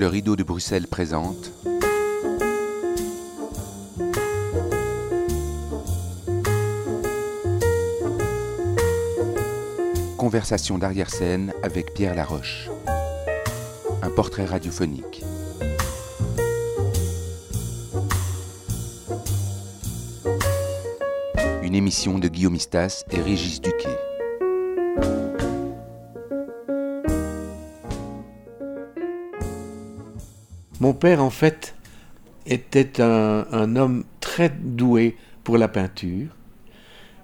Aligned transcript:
Le 0.00 0.06
rideau 0.06 0.34
de 0.34 0.42
Bruxelles 0.42 0.86
présente 0.86 1.52
Conversation 10.16 10.78
d'arrière-scène 10.78 11.52
avec 11.62 11.92
Pierre 11.92 12.14
Laroche. 12.14 12.70
Un 14.00 14.08
portrait 14.08 14.46
radiophonique. 14.46 15.22
Une 21.62 21.74
émission 21.74 22.18
de 22.18 22.28
Guillaume 22.28 22.54
Istas 22.54 23.04
et 23.10 23.20
Régis 23.20 23.60
Duquet. 23.60 23.99
Mon 30.80 30.94
père, 30.94 31.22
en 31.22 31.28
fait, 31.30 31.74
était 32.46 33.00
un, 33.02 33.76
homme 33.76 34.04
très 34.20 34.48
doué 34.48 35.16
pour 35.44 35.58
la 35.58 35.68
peinture 35.68 36.28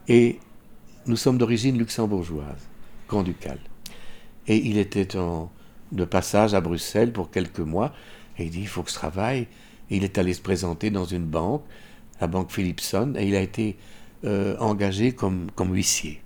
et 0.09 0.39
nous 1.07 1.17
sommes 1.17 1.39
d'origine 1.39 1.79
luxembourgeoise, 1.79 2.69
grand-ducale. 3.09 3.59
Et 4.47 4.57
il 4.59 4.77
était 4.79 5.17
en, 5.17 5.51
de 5.93 6.05
passage 6.05 6.53
à 6.53 6.61
Bruxelles 6.61 7.13
pour 7.13 7.31
quelques 7.31 7.61
mois 7.61 7.93
et 8.39 8.45
il 8.45 8.51
dit 8.51 8.61
il 8.61 8.69
faut 8.69 8.83
que 8.83 8.91
je 8.91 8.95
travaille. 8.95 9.49
Et 9.91 9.97
il 9.97 10.05
est 10.05 10.19
allé 10.19 10.35
se 10.35 10.41
présenter 10.43 10.91
dans 10.91 11.05
une 11.05 11.25
banque, 11.25 11.63
la 12.21 12.27
banque 12.27 12.51
Philipson, 12.51 13.15
et 13.17 13.27
il 13.27 13.37
a 13.37 13.41
été 13.41 13.77
euh, 14.25 14.57
engagé 14.59 15.13
comme, 15.13 15.51
comme 15.55 15.73
huissier. 15.73 16.21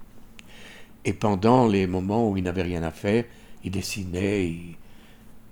Et 1.04 1.12
pendant 1.12 1.68
les 1.68 1.86
moments 1.86 2.28
où 2.28 2.36
il 2.36 2.42
n'avait 2.44 2.62
rien 2.62 2.82
à 2.82 2.90
faire, 2.90 3.24
il 3.62 3.70
dessinait. 3.70 4.46
il- 4.48 4.76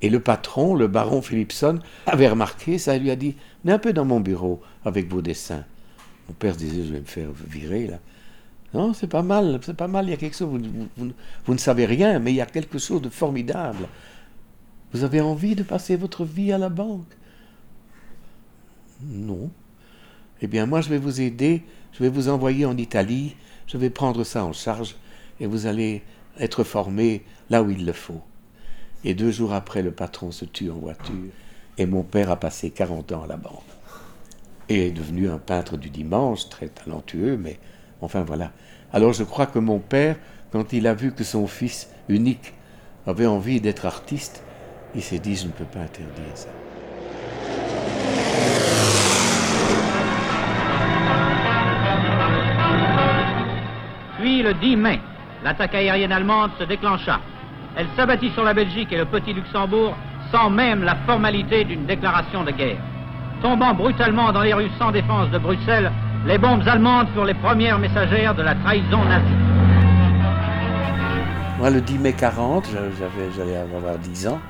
Et 0.00 0.10
le 0.10 0.20
patron, 0.20 0.74
le 0.74 0.86
baron 0.86 1.22
Philipson, 1.22 1.80
avait 2.06 2.28
remarqué 2.28 2.78
ça 2.78 2.96
et 2.96 2.98
lui 2.98 3.10
a 3.10 3.16
dit 3.16 3.36
Venez 3.64 3.74
un 3.74 3.78
peu 3.78 3.92
dans 3.92 4.04
mon 4.04 4.20
bureau 4.20 4.60
avec 4.84 5.10
vos 5.10 5.22
dessins. 5.22 5.64
Mon 6.28 6.34
père 6.34 6.54
se 6.54 6.60
disait 6.60 6.84
Je 6.84 6.92
vais 6.92 7.00
me 7.00 7.06
faire 7.06 7.30
virer 7.32 7.86
là. 7.86 7.98
Non, 8.74 8.92
c'est 8.92 9.06
pas 9.06 9.22
mal, 9.22 9.58
c'est 9.62 9.76
pas 9.76 9.88
mal, 9.88 10.06
il 10.06 10.10
y 10.10 10.14
a 10.14 10.18
quelque 10.18 10.36
chose, 10.36 10.60
vous, 11.46 11.54
ne 11.54 11.58
savez 11.58 11.86
rien, 11.86 12.18
mais 12.18 12.32
il 12.32 12.36
y 12.36 12.40
a 12.42 12.46
quelque 12.46 12.78
chose 12.78 13.00
de 13.00 13.08
formidable. 13.08 13.88
Vous 14.92 15.04
avez 15.04 15.22
envie 15.22 15.54
de 15.54 15.62
passer 15.62 15.96
votre 15.96 16.24
vie 16.24 16.52
à 16.52 16.58
la 16.58 16.68
banque? 16.68 17.10
Non. 19.02 19.50
Eh 20.42 20.46
bien, 20.46 20.66
moi, 20.66 20.82
je 20.82 20.90
vais 20.90 20.98
vous 20.98 21.20
aider, 21.22 21.62
je 21.92 22.02
vais 22.02 22.10
vous 22.10 22.28
envoyer 22.28 22.66
en 22.66 22.76
Italie, 22.76 23.36
je 23.66 23.78
vais 23.78 23.90
prendre 23.90 24.22
ça 24.22 24.44
en 24.44 24.52
charge, 24.52 24.96
et 25.40 25.46
vous 25.46 25.66
allez 25.66 26.02
être 26.38 26.62
formé 26.62 27.24
là 27.48 27.62
où 27.62 27.70
il 27.70 27.86
le 27.86 27.92
faut. 27.92 28.22
Et 29.04 29.14
deux 29.14 29.30
jours 29.30 29.52
après, 29.52 29.82
le 29.82 29.92
patron 29.92 30.30
se 30.32 30.44
tue 30.44 30.70
en 30.70 30.78
voiture, 30.78 31.14
et 31.76 31.86
mon 31.86 32.02
père 32.02 32.30
a 32.30 32.36
passé 32.36 32.70
40 32.70 33.12
ans 33.12 33.22
à 33.22 33.26
la 33.26 33.36
banque. 33.36 33.62
Et 34.68 34.88
est 34.88 34.90
devenu 34.90 35.30
un 35.30 35.38
peintre 35.38 35.76
du 35.76 35.88
dimanche, 35.88 36.48
très 36.48 36.68
talentueux, 36.68 37.36
mais 37.36 37.58
enfin 38.00 38.22
voilà. 38.22 38.50
Alors 38.92 39.12
je 39.12 39.24
crois 39.24 39.46
que 39.46 39.58
mon 39.58 39.78
père, 39.78 40.16
quand 40.50 40.72
il 40.72 40.86
a 40.86 40.94
vu 40.94 41.12
que 41.12 41.24
son 41.24 41.46
fils 41.46 41.88
unique 42.08 42.54
avait 43.06 43.26
envie 43.26 43.60
d'être 43.60 43.86
artiste, 43.86 44.42
il 44.94 45.02
s'est 45.02 45.18
dit, 45.18 45.36
je 45.36 45.46
ne 45.46 45.52
peux 45.52 45.64
pas 45.64 45.80
interdire 45.80 46.34
ça. 46.34 46.48
Puis 54.18 54.42
le 54.42 54.54
10 54.54 54.76
mai, 54.76 54.98
l'attaque 55.44 55.74
aérienne 55.74 56.12
allemande 56.12 56.50
se 56.58 56.64
déclencha. 56.64 57.20
Elle 57.78 57.86
s'abattit 57.96 58.30
sur 58.32 58.42
la 58.42 58.54
Belgique 58.54 58.92
et 58.92 58.96
le 58.98 59.04
petit 59.04 59.32
Luxembourg 59.32 59.94
sans 60.32 60.50
même 60.50 60.82
la 60.82 60.96
formalité 61.06 61.62
d'une 61.64 61.86
déclaration 61.86 62.42
de 62.42 62.50
guerre. 62.50 62.78
Tombant 63.40 63.72
brutalement 63.72 64.32
dans 64.32 64.42
les 64.42 64.52
rues 64.52 64.68
sans 64.80 64.90
défense 64.90 65.30
de 65.30 65.38
Bruxelles, 65.38 65.92
les 66.26 66.38
bombes 66.38 66.66
allemandes 66.66 67.06
furent 67.14 67.24
les 67.24 67.34
premières 67.34 67.78
messagères 67.78 68.34
de 68.34 68.42
la 68.42 68.56
trahison 68.56 69.04
nazie. 69.04 69.38
Moi, 71.58 71.70
le 71.70 71.80
10 71.80 71.98
mai 71.98 72.12
40, 72.14 72.66
je- 72.66 72.72
j'avais- 72.98 73.30
j'allais 73.36 73.56
avoir 73.56 73.96
10 73.98 74.26
ans, 74.26 74.40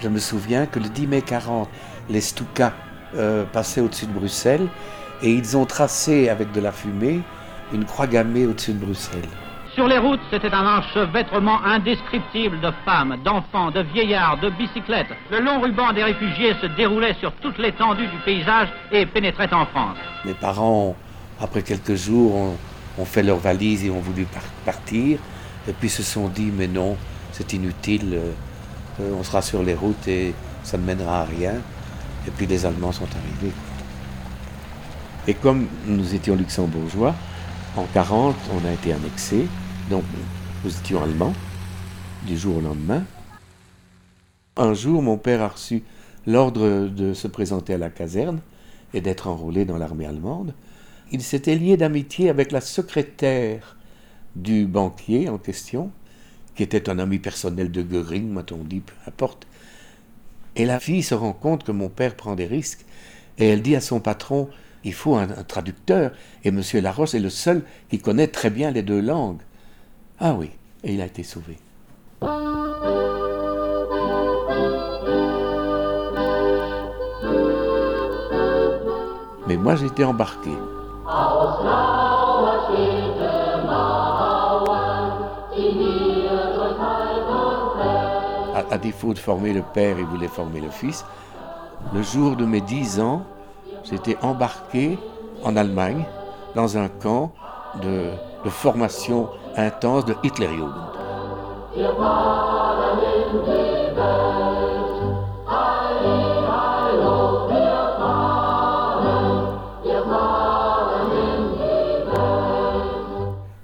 je 0.00 0.08
me 0.08 0.18
souviens 0.20 0.66
que 0.66 0.78
le 0.78 0.88
10 0.88 1.06
mai 1.08 1.22
40, 1.22 1.68
les 2.08 2.20
Stuka 2.20 2.72
euh, 3.14 3.44
passaient 3.52 3.80
au-dessus 3.82 4.06
de 4.06 4.12
Bruxelles 4.12 4.68
et 5.22 5.30
ils 5.32 5.54
ont 5.56 5.66
tracé 5.66 6.30
avec 6.30 6.50
de 6.52 6.60
la 6.62 6.72
fumée 6.72 7.20
une 7.74 7.84
croix 7.84 8.06
gammée 8.06 8.46
au-dessus 8.46 8.72
de 8.72 8.78
Bruxelles. 8.78 9.28
Sur 9.74 9.88
les 9.88 9.96
routes, 9.96 10.20
c'était 10.30 10.52
un 10.52 10.66
enchevêtrement 10.78 11.64
indescriptible 11.64 12.60
de 12.60 12.70
femmes, 12.84 13.16
d'enfants, 13.24 13.70
de 13.70 13.80
vieillards, 13.80 14.38
de 14.38 14.50
bicyclettes. 14.50 15.06
Le 15.30 15.40
long 15.40 15.60
ruban 15.62 15.94
des 15.94 16.04
réfugiés 16.04 16.54
se 16.60 16.66
déroulait 16.66 17.14
sur 17.20 17.32
toute 17.36 17.56
l'étendue 17.56 18.06
du 18.06 18.18
paysage 18.18 18.68
et 18.90 19.06
pénétrait 19.06 19.50
en 19.52 19.64
France. 19.66 19.96
Mes 20.26 20.34
parents, 20.34 20.94
après 21.40 21.62
quelques 21.62 21.94
jours, 21.94 22.34
ont, 22.98 23.04
fait 23.06 23.22
leurs 23.22 23.38
valises 23.38 23.82
et 23.86 23.90
ont 23.90 24.00
voulu 24.00 24.24
par- 24.24 24.42
partir. 24.66 25.18
Et 25.66 25.72
puis 25.72 25.88
se 25.88 26.02
sont 26.02 26.28
dit, 26.28 26.50
mais 26.54 26.66
non, 26.66 26.96
c'est 27.32 27.54
inutile, 27.54 28.10
euh, 28.12 28.30
euh, 29.00 29.14
on 29.18 29.22
sera 29.22 29.40
sur 29.40 29.62
les 29.62 29.74
routes 29.74 30.06
et 30.06 30.34
ça 30.64 30.76
ne 30.76 30.84
mènera 30.84 31.20
à 31.20 31.24
rien. 31.24 31.54
Et 32.26 32.30
puis 32.30 32.44
les 32.46 32.66
Allemands 32.66 32.92
sont 32.92 33.08
arrivés. 33.10 33.54
Et 35.26 35.32
comme 35.34 35.66
nous 35.86 36.14
étions 36.14 36.36
luxembourgeois, 36.36 37.14
en 37.74 37.84
40, 37.94 38.36
on 38.52 38.68
a 38.68 38.72
été 38.72 38.92
annexés, 38.92 39.48
donc 39.90 40.04
nous 40.64 40.70
étions 40.70 41.02
allemands, 41.02 41.34
du 42.26 42.36
jour 42.36 42.58
au 42.58 42.60
lendemain. 42.60 43.04
Un 44.56 44.74
jour, 44.74 45.02
mon 45.02 45.18
père 45.18 45.42
a 45.42 45.48
reçu 45.48 45.82
l'ordre 46.26 46.88
de 46.88 47.14
se 47.14 47.26
présenter 47.26 47.74
à 47.74 47.78
la 47.78 47.90
caserne 47.90 48.40
et 48.94 49.00
d'être 49.00 49.26
enrôlé 49.26 49.64
dans 49.64 49.78
l'armée 49.78 50.06
allemande. 50.06 50.54
Il 51.10 51.22
s'était 51.22 51.56
lié 51.56 51.76
d'amitié 51.76 52.30
avec 52.30 52.52
la 52.52 52.60
secrétaire 52.60 53.76
du 54.36 54.66
banquier 54.66 55.28
en 55.28 55.38
question, 55.38 55.90
qui 56.54 56.62
était 56.62 56.88
un 56.88 56.98
ami 56.98 57.18
personnel 57.18 57.70
de 57.70 57.82
Göring, 57.82 58.28
m'a-t-on 58.28 58.64
dit, 58.64 58.80
peu 58.80 58.94
importe. 59.06 59.46
Et 60.56 60.64
la 60.64 60.80
fille 60.80 61.02
se 61.02 61.14
rend 61.14 61.32
compte 61.32 61.64
que 61.64 61.72
mon 61.72 61.88
père 61.88 62.14
prend 62.14 62.34
des 62.34 62.46
risques, 62.46 62.84
et 63.38 63.48
elle 63.48 63.62
dit 63.62 63.76
à 63.76 63.80
son 63.80 64.00
patron, 64.00 64.48
il 64.84 64.94
faut 64.94 65.16
un, 65.16 65.26
traducteur, 65.26 66.12
et 66.44 66.48
M. 66.48 66.62
Laroche 66.74 67.14
est 67.14 67.20
le 67.20 67.30
seul 67.30 67.62
qui 67.88 67.98
connaît 67.98 68.28
très 68.28 68.50
bien 68.50 68.70
les 68.70 68.82
deux 68.82 69.00
langues. 69.00 69.40
Ah 70.20 70.34
oui, 70.34 70.50
et 70.84 70.94
il 70.94 71.00
a 71.00 71.06
été 71.06 71.22
sauvé. 71.22 71.58
Mais 79.46 79.56
moi 79.56 79.74
j'étais 79.74 80.04
embarqué. 80.04 80.50
À, 88.70 88.78
défaut 88.78 89.12
de 89.12 89.18
former 89.18 89.52
le 89.52 89.62
père, 89.62 89.98
il 89.98 90.06
voulait 90.06 90.28
former 90.28 90.60
le 90.60 90.70
fils. 90.70 91.04
Le 91.92 92.02
jour 92.02 92.36
de 92.36 92.46
mes 92.46 92.60
dix 92.60 93.00
ans, 93.00 93.22
j'étais 93.84 94.16
embarqué 94.22 94.98
en 95.44 95.56
Allemagne 95.56 96.04
dans 96.54 96.78
un 96.78 96.88
camp 96.88 97.32
de 97.82 98.12
formation 98.48 99.28
intense 99.56 100.04
de 100.06 100.14
Hitlerjugend. 100.22 100.72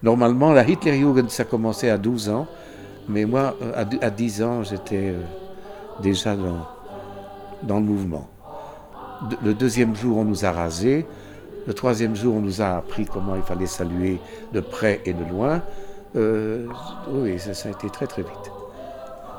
Normalement, 0.03 0.53
la 0.53 0.67
Hitlerjugend, 0.69 1.29
ça 1.29 1.45
commençait 1.45 1.91
à 1.91 1.99
12 1.99 2.29
ans, 2.29 2.47
mais 3.09 3.25
moi, 3.25 3.55
à 3.75 3.85
d- 3.85 3.99
à 4.01 4.11
10 4.11 4.43
ans, 4.43 4.63
j'étais 4.63 5.09
euh, 5.13 5.21
déjà 6.01 6.37
dans, 6.37 6.67
dans 7.63 7.77
le 7.81 7.85
mouvement. 7.85 8.29
Le 9.43 9.53
deuxième 9.55 9.97
jour, 9.97 10.19
on 10.19 10.25
nous 10.25 10.45
a 10.45 10.53
rasés. 10.53 11.05
Le 11.69 11.75
troisième 11.75 12.17
jour, 12.17 12.37
on 12.37 12.41
nous 12.41 12.63
a 12.63 12.79
appris 12.79 13.05
comment 13.05 13.37
il 13.37 13.43
fallait 13.43 13.67
saluer 13.67 14.19
de 14.55 14.61
près 14.61 15.03
et 15.05 15.13
de 15.13 15.23
loin. 15.23 15.61
Euh, 16.17 16.67
oui, 17.11 17.39
ça, 17.39 17.69
a 17.69 17.71
été 17.73 17.91
très 17.91 18.07
très 18.07 18.23
vite. 18.23 18.51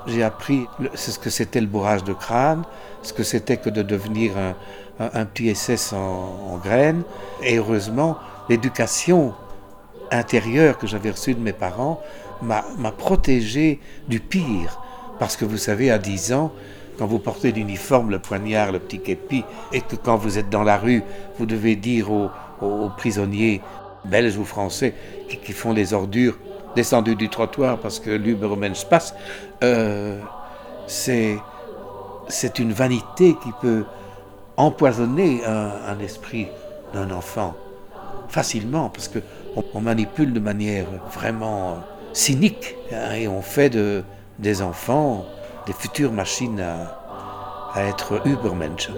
J'ai 0.06 0.22
appris 0.22 0.68
ce 0.94 1.18
que 1.18 1.32
c'était 1.32 1.60
le 1.60 1.66
bourrage 1.66 2.04
de 2.04 2.14
crâne, 2.14 2.62
ce 3.02 3.14
que 3.14 3.24
c'était 3.24 3.58
que 3.58 3.72
de 3.72 3.82
devenir 3.82 4.34
un, 4.38 4.54
un- 5.12 5.26
petit 5.26 5.56
SS 5.56 5.94
en, 5.94 6.54
en 6.54 6.58
graines. 6.58 7.02
Et 7.42 7.58
heureusement, 7.58 8.20
l'éducation 8.48 9.34
intérieure 10.12 10.78
que 10.78 10.86
j'avais 10.86 11.10
reçue 11.10 11.34
de 11.34 11.42
mes 11.42 11.52
parents 11.54 12.00
m'a 12.44 12.64
m'a 12.78 12.92
protégé 12.92 13.80
du 14.08 14.20
pire. 14.20 14.80
Parce 15.18 15.36
que 15.36 15.46
vous 15.46 15.58
savez, 15.58 15.90
à 15.90 15.98
10 15.98 16.34
ans, 16.34 16.52
quand 17.00 17.08
vous 17.08 17.20
portez 17.20 17.54
l'uniforme, 17.54 18.12
le 18.12 18.20
poignard, 18.20 18.74
le 18.74 18.80
petit 18.80 19.00
képi, 19.00 19.46
et 19.72 19.80
que 19.80 19.96
quand 19.96 20.18
vous 20.18 20.38
êtes 20.38 20.50
dans 20.50 20.64
la 20.64 20.78
rue, 20.78 21.02
vous 21.38 21.46
devez 21.46 21.78
dire 21.78 22.12
aux, 22.12 22.30
prisonniers 22.98 23.62
belges 24.04 24.38
ou 24.38 24.44
français 24.44 24.94
qui, 25.30 25.54
font 25.54 25.72
les 25.72 25.94
ordures 25.94 26.38
descendus 26.76 27.16
du 27.16 27.30
trottoir 27.30 27.78
parce 27.78 28.00
que 28.00 28.10
l'Ubermensch 28.10 28.84
passe, 28.86 29.16
euh, 29.64 30.20
c'est 30.86 31.38
c'est 32.28 32.60
une 32.60 32.74
vanité 32.74 33.36
qui 33.42 33.52
peut 33.62 33.86
empoisonner 34.56 35.42
un, 35.46 36.00
esprit 36.00 36.48
d'un 36.94 37.12
enfant 37.12 37.56
facilement, 38.28 38.90
parce 38.90 39.08
que 39.08 39.20
on, 39.74 39.82
manipule 39.82 40.32
de 40.34 40.40
manière 40.40 40.86
vraiment 41.12 41.78
cynique 42.14 42.76
hein, 42.94 43.14
et 43.14 43.28
on 43.28 43.42
fait 43.42 43.70
de, 43.70 44.04
des 44.38 44.62
enfants 44.62 45.26
des 45.70 45.74
futures 45.74 46.12
machines 46.12 46.60
à, 46.62 47.76
être 47.76 48.26
Übermenschen. 48.26 48.96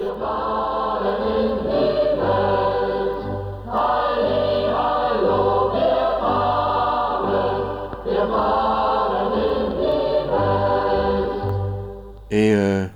Et 12.31 12.53
euh, 12.55 12.87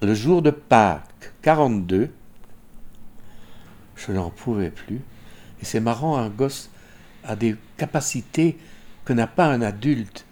le 0.00 0.14
jour 0.14 0.40
de 0.40 0.50
Pâques 0.52 1.32
42, 1.42 2.08
je 3.96 4.12
n'en 4.12 4.30
pouvais 4.30 4.70
plus. 4.70 5.00
Et 5.60 5.64
c'est 5.64 5.80
marrant, 5.80 6.18
un 6.18 6.28
gosse 6.28 6.70
a 7.24 7.34
des 7.34 7.56
capacités 7.76 8.56
que 9.04 9.12
n'a 9.12 9.26
pas 9.26 9.46
un 9.46 9.60
adulte, 9.60 10.24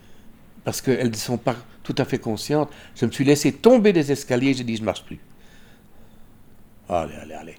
parce 0.62 0.80
qu'elles 0.80 1.10
ne 1.10 1.16
sont 1.16 1.36
pas 1.36 1.56
tout 1.88 2.02
à 2.02 2.04
fait 2.04 2.18
conscientes. 2.18 2.70
Je 2.94 3.06
me 3.06 3.10
suis 3.10 3.24
laissé 3.24 3.50
tomber 3.50 3.94
des 3.94 4.12
escaliers, 4.12 4.52
j'ai 4.52 4.64
dit, 4.64 4.76
je 4.76 4.82
ne 4.82 4.86
marche 4.86 5.04
plus. 5.04 5.18
Allez, 6.86 7.14
allez, 7.14 7.34
allez. 7.34 7.54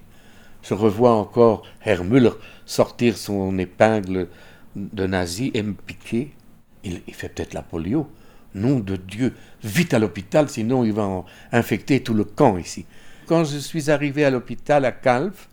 Je 0.61 0.75
revois 0.75 1.13
encore 1.13 1.63
Herr 1.83 2.03
Müller 2.03 2.33
sortir 2.65 3.17
son 3.17 3.57
épingle 3.57 4.27
de 4.75 5.07
nazi 5.07 5.49
et 5.55 5.63
me 5.63 5.73
piquer. 5.73 6.31
Il, 6.83 7.01
il 7.07 7.13
fait 7.15 7.29
peut-être 7.29 7.55
la 7.55 7.63
polio. 7.63 8.07
Nom 8.53 8.79
de 8.79 8.95
Dieu, 8.95 9.33
vite 9.63 9.93
à 9.95 9.99
l'hôpital, 9.99 10.47
sinon 10.47 10.83
il 10.83 10.93
va 10.93 11.23
infecter 11.51 12.01
tout 12.01 12.13
le 12.13 12.23
camp 12.23 12.57
ici. 12.57 12.85
Quand 13.25 13.43
je 13.43 13.57
suis 13.57 13.89
arrivé 13.89 14.25
à 14.25 14.29
l'hôpital 14.29 14.85
à 14.85 14.91
Calf, 14.91 15.49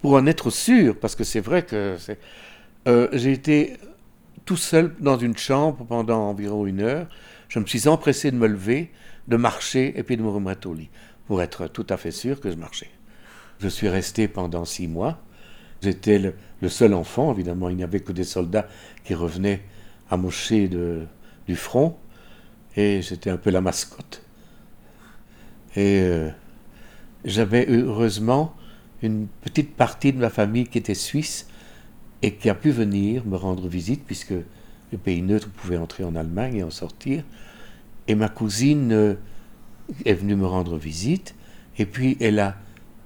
pour 0.00 0.14
en 0.14 0.26
être 0.26 0.50
sûr, 0.50 0.98
parce 0.98 1.14
que 1.14 1.24
c'est 1.24 1.40
vrai 1.40 1.62
que 1.62 1.96
euh, 2.86 3.08
j'ai 3.12 3.32
été 3.32 3.78
tout 4.44 4.56
seul 4.56 4.94
dans 5.00 5.16
une 5.18 5.36
chambre 5.36 5.84
pendant 5.86 6.28
environ 6.28 6.66
une 6.66 6.80
heure. 6.80 7.06
Je 7.54 7.60
me 7.60 7.66
suis 7.66 7.86
empressé 7.86 8.32
de 8.32 8.36
me 8.36 8.48
lever, 8.48 8.90
de 9.28 9.36
marcher 9.36 9.96
et 9.96 10.02
puis 10.02 10.16
de 10.16 10.22
me 10.22 10.28
remettre 10.28 10.68
au 10.68 10.74
lit, 10.74 10.90
pour 11.28 11.40
être 11.40 11.68
tout 11.68 11.86
à 11.88 11.96
fait 11.96 12.10
sûr 12.10 12.40
que 12.40 12.50
je 12.50 12.56
marchais. 12.56 12.90
Je 13.60 13.68
suis 13.68 13.88
resté 13.88 14.26
pendant 14.26 14.64
six 14.64 14.88
mois. 14.88 15.20
J'étais 15.80 16.18
le, 16.18 16.68
seul 16.68 16.94
enfant, 16.94 17.32
évidemment, 17.32 17.68
il 17.68 17.76
n'y 17.76 17.84
avait 17.84 18.00
que 18.00 18.10
des 18.10 18.24
soldats 18.24 18.66
qui 19.04 19.14
revenaient 19.14 19.62
amochés 20.10 20.68
du 20.68 21.54
front 21.54 21.96
et 22.74 23.02
j'étais 23.02 23.30
un 23.30 23.36
peu 23.36 23.50
la 23.50 23.60
mascotte. 23.60 24.24
Et 25.76 26.00
euh, 26.00 26.30
j'avais 27.24 27.66
heureusement 27.68 28.56
une 29.00 29.28
petite 29.42 29.76
partie 29.76 30.12
de 30.12 30.18
ma 30.18 30.30
famille 30.30 30.66
qui 30.66 30.78
était 30.78 30.94
suisse 30.94 31.46
et 32.20 32.34
qui 32.34 32.50
a 32.50 32.56
pu 32.56 32.72
venir 32.72 33.24
me 33.24 33.36
rendre 33.36 33.68
visite 33.68 34.02
puisque 34.04 34.34
le 34.94 34.98
pays 34.98 35.22
neutre 35.22 35.48
pouvait 35.50 35.76
entrer 35.76 36.04
en 36.04 36.14
Allemagne 36.14 36.56
et 36.58 36.62
en 36.62 36.70
sortir. 36.70 37.24
Et 38.06 38.14
ma 38.14 38.28
cousine 38.28 38.92
euh, 38.92 39.14
est 40.04 40.14
venue 40.14 40.36
me 40.36 40.46
rendre 40.46 40.78
visite 40.78 41.34
et 41.78 41.84
puis 41.84 42.16
elle 42.20 42.38
a, 42.38 42.54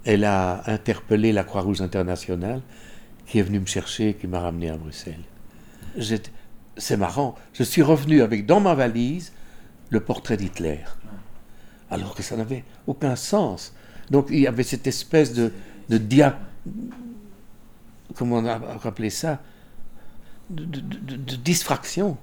elle 0.05 0.25
a 0.25 0.71
interpellé 0.71 1.33
la 1.33 1.45
Croix-Rouge 1.45 1.81
internationale 1.81 2.61
qui 3.27 3.39
est 3.39 3.43
venue 3.43 3.61
me 3.61 3.67
chercher 3.67 4.11
et 4.11 4.15
qui 4.15 4.27
m'a 4.27 4.41
ramené 4.41 4.69
à 4.69 4.77
Bruxelles. 4.77 5.25
C'est 6.77 6.97
marrant, 6.99 7.37
je 7.55 7.63
suis 7.63 7.83
revenu 7.83 8.21
avec 8.21 8.45
dans 8.45 8.61
ma 8.61 8.75
valise 8.75 9.33
le 9.89 10.01
portrait 10.01 10.37
d'Hitler. 10.37 10.81
Alors 11.91 12.15
que 12.15 12.23
ça 12.23 12.37
n'avait 12.37 12.65
aucun 12.87 13.17
sens. 13.17 13.73
Donc 14.11 14.27
il 14.29 14.41
y 14.41 14.47
avait 14.47 14.63
cette 14.63 14.87
espèce 14.87 15.33
de, 15.33 15.53
de 15.89 15.97
dia... 15.97 16.39
Comment 18.15 18.37
on 18.37 18.47
a 18.47 18.61
appelé 18.85 19.09
ça? 19.09 19.41
De, 20.51 20.65
de, 20.65 20.81
de, 21.17 21.37
distraction. 21.37 22.17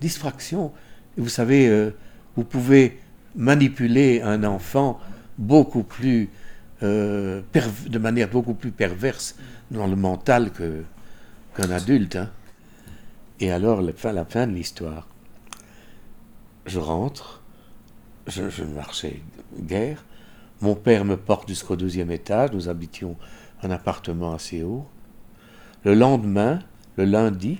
Distraction. 0.00 0.72
Et 1.16 1.20
vous 1.20 1.28
savez, 1.28 1.68
euh, 1.68 1.90
vous 2.36 2.44
pouvez 2.44 2.98
manipuler 3.34 4.22
un 4.22 4.44
enfant 4.44 5.00
beaucoup 5.38 5.82
plus... 5.82 6.30
Euh, 6.82 7.40
de 7.88 7.98
manière 7.98 8.28
beaucoup 8.28 8.52
plus 8.52 8.70
perverse 8.70 9.36
dans 9.70 9.86
le 9.86 9.96
mental 9.96 10.50
qu'un 10.52 11.70
adulte. 11.70 12.16
Hein. 12.16 12.30
Et 13.40 13.50
alors, 13.50 13.80
la 13.80 13.92
fin, 13.94 14.12
la 14.12 14.24
de 14.24 14.52
l'histoire 14.52 15.06
je 16.66 16.78
rentre, 16.78 17.42
je, 18.26 18.50
je 18.50 18.64
marchais 18.64 19.22
guère. 19.58 20.04
Mon 20.60 20.74
père 20.74 21.04
me 21.04 21.16
porte 21.16 21.48
jusqu'au 21.48 21.76
deuxième 21.76 22.10
étage, 22.10 22.50
nous 22.52 22.68
habitions 22.68 23.16
un 23.62 23.70
appartement 23.70 24.34
assez 24.34 24.62
haut. 24.62 24.86
Le 25.84 25.94
lendemain, 25.94 26.58
le 26.96 27.04
lundi, 27.04 27.58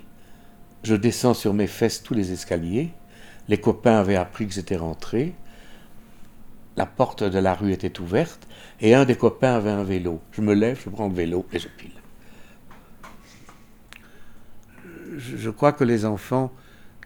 je 0.83 0.95
descends 0.95 1.33
sur 1.33 1.53
mes 1.53 1.67
fesses 1.67 2.03
tous 2.03 2.13
les 2.13 2.31
escaliers. 2.31 2.91
Les 3.47 3.59
copains 3.59 3.99
avaient 3.99 4.15
appris 4.15 4.47
que 4.47 4.53
j'étais 4.53 4.75
rentré. 4.75 5.33
La 6.75 6.85
porte 6.85 7.23
de 7.23 7.39
la 7.39 7.53
rue 7.53 7.71
était 7.71 7.99
ouverte 7.99 8.47
et 8.81 8.93
un 8.93 9.05
des 9.05 9.15
copains 9.15 9.55
avait 9.55 9.71
un 9.71 9.83
vélo. 9.83 10.21
Je 10.31 10.41
me 10.41 10.53
lève, 10.53 10.79
je 10.83 10.89
prends 10.89 11.07
le 11.07 11.15
vélo 11.15 11.45
et 11.51 11.59
je 11.59 11.67
pile. 11.67 11.91
je 15.17 15.49
crois 15.49 15.73
que 15.73 15.83
les 15.83 16.05
enfants 16.05 16.51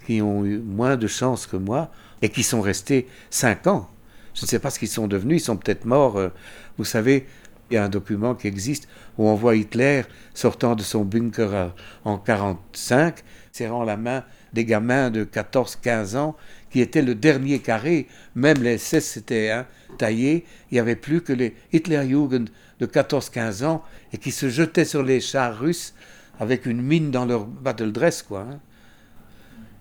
qui 0.06 0.22
ont 0.22 0.46
eu 0.46 0.58
moins 0.60 0.98
de 0.98 1.08
chance 1.08 1.46
que 1.48 1.58
moi 1.58 1.92
et 2.22 2.30
qui 2.30 2.44
sont 2.44 2.62
restés 2.62 3.08
cinq 3.30 3.68
ans. 3.68 3.90
Je 4.34 4.44
ne 4.44 4.48
sais 4.48 4.60
pas 4.60 4.70
ce 4.70 4.80
qu'ils 4.80 4.88
sont 4.88 5.08
devenus, 5.08 5.42
ils 5.42 5.46
sont 5.46 5.58
peut-être 5.58 5.86
morts. 5.86 6.18
Euh, 6.18 6.30
vous 6.78 6.86
savez, 6.86 7.28
il 7.72 7.76
y 7.76 7.78
a 7.78 7.86
un 7.86 7.90
document 7.90 8.36
qui 8.36 8.48
existe 8.48 8.88
où 9.18 9.28
on 9.28 9.36
voit 9.36 9.56
Hitler 9.56 10.04
sortant 10.34 10.76
de 10.76 10.84
son 10.84 11.06
bunker 11.06 11.74
en 12.04 12.18
1945, 12.18 13.24
serrant 13.54 13.84
la 13.84 13.96
main 13.96 14.24
des 14.52 14.66
gamins 14.66 15.10
de 15.10 15.24
14-15 15.24 16.18
ans 16.18 16.36
qui 16.70 16.82
étaient 16.82 17.02
le 17.02 17.16
dernier 17.16 17.60
carré. 17.60 18.08
Même 18.36 18.62
les 18.62 18.78
SS 18.78 19.06
s'étaient 19.06 19.52
hein, 19.52 19.66
taillés. 19.98 20.46
Il 20.70 20.76
n'y 20.76 20.80
avait 20.80 20.98
plus 20.98 21.22
que 21.22 21.32
les 21.32 21.56
Hitlerjugend 21.72 22.50
de 22.80 22.86
14-15 22.86 23.64
ans 23.66 23.84
et 24.12 24.18
qui 24.18 24.32
se 24.32 24.50
jetaient 24.50 24.86
sur 24.86 25.04
les 25.04 25.22
chars 25.22 25.58
russes 25.58 25.94
avec 26.40 26.66
une 26.66 26.82
mine 26.82 27.10
dans 27.10 27.26
leur 27.26 27.46
battle 27.46 27.94
dress, 27.94 28.22
quoi. 28.22 28.48
Hein. 28.52 28.60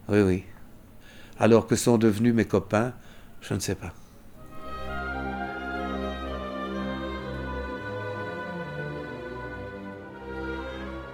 Oui, 0.09 0.21
oui. 0.21 0.45
Alors 1.39 1.67
que 1.67 1.75
sont 1.75 1.99
devenus 1.99 2.35
mes 2.35 2.45
copains, 2.45 2.93
je 3.41 3.55
ne 3.55 3.61
sais 3.61 3.75
pas. 3.75 3.95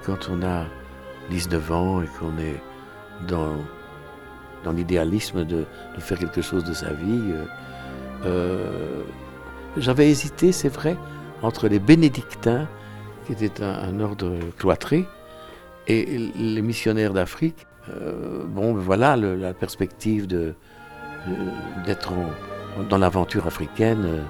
Quand 0.07 0.29
on 0.31 0.41
a 0.45 0.67
19 1.31 1.73
ans 1.73 2.01
et 2.01 2.07
qu'on 2.07 2.39
est 2.39 2.63
dans, 3.27 3.57
dans 4.63 4.71
l'idéalisme 4.71 5.45
de, 5.45 5.65
faire 5.99 6.17
quelque 6.17 6.43
chose 6.43 6.63
de 6.63 6.73
sa 6.73 6.93
vie, 6.93 7.33
euh, 7.33 7.45
euh, 8.25 9.03
j'avais 9.77 10.09
hésité, 10.09 10.53
c'est 10.53 10.69
vrai, 10.69 10.97
entre 11.43 11.67
les 11.67 11.81
bénédictins, 11.81 12.69
qui 13.27 13.33
étaient 13.33 13.65
un 13.65 13.99
ordre 13.99 14.33
cloîtré, 14.57 15.07
et 15.89 16.31
les 16.37 16.63
missionnaires 16.63 17.13
d'Afrique, 17.13 17.67
euh, 17.89 18.45
bon, 18.47 18.75
voilà, 18.75 19.17
la 19.17 19.55
perspective 19.55 20.29
de, 20.29 20.55
d'être 21.85 22.13
dans 22.89 22.99
l'aventure 22.99 23.49
africaine, 23.49 24.23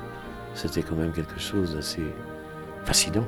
c'était 0.54 0.82
quand 0.82 0.96
même 0.96 1.12
quelque 1.12 1.38
chose 1.38 1.74
d'assez 1.74 2.02
fascinant. 2.86 3.26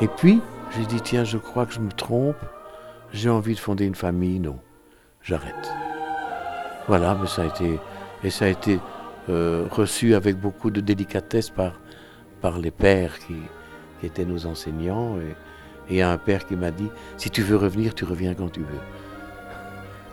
Et 0.00 0.08
puis, 0.08 0.40
j'ai 0.76 0.84
dit, 0.84 1.00
tiens, 1.00 1.24
je 1.24 1.38
crois 1.38 1.64
que 1.64 1.72
je 1.72 1.80
me 1.80 1.90
trompe, 1.90 2.36
j'ai 3.12 3.30
envie 3.30 3.54
de 3.54 3.60
fonder 3.60 3.86
une 3.86 3.94
famille, 3.94 4.38
non, 4.40 4.58
j'arrête. 5.22 5.72
Voilà, 6.86 7.16
mais 7.20 7.26
ça 7.26 7.42
a 7.42 7.46
été, 7.46 7.80
et 8.22 8.30
ça 8.30 8.44
a 8.44 8.48
été 8.48 8.78
euh, 9.30 9.66
reçu 9.70 10.14
avec 10.14 10.36
beaucoup 10.38 10.70
de 10.70 10.80
délicatesse 10.80 11.48
par, 11.50 11.80
par 12.40 12.58
les 12.58 12.70
pères 12.70 13.18
qui, 13.18 13.36
qui 14.00 14.06
étaient 14.06 14.26
nos 14.26 14.46
enseignants. 14.46 15.16
Et, 15.18 15.34
il 15.88 15.96
y 15.96 16.02
a 16.02 16.10
un 16.10 16.18
père 16.18 16.46
qui 16.46 16.56
m'a 16.56 16.72
dit, 16.72 16.88
si 17.16 17.30
tu 17.30 17.42
veux 17.42 17.56
revenir, 17.56 17.94
tu 17.94 18.04
reviens 18.04 18.34
quand 18.34 18.50
tu 18.50 18.60
veux. 18.60 18.66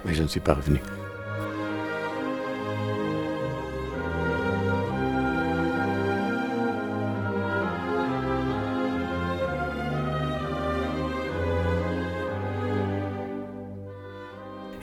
Mais 0.05 0.13
je 0.13 0.21
ne 0.21 0.27
suis 0.27 0.39
pas 0.39 0.53
revenu. 0.53 0.79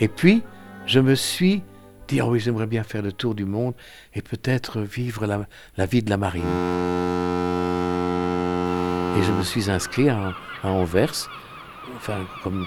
Et 0.01 0.09
puis, 0.09 0.43
je 0.87 0.99
me 0.99 1.15
suis 1.15 1.63
dit, 2.09 2.21
oh 2.23 2.29
oui, 2.31 2.41
j'aimerais 2.41 2.67
bien 2.67 2.83
faire 2.83 3.03
le 3.03 3.13
tour 3.13 3.35
du 3.35 3.45
monde 3.45 3.75
et 4.15 4.23
peut-être 4.23 4.81
vivre 4.81 5.27
la, 5.27 5.87
vie 5.87 6.03
de 6.03 6.11
la 6.11 6.17
marine. 6.17 6.43
Et 9.19 9.23
je 9.23 9.33
me 9.33 9.43
suis 9.43 9.71
inscrit 9.71 10.09
à, 10.09 10.35
Anvers, 10.63 11.31
enfin, 11.97 12.19
comme 12.43 12.67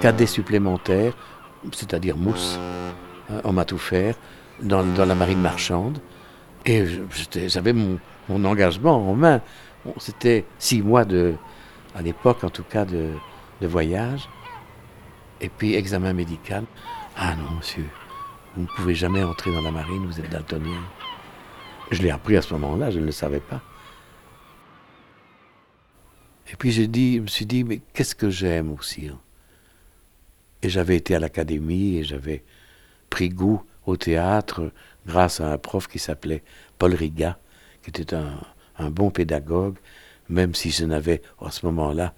cadet 0.00 0.26
supplémentaire, 0.26 1.14
c'est-à-dire 1.72 2.16
mousse, 2.16 2.58
hein, 3.30 3.40
en 3.44 3.52
m'a 3.52 3.64
tout 3.64 3.78
faire, 3.78 4.14
dans, 4.62 4.82
la 4.96 5.14
marine 5.14 5.40
marchande. 5.40 5.98
Et 6.64 6.86
j'avais 7.46 7.72
mon, 7.74 7.98
engagement 8.44 9.10
en 9.10 9.14
main. 9.14 9.40
C'était 9.98 10.46
six 10.58 10.82
mois 10.82 11.04
de, 11.04 11.34
à 11.94 12.00
l'époque 12.00 12.44
en 12.44 12.50
tout 12.50 12.62
cas, 12.62 12.84
de 12.84 13.12
voyage. 13.60 14.28
Et 15.44 15.50
puis 15.50 15.74
examen 15.74 16.14
médical. 16.14 16.64
Ah 17.18 17.36
non, 17.36 17.56
monsieur, 17.58 17.84
vous 18.56 18.62
ne 18.62 18.66
pouvez 18.66 18.94
jamais 18.94 19.22
entrer 19.22 19.52
dans 19.52 19.60
la 19.60 19.70
marine, 19.70 20.06
vous 20.06 20.18
êtes 20.18 20.30
daltonien. 20.30 20.82
Je 21.90 22.00
l'ai 22.00 22.10
appris 22.10 22.38
à 22.38 22.40
ce 22.40 22.54
moment-là, 22.54 22.90
je 22.90 22.98
ne 22.98 23.04
le 23.04 23.12
savais 23.12 23.40
pas. 23.40 23.60
Et 26.50 26.56
puis 26.56 26.72
je 26.72 26.80
me 27.20 27.26
suis 27.26 27.44
dit, 27.44 27.62
mais 27.62 27.82
qu'est-ce 27.92 28.14
que 28.14 28.30
j'aime 28.30 28.72
aussi 28.72 29.08
hein? 29.08 29.20
Et 30.62 30.70
j'avais 30.70 30.96
été 30.96 31.14
à 31.14 31.18
l'académie 31.18 31.98
et 31.98 32.04
j'avais 32.04 32.42
pris 33.10 33.28
goût 33.28 33.62
au 33.84 33.98
théâtre 33.98 34.72
grâce 35.06 35.42
à 35.42 35.52
un 35.52 35.58
prof 35.58 35.88
qui 35.88 35.98
s'appelait 35.98 36.42
Paul 36.78 36.94
Riga, 36.94 37.38
qui 37.82 37.90
était 37.90 38.14
un, 38.14 38.40
un 38.78 38.88
bon 38.88 39.10
pédagogue, 39.10 39.76
même 40.30 40.54
si 40.54 40.70
je 40.70 40.86
n'avais 40.86 41.20
à 41.38 41.50
ce 41.50 41.66
moment-là 41.66 42.14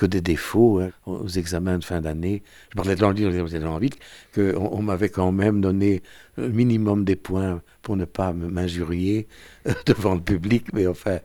que 0.00 0.06
des 0.06 0.22
défauts 0.22 0.80
hein, 0.80 0.92
aux 1.04 1.28
examens 1.28 1.76
de 1.76 1.84
fin 1.84 2.00
d'année. 2.00 2.42
Je 2.70 2.76
parlais 2.76 2.96
de 2.96 3.02
l'anglais, 3.02 3.30
de 3.30 4.54
qu'on 4.56 4.78
on, 4.78 4.80
m'avait 4.80 5.10
quand 5.10 5.30
même 5.30 5.60
donné 5.60 6.02
un 6.38 6.48
minimum 6.48 7.04
des 7.04 7.16
points 7.16 7.60
pour 7.82 7.96
ne 7.98 8.06
pas 8.06 8.32
m'injurier 8.32 9.28
devant 9.86 10.14
le 10.14 10.22
public, 10.22 10.72
mais 10.72 10.86
enfin, 10.86 11.18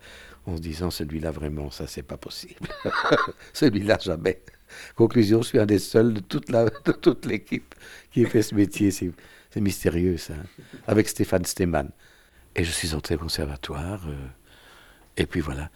en 0.46 0.58
se 0.58 0.62
disant 0.62 0.92
celui-là 0.92 1.32
vraiment, 1.32 1.72
ça 1.72 1.88
c'est 1.88 2.04
pas 2.04 2.18
possible. 2.18 2.68
celui-là 3.54 3.98
jamais. 4.02 4.42
Conclusion, 4.98 5.42
je 5.42 5.48
suis 5.48 5.60
un 5.60 5.66
des 5.66 5.80
seuls 5.80 6.14
de 6.14 6.20
toute, 6.20 7.26
l'équipe 7.26 7.74
qui 8.12 8.24
ait 8.24 8.26
fait 8.26 8.42
ce 8.42 8.56
métier. 8.56 8.92
C'est, 8.92 9.14
mystérieux 9.56 10.18
ça. 10.18 10.34
Avec 10.86 11.08
Stéphane 11.08 11.46
Stemann. 11.46 11.92
Et 12.58 12.66
je 12.66 12.72
suis 12.72 12.94
entré 12.94 13.16
au 13.16 13.20
conservatoire. 13.20 14.06
Euh, 14.10 14.28
et 15.16 15.26
puis 15.26 15.40
voilà. 15.40 15.70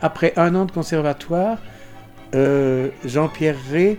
Après 0.00 0.32
un 0.36 0.54
an 0.54 0.64
de 0.64 0.72
conservatoire, 0.72 1.58
euh, 2.34 2.88
Jean-Pierre 3.04 3.56
Rey 3.70 3.98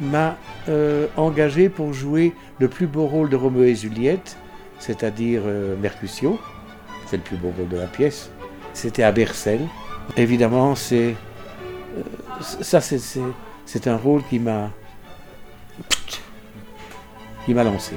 m'a 0.00 0.36
euh, 0.68 1.06
engagé 1.16 1.68
pour 1.68 1.92
jouer 1.92 2.34
le 2.58 2.68
plus 2.68 2.86
beau 2.86 3.06
rôle 3.06 3.28
de 3.28 3.36
Roméo 3.36 3.64
et 3.64 3.74
Juliette, 3.74 4.36
c'est-à-dire 4.78 5.42
euh, 5.44 5.76
Mercutio. 5.76 6.38
C'est 7.06 7.16
le 7.16 7.22
plus 7.22 7.36
beau 7.36 7.52
rôle 7.56 7.68
de 7.68 7.76
la 7.76 7.86
pièce. 7.86 8.30
C'était 8.72 9.02
à 9.02 9.10
Bercel. 9.10 9.60
Évidemment, 10.16 10.74
c'est 10.74 11.16
ça, 12.40 12.80
c'est 12.80 13.88
un 13.88 13.96
rôle 13.96 14.22
qui 14.28 14.38
m'a 14.38 14.70
qui 17.44 17.54
m'a 17.54 17.64
lancé. 17.64 17.96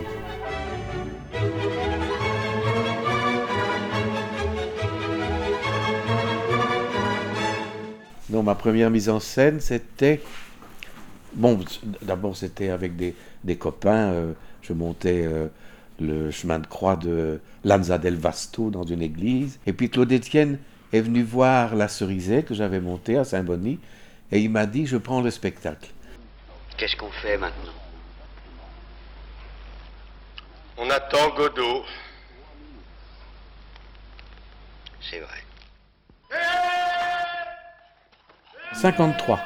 Donc 8.34 8.46
ma 8.46 8.56
première 8.56 8.90
mise 8.90 9.10
en 9.10 9.20
scène, 9.20 9.60
c'était... 9.62 10.20
Bon, 11.34 11.60
d'abord 12.02 12.36
c'était 12.36 12.70
avec 12.70 12.96
des, 12.96 13.14
des 13.44 13.58
copains. 13.58 14.12
Euh, 14.12 14.34
je 14.64 14.74
montais 14.74 15.24
euh, 15.24 15.50
le 16.00 16.32
chemin 16.32 16.58
de 16.58 16.66
croix 16.66 16.96
de 16.96 17.40
Lanza 17.64 18.00
del 18.00 18.16
Vasto 18.16 18.72
dans 18.72 18.86
une 18.86 19.04
église. 19.04 19.60
Et 19.68 19.74
puis 19.74 19.92
Claude 19.92 20.12
Etienne 20.12 20.58
est 20.92 21.02
venu 21.02 21.22
voir 21.22 21.76
la 21.76 21.88
cerisée 21.88 22.42
que 22.42 22.56
j'avais 22.56 22.80
montée 22.80 23.18
à 23.18 23.24
Saint-Bonny. 23.24 23.80
Et 24.32 24.40
il 24.40 24.50
m'a 24.50 24.66
dit, 24.66 24.88
je 24.88 24.98
prends 24.98 25.22
le 25.22 25.30
spectacle. 25.30 25.92
Qu'est-ce 26.76 26.96
qu'on 26.96 27.12
fait 27.12 27.38
maintenant? 27.38 27.74
On 30.80 30.90
attend 30.90 31.36
Godot. 31.36 31.84
C'est 35.02 35.20
vrai. 35.20 36.73
53. 38.74 39.40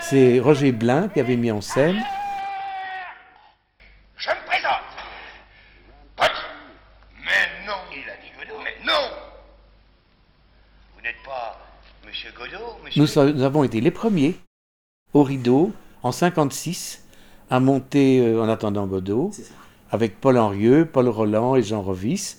C'est 0.00 0.38
Roger 0.40 0.72
Blin 0.72 1.08
qui 1.08 1.20
avait 1.20 1.36
mis 1.36 1.50
en 1.50 1.60
scène. 1.60 1.96
Je 4.16 4.28
me 4.30 4.46
présente. 4.46 4.82
Mais 6.18 7.66
non, 7.66 7.72
il 7.92 8.08
a 8.10 8.16
dit 8.16 8.30
Godot, 8.38 8.60
mais 8.62 8.84
non. 8.84 9.10
Vous 10.94 11.02
n'êtes 11.02 11.22
pas 11.24 11.58
Monsieur 12.06 12.30
Godot, 12.36 12.76
monsieur... 12.84 13.32
Nous, 13.32 13.42
avons 13.42 13.64
été 13.64 13.80
les 13.80 13.90
premiers 13.90 14.34
au 15.12 15.22
rideau 15.22 15.72
en 16.02 16.12
56 16.12 17.06
à 17.50 17.60
monter 17.60 18.20
euh, 18.20 18.42
en 18.42 18.48
attendant 18.48 18.86
Godot 18.86 19.30
avec 19.90 20.20
Paul 20.20 20.38
Henrieux, 20.38 20.88
Paul 20.92 21.08
Roland 21.08 21.54
et 21.54 21.62
Jean 21.62 21.80
Rovis, 21.80 22.38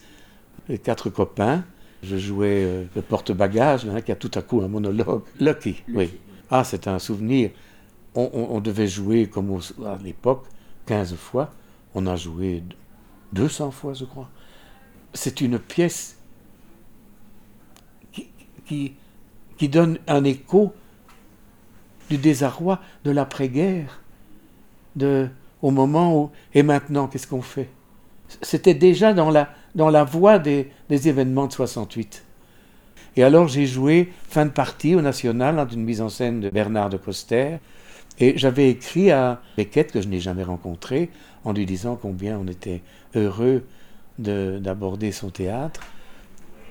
les 0.68 0.78
quatre 0.78 1.10
copains. 1.10 1.64
Je 2.04 2.18
jouais 2.18 2.64
euh, 2.64 2.84
le 2.96 3.02
porte-bagages, 3.02 3.88
qui 4.06 4.12
a 4.12 4.16
tout 4.16 4.32
à 4.36 4.42
coup 4.42 4.62
un 4.62 4.68
monologue. 4.68 5.24
Lucky, 5.40 5.82
oui. 5.94 6.12
Ah, 6.50 6.64
c'est 6.64 6.88
un 6.88 7.00
souvenir. 7.00 7.52
On, 8.18 8.62
devait 8.62 8.88
jouer 8.88 9.28
comme 9.28 9.60
à 9.86 9.98
l'époque 10.02 10.46
15 10.86 11.16
fois. 11.16 11.52
On 11.94 12.08
a 12.08 12.16
joué 12.16 12.64
200 13.34 13.72
fois, 13.72 13.94
je 13.94 14.06
crois. 14.06 14.30
C'est 15.14 15.42
une 15.42 15.60
pièce 15.60 16.18
qui, 18.66 18.96
donne 19.62 20.00
un 20.08 20.24
écho 20.24 20.74
du 22.10 22.18
désarroi 22.18 22.80
de 23.04 23.12
l'après-guerre, 23.12 24.02
de, 24.96 25.28
au 25.62 25.72
moment 25.72 26.18
où... 26.18 26.32
Et 26.54 26.64
maintenant, 26.64 27.08
qu'est-ce 27.08 27.28
qu'on 27.28 27.42
fait? 27.42 27.70
C'était 28.42 28.74
déjà 28.74 29.14
dans 29.14 29.30
la, 29.30 29.50
dans 29.76 29.90
la 29.90 30.04
voie 30.04 30.40
des, 30.40 30.72
des 30.90 31.10
événements 31.10 31.48
de 31.48 31.54
68. 31.54 32.26
Et 33.18 33.24
alors 33.24 33.48
j'ai 33.48 33.66
joué 33.66 34.12
fin 34.30 34.46
de 34.46 34.52
partie 34.52 34.96
au 34.96 35.02
National 35.02 35.56
dans 35.56 35.68
une 35.68 35.84
mise 35.84 36.02
en 36.02 36.10
scène 36.10 36.42
de 36.42 36.50
Bernard 36.50 36.90
de 36.90 36.98
Coster. 36.98 37.58
Et 38.20 38.38
j'avais 38.38 38.70
écrit 38.70 39.12
à 39.12 39.42
Beckett, 39.58 39.92
que 39.92 40.02
je 40.02 40.08
n'ai 40.08 40.20
jamais 40.20 40.44
rencontré, 40.44 41.10
en 41.44 41.54
lui 41.54 41.66
disant 41.66 41.98
combien 42.02 42.38
on 42.40 42.48
était 42.48 42.82
heureux 43.14 43.66
d'aborder 44.18 45.12
son 45.12 45.30
théâtre. 45.30 45.82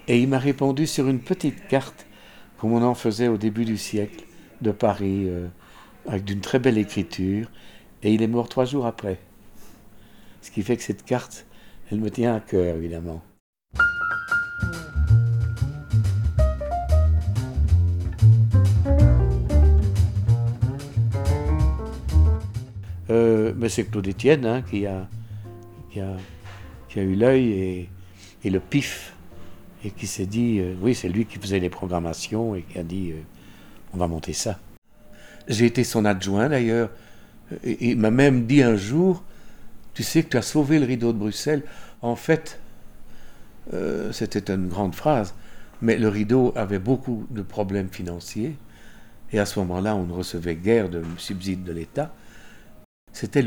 Et 0.09 0.21
il 0.21 0.29
m'a 0.29 0.39
répondu 0.39 0.87
sur 0.87 1.09
une 1.09 1.21
petite 1.21 1.67
carte, 1.69 2.07
comme 2.59 2.73
on 2.73 2.83
en 2.83 2.95
faisait 2.95 3.29
au 3.29 3.37
début 3.37 3.65
du 3.65 3.77
siècle, 3.77 4.25
de 4.61 4.71
Paris, 4.71 5.25
euh, 5.27 5.49
avec 6.07 6.25
d'une 6.25 6.41
très 6.41 6.59
belle 6.59 6.79
écriture. 6.79 7.51
Et 8.03 8.13
il 8.13 8.23
est 8.23 8.29
mort 8.29 8.49
trois 8.49 8.65
jours 8.65 8.87
après. 8.87 9.19
Ce 10.41 10.51
qui 10.51 10.63
fait 10.63 10.77
que 10.77 10.83
cette 10.83 11.05
carte, 11.05 11.47
elle 11.91 12.01
me 12.01 12.11
tient 12.11 12.35
à 12.35 12.41
cœur, 12.41 12.77
évidemment. 12.77 13.23
Mais 23.65 23.71
c'est 23.71 23.85
Claude 23.85 24.07
Etienne 24.07 24.45
hein, 24.45 24.61
qui, 24.61 24.85
a, 24.85 25.09
qui, 25.91 25.99
a, 25.99 26.19
qui, 26.91 27.01
a, 27.01 27.03
eu 27.03 27.15
l'œil 27.15 27.89
et, 28.45 28.51
le 28.51 28.61
pif, 28.61 29.15
et 29.83 29.91
qui 29.91 30.07
s'est 30.07 30.27
dit, 30.27 30.59
euh, 30.61 30.75
oui, 30.83 30.95
c'est 30.95 31.09
lui 31.09 31.25
qui 31.25 31.39
faisait 31.39 31.61
les 31.61 31.71
programmations 31.71 32.55
et 32.55 32.61
qui 32.61 32.79
a 32.79 32.83
dit, 32.83 33.13
euh, 33.13 33.23
on 33.95 33.97
va 33.97 34.07
monter 34.07 34.35
ça. 34.35 34.59
J'ai 35.49 35.65
été 35.65 35.83
son 35.83 36.05
adjoint 36.05 36.51
d'ailleurs, 36.51 36.91
et 37.65 37.93
il 37.93 37.97
m'a 37.97 38.11
même 38.11 38.45
dit 38.45 38.63
un 38.63 38.77
jour, 38.77 39.25
tu 39.95 40.03
sais 40.03 40.25
que 40.25 40.29
tu 40.29 40.37
as 40.37 40.43
sauvé 40.43 40.79
le 40.79 40.85
rideau 40.85 41.15
de 41.15 41.19
Bruxelles. 41.19 41.63
En 42.03 42.17
fait, 42.17 42.61
c'était 44.13 44.53
une 44.53 44.69
grande 44.69 44.95
phrase, 44.95 45.35
mais 45.81 45.97
le 45.97 46.09
rideau 46.09 46.53
avait 46.55 46.79
beaucoup 46.79 47.27
de 47.31 47.41
problèmes 47.41 47.89
financiers, 47.89 48.57
et 49.33 49.39
à 49.39 49.47
ce 49.47 49.59
moment-là, 49.61 49.97
on 49.97 50.05
ne 50.05 50.13
recevait 50.13 50.55
guère 50.55 50.91
de 50.91 51.03
subsides 51.17 51.65
de 51.65 51.73
l'État. 51.73 52.13
C'était 53.15 53.45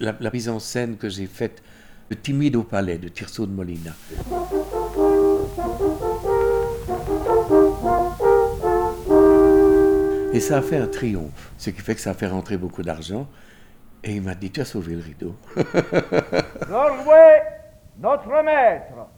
la, 0.00 0.30
mise 0.30 0.50
en 0.50 0.58
scène 0.58 0.98
que 0.98 1.08
j'ai 1.08 1.26
faite 1.26 1.62
de 2.10 2.14
Timide 2.14 2.56
au 2.56 2.62
palais 2.62 2.98
de 2.98 3.08
Tirso 3.08 3.46
de 3.46 3.52
Molina. 3.52 3.92
Et 10.34 10.40
ça 10.40 10.58
a 10.58 10.62
fait 10.62 10.76
un 10.76 10.86
triomphe, 10.86 11.52
ce 11.56 11.70
qui 11.70 11.80
fait 11.80 11.94
que 11.94 12.02
ça 12.02 12.10
a 12.10 12.14
fait 12.14 12.26
rentrer 12.26 12.58
beaucoup 12.58 12.82
d'argent. 12.82 13.26
Et 14.04 14.16
il 14.16 14.22
m'a 14.22 14.34
dit, 14.34 14.50
tu 14.50 14.60
as 14.60 14.66
sauvé 14.66 14.94
le 14.94 15.00
rideau. 15.00 15.34
Norway, 16.68 17.42
notre 17.98 18.42
maître. 18.44 19.08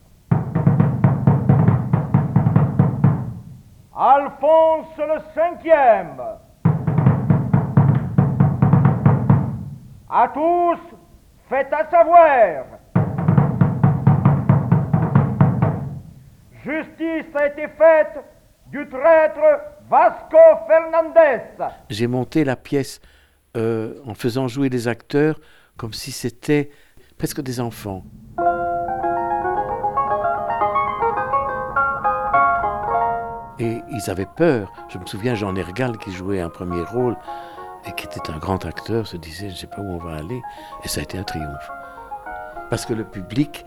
Alphonse 3.92 4.96
le 4.98 5.20
cinquième. 5.34 6.22
À 10.12 10.26
tous, 10.26 10.78
faites 11.48 11.72
à 11.72 11.88
savoir. 11.88 12.64
Justice 16.64 17.32
a 17.36 17.46
été 17.46 17.68
faite 17.68 18.18
du 18.72 18.88
traître 18.88 19.38
Vasco 19.88 20.36
Fernandez. 20.66 21.42
J'ai 21.90 22.08
monté 22.08 22.42
la 22.42 22.56
pièce 22.56 23.00
euh, 23.56 24.00
en 24.04 24.14
faisant 24.14 24.48
jouer 24.48 24.68
les 24.68 24.88
acteurs 24.88 25.38
comme 25.76 25.92
si 25.92 26.10
c'était 26.10 26.70
presque 27.16 27.40
des 27.40 27.60
enfants. 27.60 28.02
Et 33.60 33.80
ils 33.92 34.10
avaient 34.10 34.26
peur. 34.26 34.72
Je 34.88 34.98
me 34.98 35.06
souviens, 35.06 35.36
Jean 35.36 35.52
Nergal, 35.52 35.98
qui 35.98 36.10
jouait 36.10 36.40
un 36.40 36.50
premier 36.50 36.82
rôle 36.82 37.16
et 37.86 37.92
qui 37.92 38.06
était 38.06 38.30
un 38.30 38.38
grand 38.38 38.64
acteur, 38.64 39.06
se 39.06 39.16
disait, 39.16 39.48
je 39.48 39.54
ne 39.54 39.58
sais 39.58 39.66
pas 39.66 39.80
où 39.80 39.90
on 39.90 39.98
va 39.98 40.16
aller. 40.16 40.42
Et 40.84 40.88
ça 40.88 41.00
a 41.00 41.02
été 41.02 41.18
un 41.18 41.22
triomphe. 41.22 41.70
Parce 42.68 42.86
que 42.86 42.94
le 42.94 43.04
public 43.04 43.64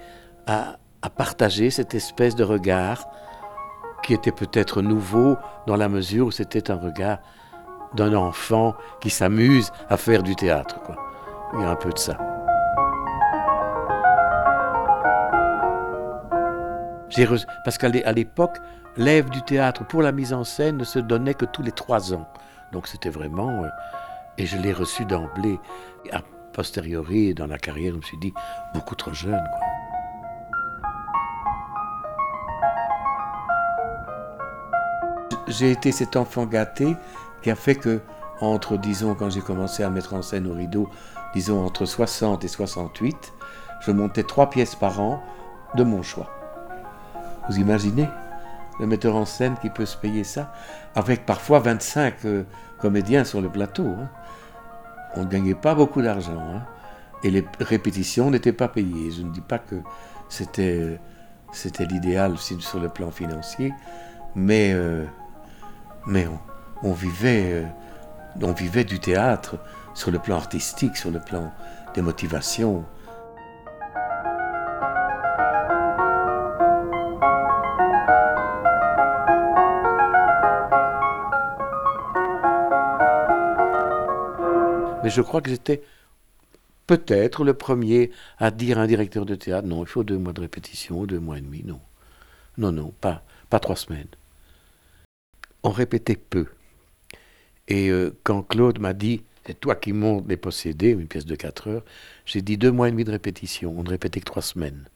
a, 0.47 0.77
partagé 1.17 1.69
cette 1.69 1.93
espèce 1.93 2.35
de 2.35 2.43
regard 2.43 3.05
qui 4.03 4.13
était 4.13 4.31
peut-être 4.31 4.81
nouveau 4.81 5.37
dans 5.67 5.75
la 5.75 5.89
mesure 5.89 6.27
où 6.27 6.31
c'était 6.31 6.71
un 6.71 6.75
regard 6.75 7.19
d'un 7.93 8.13
enfant 8.13 8.73
qui 9.01 9.09
s'amuse 9.09 9.71
à 9.89 9.97
faire 9.97 10.23
du 10.23 10.35
théâtre. 10.35 10.81
Quoi. 10.81 10.95
Il 11.53 11.61
y 11.61 11.63
a 11.63 11.69
un 11.69 11.75
peu 11.75 11.91
de 11.91 11.97
ça. 11.97 12.17
Parce 17.63 17.77
qu'à 17.77 17.89
l'époque, 17.89 18.57
l'ève 18.97 19.29
du 19.29 19.41
théâtre 19.41 19.85
pour 19.85 20.01
la 20.01 20.11
mise 20.11 20.33
en 20.33 20.43
scène 20.43 20.77
ne 20.77 20.83
se 20.83 20.99
donnait 20.99 21.33
que 21.33 21.45
tous 21.45 21.61
les 21.61 21.71
trois 21.71 22.13
ans. 22.13 22.27
Donc 22.73 22.87
c'était 22.87 23.09
vraiment... 23.09 23.63
Euh, 23.63 23.69
et 24.37 24.45
je 24.45 24.57
l'ai 24.57 24.73
reçu 24.73 25.05
d'emblée. 25.05 25.59
A 26.11 26.21
posteriori, 26.53 27.33
dans 27.33 27.47
la 27.47 27.57
carrière, 27.57 27.93
je 27.93 27.97
me 27.97 28.01
suis 28.01 28.17
dit, 28.17 28.33
beaucoup 28.73 28.95
trop 28.95 29.13
jeune. 29.13 29.31
Quoi. 29.31 29.67
J'ai 35.47 35.71
été 35.71 35.91
cet 35.91 36.15
enfant 36.15 36.45
gâté 36.45 36.95
qui 37.41 37.51
a 37.51 37.55
fait 37.55 37.75
que, 37.75 38.01
entre, 38.41 38.77
disons, 38.77 39.13
quand 39.13 39.29
j'ai 39.29 39.41
commencé 39.41 39.83
à 39.83 39.89
mettre 39.89 40.13
en 40.13 40.21
scène 40.21 40.47
au 40.47 40.53
rideau, 40.53 40.89
disons, 41.33 41.63
entre 41.63 41.85
60 41.85 42.43
et 42.43 42.47
68, 42.47 43.33
je 43.81 43.91
montais 43.91 44.23
trois 44.23 44.49
pièces 44.49 44.75
par 44.75 44.99
an 44.99 45.21
de 45.75 45.83
mon 45.83 46.01
choix. 46.01 46.29
Vous 47.49 47.59
imaginez? 47.59 48.07
Le 48.79 48.87
metteur 48.87 49.15
en 49.15 49.25
scène 49.25 49.55
qui 49.61 49.69
peut 49.69 49.85
se 49.85 49.97
payer 49.97 50.23
ça 50.23 50.53
Avec 50.95 51.25
parfois 51.25 51.59
25 51.59 52.25
euh, 52.25 52.43
comédiens 52.79 53.23
sur 53.23 53.41
le 53.41 53.49
plateau. 53.49 53.85
Hein. 53.85 54.09
On 55.15 55.23
ne 55.23 55.29
gagnait 55.29 55.55
pas 55.55 55.75
beaucoup 55.75 56.01
d'argent. 56.01 56.39
Hein. 56.39 56.63
Et 57.23 57.31
les 57.31 57.45
répétitions 57.59 58.31
n'étaient 58.31 58.53
pas 58.53 58.67
payées. 58.67 59.11
Je 59.11 59.21
ne 59.21 59.31
dis 59.31 59.41
pas 59.41 59.59
que 59.59 59.75
c'était, 60.29 60.99
l'idéal 61.79 62.37
sur 62.37 62.79
le 62.79 62.89
plan 62.89 63.11
financier, 63.11 63.73
mais, 64.35 64.73
euh, 64.73 65.05
euh, 66.07 66.27
on 66.81 66.91
vivait 68.51 68.83
du 68.83 68.99
théâtre 68.99 69.57
sur 69.93 70.11
le 70.11 70.19
plan 70.19 70.35
artistique, 70.35 70.97
sur 70.97 71.11
le 71.11 71.19
plan 71.19 71.51
des 71.93 72.01
motivations. 72.01 72.83
Mais 85.03 85.09
je 85.09 85.21
crois 85.21 85.41
que 85.41 85.49
j'étais 85.49 85.83
peut-être 86.87 87.43
le 87.43 87.53
premier 87.53 88.11
à 88.37 88.51
dire 88.51 88.79
à 88.79 88.83
un 88.83 88.87
directeur 88.87 89.25
de 89.25 89.35
théâtre, 89.35 89.67
non, 89.67 89.83
il 89.83 89.87
faut 89.87 90.03
deux 90.03 90.17
mois 90.17 90.33
de 90.33 90.41
répétition, 90.41 91.05
deux 91.05 91.19
mois 91.19 91.37
et 91.37 91.41
demi, 91.41 91.63
non. 91.63 91.81
Non, 92.57 92.71
non, 92.71 92.91
pas, 93.01 93.23
pas 93.49 93.59
trois 93.59 93.75
semaines. 93.75 94.07
On 95.63 95.71
répétait 95.71 96.15
peu. 96.15 96.47
Et 97.67 97.89
euh, 97.89 98.15
quand 98.23 98.43
Claude 98.43 98.79
m'a 98.79 98.93
dit, 98.93 99.23
c'est 99.45 99.59
toi 99.59 99.75
qui 99.75 99.93
montes 99.93 100.25
les 100.27 100.37
possédés, 100.37 100.89
une 100.89 101.07
pièce 101.07 101.25
de 101.25 101.35
quatre 101.35 101.67
heures, 101.67 101.85
j'ai 102.25 102.41
dit 102.41 102.57
deux 102.57 102.71
mois 102.71 102.87
et 102.87 102.91
demi 102.91 103.03
de 103.03 103.11
répétition. 103.11 103.73
On 103.77 103.83
ne 103.83 103.89
répétait 103.89 104.19
que 104.19 104.25
trois 104.25 104.41
semaines. 104.41 104.87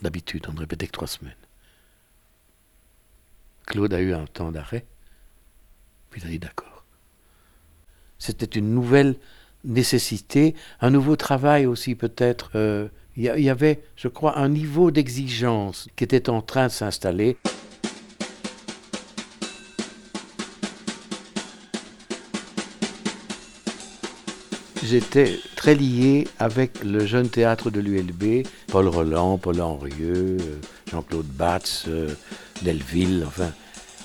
D'habitude, 0.00 0.46
on 0.48 0.52
ne 0.52 0.60
répétait 0.60 0.86
que 0.86 0.92
trois 0.92 1.06
semaines. 1.08 1.34
Claude 3.66 3.94
a 3.94 4.00
eu 4.00 4.12
un 4.12 4.26
temps 4.26 4.50
d'arrêt, 4.50 4.84
puis 6.10 6.20
il 6.20 6.26
a 6.26 6.30
dit 6.30 6.38
d'accord. 6.38 6.71
C'était 8.24 8.56
une 8.56 8.72
nouvelle 8.72 9.16
nécessité, 9.64 10.54
un 10.80 10.90
nouveau 10.90 11.16
travail 11.16 11.66
aussi 11.66 11.96
peut-être. 11.96 12.52
Euh, 12.54 12.86
il 13.16 13.24
y, 13.24 13.50
avait, 13.50 13.82
je 13.96 14.06
crois, 14.06 14.38
un 14.38 14.48
niveau 14.48 14.92
d'exigence 14.92 15.88
qui 15.96 16.04
était 16.04 16.30
en 16.30 16.40
train 16.40 16.68
de 16.68 16.72
s'installer. 16.72 17.36
J'étais 24.84 25.36
très 25.56 25.74
lié 25.74 26.28
avec 26.38 26.84
le 26.84 27.04
jeune 27.04 27.28
théâtre 27.28 27.72
de 27.72 27.80
l'ULB, 27.80 28.46
Paul 28.68 28.86
Roland, 28.86 29.36
Paul 29.36 29.60
Henrieux, 29.60 30.36
euh, 30.40 30.60
Jean-Claude 30.92 31.26
Batz, 31.26 31.86
euh, 31.88 32.14
Delville, 32.62 33.24
enfin, 33.26 33.50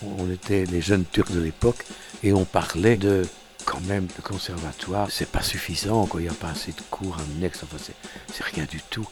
on 0.02 0.32
était 0.32 0.66
les 0.66 0.82
jeunes 0.82 1.06
Turcs 1.06 1.32
de 1.32 1.40
l'époque 1.40 1.86
et 2.24 2.34
on 2.34 2.46
parlait 2.46 2.98
de 2.98 3.22
quand 3.68 3.82
même, 3.82 4.08
le 4.16 4.24
conservatoire, 4.24 5.10
c'est 5.12 5.30
pas 5.30 5.44
suffisant, 5.44 6.06
quoi. 6.06 6.22
il 6.22 6.24
n'y 6.24 6.30
a 6.30 6.34
pas 6.34 6.50
assez 6.50 6.72
de 6.72 6.82
cours 6.90 7.18
annexes, 7.20 7.64
enfin, 7.64 7.78
c'est 7.78 8.44
rien 8.44 8.64
du 8.64 8.80
tout. 8.90 9.08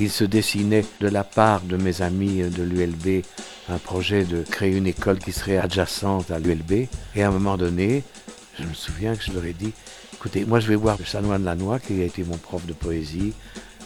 Il 0.00 0.10
se 0.10 0.24
dessinait 0.24 0.86
de 1.00 1.08
la 1.08 1.22
part 1.22 1.60
de 1.60 1.76
mes 1.76 2.00
amis 2.00 2.38
de 2.42 2.62
l'ULB 2.62 3.22
un 3.68 3.78
projet 3.78 4.24
de 4.24 4.42
créer 4.42 4.74
une 4.74 4.86
école 4.86 5.18
qui 5.18 5.32
serait 5.32 5.58
adjacente 5.58 6.30
à 6.30 6.38
l'ULB. 6.38 6.88
Et 7.14 7.22
à 7.22 7.28
un 7.28 7.30
moment 7.30 7.56
donné, 7.56 8.02
je 8.58 8.64
me 8.64 8.74
souviens 8.74 9.14
que 9.14 9.22
je 9.22 9.32
leur 9.32 9.44
ai 9.44 9.52
dit, 9.52 9.72
écoutez, 10.14 10.44
moi 10.46 10.60
je 10.60 10.68
vais 10.68 10.76
voir 10.76 10.98
Chanoine 11.04 11.44
Lannoy, 11.44 11.78
qui 11.78 12.00
a 12.00 12.04
été 12.04 12.24
mon 12.24 12.38
prof 12.38 12.64
de 12.66 12.72
poésie. 12.72 13.34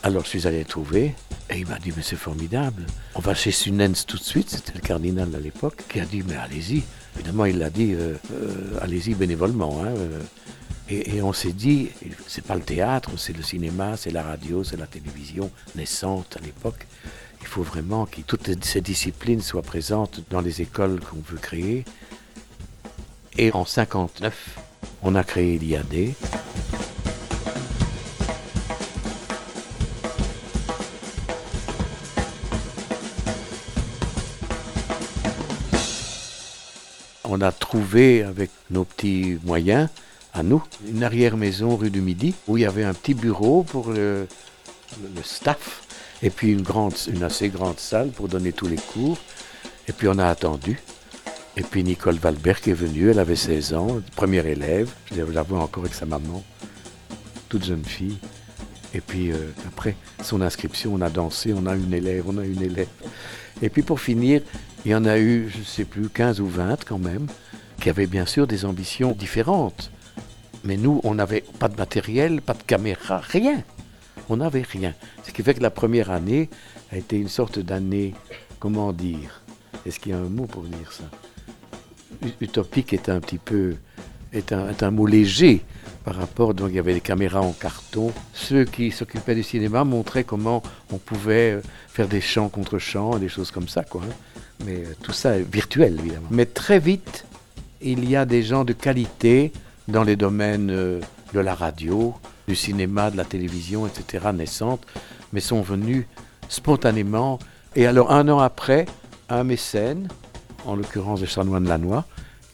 Alors 0.04 0.24
je 0.24 0.28
suis 0.28 0.46
allé 0.46 0.60
le 0.60 0.64
trouver, 0.64 1.14
et 1.50 1.58
il 1.58 1.66
m'a 1.66 1.78
dit, 1.78 1.92
mais 1.96 2.02
c'est 2.02 2.16
formidable. 2.16 2.86
On 3.16 3.20
va 3.20 3.34
chez 3.34 3.50
Sunens 3.50 4.06
tout 4.06 4.16
de 4.16 4.22
suite, 4.22 4.50
c'était 4.50 4.74
le 4.74 4.80
cardinal 4.80 5.34
à 5.34 5.40
l'époque, 5.40 5.82
qui 5.88 6.00
a 6.00 6.04
dit, 6.04 6.22
mais 6.26 6.36
allez-y, 6.36 6.84
Évidemment, 7.16 7.44
il 7.44 7.58
l'a 7.58 7.70
dit, 7.70 7.94
euh, 7.94 8.14
euh, 8.32 8.78
allez-y 8.80 9.14
bénévolement. 9.14 9.82
Hein, 9.82 9.88
euh. 9.96 10.20
et, 10.88 11.22
on 11.22 11.32
s'est 11.32 11.52
dit, 11.52 11.90
c'est 12.26 12.44
pas 12.44 12.54
le 12.54 12.60
théâtre, 12.60 13.10
c'est 13.16 13.36
le 13.36 13.42
cinéma, 13.42 13.96
c'est 13.96 14.10
la 14.10 14.22
radio, 14.22 14.64
c'est 14.64 14.76
la 14.76 14.86
télévision 14.86 15.50
naissante 15.76 16.36
à 16.38 16.44
l'époque. 16.44 16.86
Il 17.40 17.46
faut 17.46 17.62
vraiment 17.62 18.06
que 18.06 18.20
toutes 18.22 18.64
ces 18.64 18.80
disciplines 18.80 19.42
soient 19.42 19.62
présentes 19.62 20.20
dans 20.30 20.40
les 20.40 20.62
écoles 20.62 21.00
qu'on 21.00 21.22
veut 21.30 21.38
créer. 21.38 21.84
Et 23.36 23.52
en 23.52 23.64
59, 23.64 24.58
on 25.02 25.14
a 25.14 25.24
créé 25.24 25.58
l'IAD. 25.58 26.14
A 37.44 37.52
trouvé 37.52 38.22
avec 38.22 38.50
nos 38.70 38.84
petits 38.84 39.38
moyens, 39.44 39.88
à 40.32 40.42
nous, 40.42 40.62
une 40.86 41.04
arrière-maison 41.04 41.76
rue 41.76 41.90
du 41.90 42.00
Midi, 42.00 42.34
où 42.48 42.56
il 42.56 42.62
y 42.62 42.66
avait 42.66 42.84
un 42.84 42.94
petit 42.94 43.14
bureau 43.14 43.62
pour 43.62 43.90
le, 43.92 44.26
staff, 45.22 45.82
et 46.22 46.30
puis 46.30 46.50
une, 46.50 46.62
grande, 46.62 46.94
une 47.08 47.22
assez 47.22 47.48
grande 47.48 47.78
salle 47.78 48.10
pour 48.10 48.28
donner 48.28 48.52
tous 48.52 48.66
les 48.66 48.76
cours. 48.76 49.18
Et 49.86 49.92
puis 49.92 50.08
on 50.08 50.18
a 50.18 50.26
attendu. 50.26 50.80
Et 51.56 51.62
puis 51.62 51.84
Nicole 51.84 52.16
Valbert 52.16 52.60
est 52.66 52.72
venue, 52.72 53.10
elle 53.10 53.20
avait 53.20 53.36
16 53.36 53.74
ans, 53.74 54.00
première 54.16 54.46
élève, 54.46 54.90
je 55.14 55.22
la 55.22 55.42
vois 55.42 55.60
encore 55.60 55.84
avec 55.84 55.94
sa 55.94 56.04
maman, 56.04 56.42
toute 57.48 57.64
jeune 57.64 57.84
fille. 57.84 58.18
Et 58.92 59.00
puis 59.00 59.30
euh, 59.30 59.36
après 59.68 59.94
son 60.20 60.40
inscription, 60.40 60.94
on 60.94 61.00
a 61.00 61.10
dansé, 61.10 61.52
on 61.52 61.66
a 61.66 61.76
une 61.76 61.94
élève, 61.94 62.24
on 62.26 62.38
a 62.38 62.44
une 62.44 62.62
élève. 62.62 62.88
Et 63.62 63.68
puis 63.68 63.82
pour 63.82 64.00
finir, 64.00 64.42
il 64.84 64.90
y 64.90 64.94
en 64.94 65.04
a 65.04 65.18
eu, 65.18 65.48
je 65.48 65.58
ne 65.58 65.64
sais 65.64 65.84
plus, 65.84 66.08
15 66.08 66.40
ou 66.40 66.46
20 66.46 66.84
quand 66.84 66.98
même, 66.98 67.26
qui 67.80 67.88
avaient 67.88 68.06
bien 68.06 68.26
sûr 68.26 68.46
des 68.46 68.64
ambitions 68.64 69.12
différentes. 69.12 69.90
Mais 70.64 70.76
nous, 70.76 71.00
on 71.04 71.14
n'avait 71.14 71.44
pas 71.58 71.68
de 71.68 71.76
matériel, 71.76 72.40
pas 72.40 72.54
de 72.54 72.62
caméra, 72.62 73.18
rien. 73.18 73.62
On 74.28 74.38
n'avait 74.38 74.62
rien. 74.62 74.94
Ce 75.22 75.30
qui 75.30 75.42
fait 75.42 75.54
que 75.54 75.62
la 75.62 75.70
première 75.70 76.10
année 76.10 76.48
a 76.92 76.96
été 76.96 77.16
une 77.16 77.28
sorte 77.28 77.58
d'année, 77.58 78.14
comment 78.58 78.92
dire 78.92 79.42
Est-ce 79.84 80.00
qu'il 80.00 80.12
y 80.12 80.14
a 80.14 80.18
un 80.18 80.28
mot 80.28 80.46
pour 80.46 80.62
dire 80.62 80.92
ça? 80.92 81.04
Utopique 82.40 82.92
est 82.92 83.08
un 83.08 83.20
petit 83.20 83.38
peu, 83.38 83.76
est 84.32 84.52
un, 84.52 84.68
est 84.70 84.82
un 84.82 84.90
mot 84.90 85.06
léger 85.06 85.62
par 86.04 86.16
rapport, 86.16 86.54
donc 86.54 86.68
il 86.70 86.76
y 86.76 86.78
avait 86.78 86.94
des 86.94 87.00
caméras 87.00 87.40
en 87.40 87.52
carton. 87.52 88.12
Ceux 88.32 88.64
qui 88.64 88.90
s'occupaient 88.90 89.34
du 89.34 89.42
cinéma 89.42 89.84
montraient 89.84 90.24
comment 90.24 90.62
on 90.92 90.98
pouvait 90.98 91.52
euh, 91.52 91.62
faire 91.88 92.08
des 92.08 92.20
chants 92.20 92.48
contre 92.48 92.78
chants, 92.78 93.18
des 93.18 93.28
choses 93.28 93.50
comme 93.50 93.68
ça, 93.68 93.84
quoi. 93.84 94.02
Mais 94.64 94.76
euh, 94.76 94.94
tout 95.02 95.12
ça 95.12 95.38
est 95.38 95.42
virtuel, 95.42 95.98
évidemment. 95.98 96.28
Mais 96.30 96.46
très 96.46 96.78
vite, 96.78 97.24
il 97.80 98.08
y 98.08 98.16
a 98.16 98.24
des 98.24 98.42
gens 98.42 98.64
de 98.64 98.72
qualité 98.72 99.52
dans 99.88 100.04
les 100.04 100.16
domaines 100.16 100.70
euh, 100.70 101.00
de 101.32 101.40
la 101.40 101.54
radio, 101.54 102.14
du 102.48 102.54
cinéma, 102.54 103.10
de 103.10 103.16
la 103.16 103.24
télévision, 103.24 103.86
etc., 103.86 104.26
naissantes, 104.34 104.86
mais 105.32 105.40
sont 105.40 105.62
venus 105.62 106.06
spontanément. 106.48 107.38
Et 107.76 107.86
alors, 107.86 108.12
un 108.12 108.28
an 108.28 108.38
après, 108.38 108.86
un 109.28 109.44
mécène, 109.44 110.08
en 110.64 110.76
l'occurrence 110.76 111.20
de 111.20 111.26
Chanoine 111.26 111.68
Lannoy, 111.68 112.04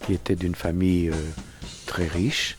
qui 0.07 0.15
était 0.15 0.37
d'une 0.37 0.55
famille 0.55 1.11
euh, 1.11 1.15
très 1.87 2.07
riche, 2.07 2.57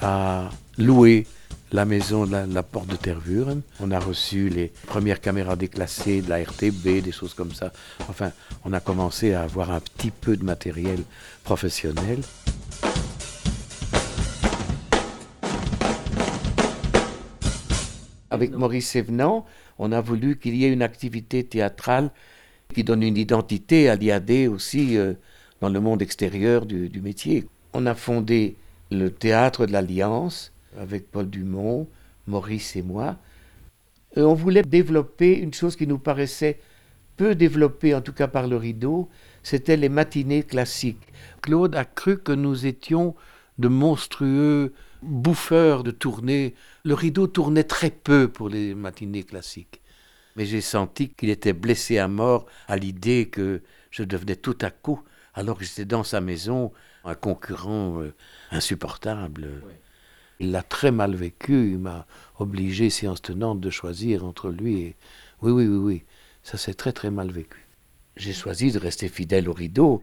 a 0.00 0.48
loué 0.78 1.26
la 1.72 1.84
maison 1.84 2.24
la, 2.24 2.46
la 2.46 2.62
porte 2.62 2.88
de 2.88 2.96
Tervuren. 2.96 3.62
On 3.80 3.90
a 3.90 3.98
reçu 3.98 4.48
les 4.48 4.72
premières 4.86 5.20
caméras 5.20 5.56
déclassées 5.56 6.22
de 6.22 6.30
la 6.30 6.42
RTB, 6.42 7.02
des 7.02 7.12
choses 7.12 7.34
comme 7.34 7.52
ça. 7.52 7.72
Enfin, 8.08 8.32
on 8.64 8.72
a 8.72 8.80
commencé 8.80 9.34
à 9.34 9.42
avoir 9.42 9.70
un 9.70 9.80
petit 9.80 10.10
peu 10.10 10.36
de 10.36 10.44
matériel 10.44 11.02
professionnel. 11.44 12.20
Avec 18.30 18.52
Maurice 18.52 18.88
Sévenant, 18.88 19.46
on 19.78 19.92
a 19.92 20.00
voulu 20.00 20.38
qu'il 20.38 20.54
y 20.54 20.64
ait 20.64 20.72
une 20.72 20.82
activité 20.82 21.44
théâtrale 21.44 22.10
qui 22.74 22.84
donne 22.84 23.02
une 23.02 23.16
identité 23.16 23.88
à 23.88 23.96
l'IAD 23.96 24.48
aussi 24.48 24.98
euh, 24.98 25.14
dans 25.60 25.70
le 25.70 25.80
monde 25.80 26.02
extérieur 26.02 26.66
du 26.66 27.00
métier. 27.00 27.46
On 27.72 27.86
a 27.86 27.94
fondé 27.94 28.56
le 28.90 29.10
théâtre 29.10 29.66
de 29.66 29.72
l'Alliance 29.72 30.52
avec 30.78 31.10
Paul 31.10 31.28
Dumont, 31.28 31.88
Maurice 32.26 32.76
et 32.76 32.82
moi. 32.82 33.16
Et 34.16 34.22
on 34.22 34.34
voulait 34.34 34.62
développer 34.62 35.38
une 35.38 35.52
chose 35.52 35.76
qui 35.76 35.86
nous 35.86 35.98
paraissait 35.98 36.58
peu 37.16 37.34
développée, 37.34 37.94
en 37.94 38.00
tout 38.00 38.12
cas 38.12 38.28
par 38.28 38.46
le 38.46 38.56
rideau, 38.56 39.08
c'était 39.42 39.76
les 39.76 39.88
matinées 39.88 40.44
classiques. 40.44 41.12
Claude 41.42 41.74
a 41.74 41.84
cru 41.84 42.18
que 42.18 42.32
nous 42.32 42.66
étions 42.66 43.14
de 43.58 43.68
monstrueux 43.68 44.72
bouffeurs 45.02 45.82
de 45.82 45.90
tournées. 45.90 46.54
Le 46.84 46.94
rideau 46.94 47.26
tournait 47.26 47.64
très 47.64 47.90
peu 47.90 48.28
pour 48.28 48.48
les 48.48 48.74
matinées 48.74 49.24
classiques. 49.24 49.80
Mais 50.36 50.46
j'ai 50.46 50.60
senti 50.60 51.08
qu'il 51.08 51.30
était 51.30 51.52
blessé 51.52 51.98
à 51.98 52.06
mort 52.06 52.46
à 52.68 52.76
l'idée 52.76 53.28
que 53.28 53.62
je 53.90 54.04
devenais 54.04 54.36
tout 54.36 54.56
à 54.60 54.70
coup, 54.70 55.02
alors 55.34 55.58
que 55.58 55.64
j'étais 55.64 55.84
dans 55.84 56.04
sa 56.04 56.20
maison, 56.20 56.72
un 57.04 57.16
concurrent 57.16 58.00
euh, 58.00 58.14
insupportable. 58.52 59.48
Il 60.40 60.52
l'a 60.52 60.62
très 60.62 60.92
mal 60.92 61.16
vécu, 61.16 61.72
il 61.72 61.78
m'a 61.78 62.06
obligé, 62.38 62.90
séance 62.90 63.22
tenante, 63.22 63.60
de 63.60 63.70
choisir 63.70 64.24
entre 64.24 64.50
lui 64.50 64.80
et... 64.80 64.96
Oui, 65.42 65.52
oui, 65.52 65.66
oui, 65.66 65.76
oui, 65.76 66.04
ça 66.42 66.58
s'est 66.58 66.74
très 66.74 66.92
très 66.92 67.10
mal 67.10 67.30
vécu. 67.30 67.66
J'ai 68.16 68.32
choisi 68.32 68.72
de 68.72 68.78
rester 68.78 69.08
fidèle 69.08 69.48
au 69.48 69.52
rideau. 69.52 70.02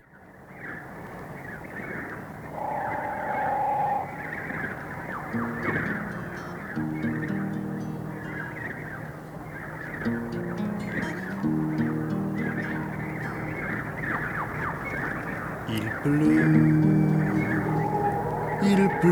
Il 15.67 15.91
pleut, 16.03 16.44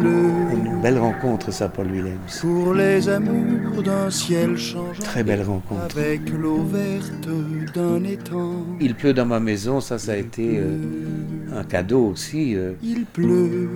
Une 0.02 0.82
belle 0.82 0.98
rencontre, 0.98 1.52
ça, 1.52 1.70
Paul 1.70 1.88
Willems. 1.92 2.18
pour 2.42 2.74
les 2.74 3.08
amours 3.08 3.84
d'un 3.84 4.10
ciel 4.10 4.58
changeant. 4.58 5.02
Très 5.04 5.24
belle 5.24 5.44
rencontre. 5.44 5.98
Avec 5.98 6.30
l'eau 6.30 6.64
verte 6.64 7.28
d'un 7.76 8.04
étang. 8.04 8.66
Il 8.82 8.96
pleut 8.96 9.14
dans 9.14 9.26
ma 9.26 9.40
maison, 9.40 9.80
ça, 9.82 9.98
ça 10.00 10.14
a 10.14 10.18
été 10.18 10.58
euh, 10.60 10.78
un 11.56 11.64
cadeau 11.64 12.08
aussi. 12.08 12.56
euh. 12.56 12.74
Il 12.82 13.06
pleut. 13.06 13.70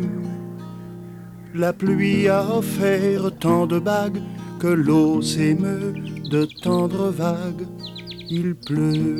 La 1.55 1.71
pluie 1.73 2.27
a 2.27 2.45
offert 2.57 3.31
tant 3.39 3.65
de 3.67 3.79
bagues 3.79 4.19
que 4.59 4.67
l'eau 4.67 5.21
s'émeut 5.21 5.93
de 6.29 6.47
tendres 6.61 7.09
vagues. 7.09 7.65
Il 8.29 8.55
pleut. 8.55 9.19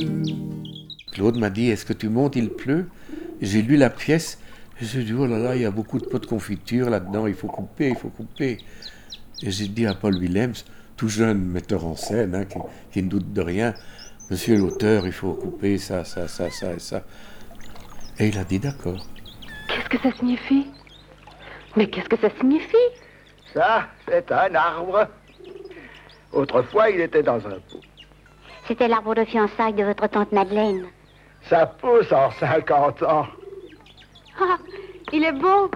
Claude 1.14 1.38
m'a 1.38 1.50
dit, 1.50 1.70
est-ce 1.70 1.86
que 1.86 1.94
tu 1.94 2.10
montes, 2.10 2.36
il 2.36 2.50
pleut 2.50 2.86
J'ai 3.42 3.62
lu 3.62 3.78
la 3.78 3.90
pièce, 3.90 4.38
j'ai 4.82 5.04
dit, 5.04 5.14
oh 5.14 5.26
là 5.26 5.38
là, 5.40 5.56
il 5.56 5.62
y 5.62 5.66
a 5.66 5.72
beaucoup 5.72 6.00
de 6.00 6.06
pots 6.06 6.20
de 6.20 6.26
confiture 6.26 6.90
là-dedans, 6.90 7.28
il 7.28 7.34
faut 7.34 7.48
couper, 7.48 7.90
il 7.90 7.96
faut 7.96 8.10
couper. 8.10 8.60
Et 9.42 9.52
j'ai 9.52 9.68
dit 9.68 9.86
à 9.86 9.94
Paul 9.94 10.16
Willems, 10.18 10.54
tout 10.96 11.10
jeune 11.10 11.40
metteur 11.40 11.86
en 11.86 11.96
scène, 11.96 12.36
hein, 12.36 12.46
qui, 12.46 12.58
qui 12.92 13.04
ne 13.04 13.10
doute 13.10 13.34
de 13.34 13.42
rien, 13.42 13.74
monsieur 14.30 14.58
l'auteur, 14.58 15.06
il 15.06 15.12
faut 15.12 15.34
couper 15.34 15.78
ça, 15.78 16.04
ça, 16.04 16.28
ça, 16.28 16.50
ça 16.50 16.74
et 16.74 16.80
ça. 16.80 17.04
Et 18.20 18.28
il 18.28 18.38
a 18.38 18.44
dit 18.44 18.60
d'accord. 18.60 19.06
Qu'est-ce 19.68 19.90
que 19.90 20.00
ça 20.00 20.16
signifie? 20.18 20.68
Mais 21.76 21.88
qu'est-ce 21.90 22.10
que 22.10 22.18
ça 22.18 22.30
signifie? 22.40 22.76
Ça, 23.54 23.88
c'est 24.08 24.32
un 24.32 24.56
arbre. 24.56 25.08
Autrefois, 26.34 26.90
il 26.90 27.02
était 27.02 27.24
dans 27.24 27.46
un 27.46 27.60
pot. 27.70 27.82
C'était 28.68 28.88
l'arbre 28.88 29.16
de 29.16 29.24
fiançailles 29.24 29.74
de 29.74 29.84
votre 29.84 30.08
tante 30.08 30.32
Madeleine. 30.32 30.86
Ça 31.50 31.66
pousse 31.66 32.12
en 32.12 32.32
50 32.32 33.04
ans. 33.04 33.28
Ah, 34.40 34.58
il 35.14 35.24
est 35.24 35.32
beau. 35.32 35.70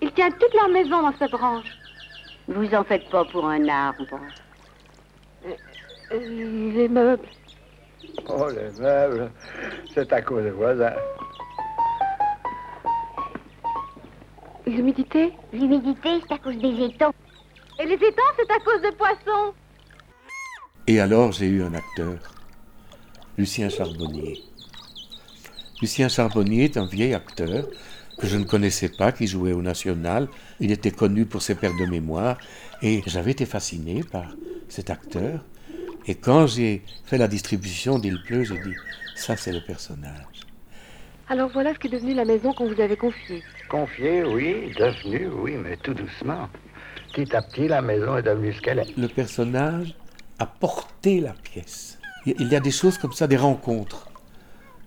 Il 0.00 0.12
tient 0.12 0.30
toute 0.30 0.54
leur 0.54 0.68
maison 0.68 1.02
dans 1.02 1.16
sa 1.16 1.28
branche. 1.28 1.66
Vous 2.48 2.74
en 2.74 2.84
faites 2.84 3.08
pas 3.10 3.24
pour 3.26 3.46
un 3.46 3.68
arbre. 3.68 4.18
Euh, 5.44 6.18
Les 6.72 6.88
meubles. 6.88 7.28
Oh, 8.28 8.46
les 8.50 8.80
meubles, 8.80 9.30
c'est 9.94 10.12
à 10.12 10.20
cause 10.22 10.42
des 10.44 10.50
voisins. 10.50 10.92
L'humidité? 14.66 15.32
L'humidité, 15.52 16.20
c'est 16.26 16.34
à 16.34 16.38
cause 16.38 16.56
des 16.58 16.84
étangs. 16.84 17.14
Et 17.80 17.86
les 17.86 17.94
étangs, 17.94 18.32
c'est 18.36 18.50
à 18.50 18.58
cause 18.60 18.82
des 18.82 18.92
poissons. 18.92 19.54
Et 20.86 21.00
alors, 21.00 21.32
j'ai 21.32 21.46
eu 21.46 21.62
un 21.62 21.74
acteur, 21.74 22.14
Lucien 23.38 23.68
Charbonnier. 23.68 24.42
Lucien 25.80 26.08
Charbonnier 26.08 26.64
est 26.64 26.76
un 26.76 26.86
vieil 26.86 27.14
acteur 27.14 27.66
que 28.22 28.28
je 28.28 28.36
ne 28.36 28.44
connaissais 28.44 28.88
pas, 28.88 29.10
qui 29.10 29.26
jouait 29.26 29.52
au 29.52 29.62
National. 29.62 30.28
Il 30.60 30.70
était 30.70 30.92
connu 30.92 31.26
pour 31.26 31.42
ses 31.42 31.56
paires 31.56 31.76
de 31.76 31.86
mémoire 31.86 32.38
et 32.80 33.02
j'avais 33.04 33.32
été 33.32 33.46
fasciné 33.46 34.04
par 34.04 34.36
cet 34.68 34.90
acteur. 34.90 35.44
Et 36.06 36.14
quand 36.14 36.46
j'ai 36.46 36.84
fait 37.04 37.18
la 37.18 37.26
distribution 37.26 37.98
d'Il 37.98 38.22
pleut, 38.22 38.44
j'ai 38.44 38.60
dit, 38.60 38.76
ça 39.16 39.36
c'est 39.36 39.50
le 39.50 39.60
personnage. 39.60 40.46
Alors 41.28 41.50
voilà 41.52 41.74
ce 41.74 41.80
qu'est 41.80 41.88
devenu 41.88 42.14
la 42.14 42.24
maison 42.24 42.52
qu'on 42.52 42.72
vous 42.72 42.80
avait 42.80 42.96
confiée. 42.96 43.42
Confié, 43.68 44.22
oui, 44.22 44.72
devenu, 44.78 45.26
oui, 45.26 45.56
mais 45.56 45.76
tout 45.78 45.94
doucement. 45.94 46.48
Petit 47.12 47.34
à 47.34 47.42
petit, 47.42 47.66
la 47.66 47.82
maison 47.82 48.16
est 48.16 48.22
devenue 48.22 48.52
ce 48.52 48.60
qu'elle 48.60 48.78
est. 48.78 48.96
Le 48.96 49.08
personnage 49.08 49.96
a 50.38 50.46
porté 50.46 51.20
la 51.20 51.32
pièce. 51.32 51.98
Il 52.24 52.46
y 52.46 52.54
a 52.54 52.60
des 52.60 52.70
choses 52.70 52.98
comme 52.98 53.12
ça, 53.12 53.26
des 53.26 53.36
rencontres. 53.36 54.08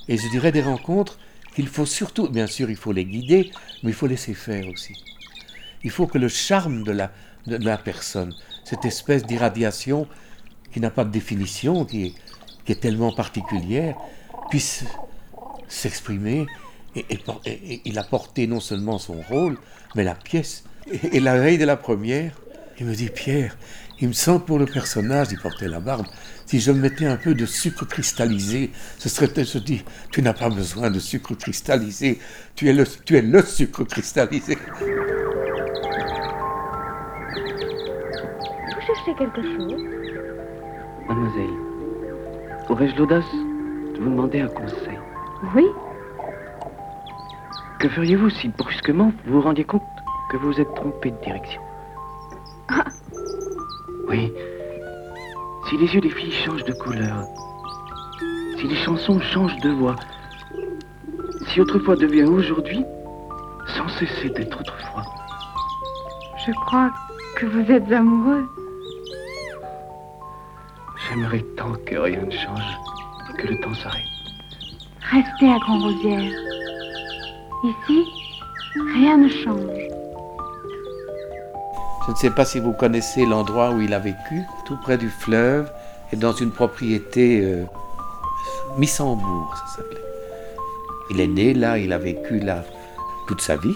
Et 0.08 0.15
je 0.15 0.30
dirais 0.30 0.54
des 0.54 0.62
rencontres 0.62 1.19
qu'il 1.56 1.68
faut 1.68 1.86
surtout, 1.86 2.28
bien 2.28 2.48
sûr, 2.48 2.70
il 2.70 2.76
faut 2.76 2.91
les 2.91 3.06
guider, 3.06 3.52
mais 3.82 3.91
il 3.91 3.94
faut 3.96 4.08
laisser 4.08 4.34
faire 4.34 4.68
aussi. 4.68 4.94
Il 5.84 5.89
faut 5.89 6.06
que 6.06 6.18
le 6.18 6.28
charme 6.28 6.84
de 6.84 6.91
la, 6.91 7.12
de 7.48 7.56
la 7.56 7.78
personne, 7.78 8.36
cette 8.65 8.86
espèce 8.86 9.24
d'irradiation 9.24 10.08
qui 10.74 10.82
n'a 10.82 10.89
pas 10.89 11.06
de 11.06 11.12
définition, 11.12 11.86
qui 11.86 12.08
est, 12.08 12.13
qui 12.65 12.74
est 12.74 12.82
tellement 12.82 13.13
particulière, 13.13 13.96
puisse 14.50 14.84
s'exprimer. 15.70 16.46
Et, 16.96 17.82
il 17.86 17.98
a 18.00 18.04
porté 18.04 18.48
non 18.48 18.60
seulement 18.60 19.00
son 19.00 19.22
rôle, 19.22 19.58
mais 19.96 20.04
la 20.04 20.15
pièce. 20.15 20.65
Et, 20.91 21.18
et 21.18 21.20
la 21.20 21.38
veille 21.39 21.58
de 21.58 21.65
la 21.65 21.78
première, 21.78 22.34
il 22.80 22.86
me 22.86 22.94
dit 22.94 23.10
Pierre, 23.10 23.58
il 23.99 24.10
me 24.10 24.13
semble 24.13 24.43
pour 24.43 24.60
le 24.60 24.65
personnage, 24.65 25.27
il 25.31 25.39
portait 25.39 25.67
la 25.67 25.79
barbe, 25.79 26.05
si 26.45 26.60
je 26.60 26.71
mettais 26.71 27.05
un 27.05 27.15
peu 27.15 27.34
de 27.34 27.45
sucre 27.45 27.86
cristallisé, 27.86 28.71
ce 28.97 29.08
serait 29.08 29.27
peut-être 29.27 29.47
se 29.47 29.58
dire 29.58 29.81
Tu 30.12 30.21
n'as 30.21 30.34
pas 30.34 30.49
besoin 30.49 30.91
de 30.91 30.99
sucre 30.99 31.34
cristallisé, 31.36 32.19
tu 32.55 32.69
es 32.69 32.73
le, 32.73 32.86
tu 33.05 33.15
es 33.17 33.21
le 33.21 33.41
sucre 33.41 33.84
cristallisé. 33.86 34.58
Vous 38.67 38.81
cherchez 38.86 39.15
quelque 39.17 39.41
chose? 39.41 39.81
Mademoiselle, 41.08 41.53
aurais-je 42.69 42.95
l'audace 42.97 43.31
de 43.95 43.99
vous 44.01 44.10
demander 44.10 44.41
un 44.41 44.47
conseil? 44.49 44.99
Oui. 45.55 45.65
Que 47.79 47.88
feriez-vous 47.89 48.29
si 48.29 48.49
brusquement 48.49 49.13
vous 49.25 49.34
vous 49.34 49.41
rendiez 49.41 49.63
compte 49.63 49.84
que 50.31 50.38
vous 50.38 50.51
vous 50.51 50.60
êtes 50.60 50.73
trompé 50.75 51.12
de 51.12 51.17
direction? 51.21 51.62
Ah. 52.67 52.86
Oui. 54.08 54.32
Si 55.68 55.78
les 55.78 55.94
yeux 55.94 56.02
des 56.02 56.10
filles 56.10 56.32
changent 56.32 56.63
de 56.63 56.74
couleur, 56.74 57.26
si 58.58 58.68
les 58.68 58.76
chansons 58.76 59.20
changent 59.20 59.60
de 59.62 59.72
voix, 59.72 59.96
si 61.48 61.62
autrefois 61.62 61.96
devient 61.96 62.24
aujourd'hui, 62.26 62.84
sans 63.76 63.88
cesser 63.88 64.30
d'être 64.30 64.60
autrefois, 64.60 65.04
Je 66.46 66.52
crois 66.52 66.91
que 67.38 67.48
vous 67.48 67.72
êtes 67.72 67.91
amoureux. 67.91 68.46
J'aimerais 71.10 71.44
tant 71.58 71.74
que 71.86 71.96
rien 71.96 72.22
ne 72.22 72.32
change, 72.32 72.78
que 73.38 73.48
le 73.48 73.60
temps 73.62 73.74
s'arrête. 73.74 74.04
Restez 75.12 75.52
à 75.52 75.58
Grand-Rosière. 75.60 76.32
Ici, 77.63 78.06
rien 78.94 79.18
ne 79.18 79.30
change. 79.30 80.05
Je 82.06 82.12
ne 82.12 82.15
sais 82.15 82.30
pas 82.30 82.46
si 82.46 82.60
vous 82.60 82.72
connaissez 82.72 83.26
l'endroit 83.26 83.72
où 83.72 83.82
il 83.82 83.94
a 83.94 84.00
vécu, 84.00 84.44
tout 84.65 84.78
près 84.78 84.98
du 84.98 85.10
fleuve, 85.10 85.72
et 86.13 86.15
dans 86.15 86.34
une 86.34 86.52
propriété 86.52 87.41
euh, 87.41 87.65
Missembourg, 88.78 89.56
ça 89.58 89.78
s'appelait. 89.78 90.02
Il 91.10 91.20
est 91.20 91.28
né 91.28 91.54
là, 91.54 91.80
il 91.80 91.91
a 91.94 91.98
vécu 91.98 92.39
là 92.39 92.63
toute 93.28 93.41
sa 93.41 93.56
vie. 93.56 93.76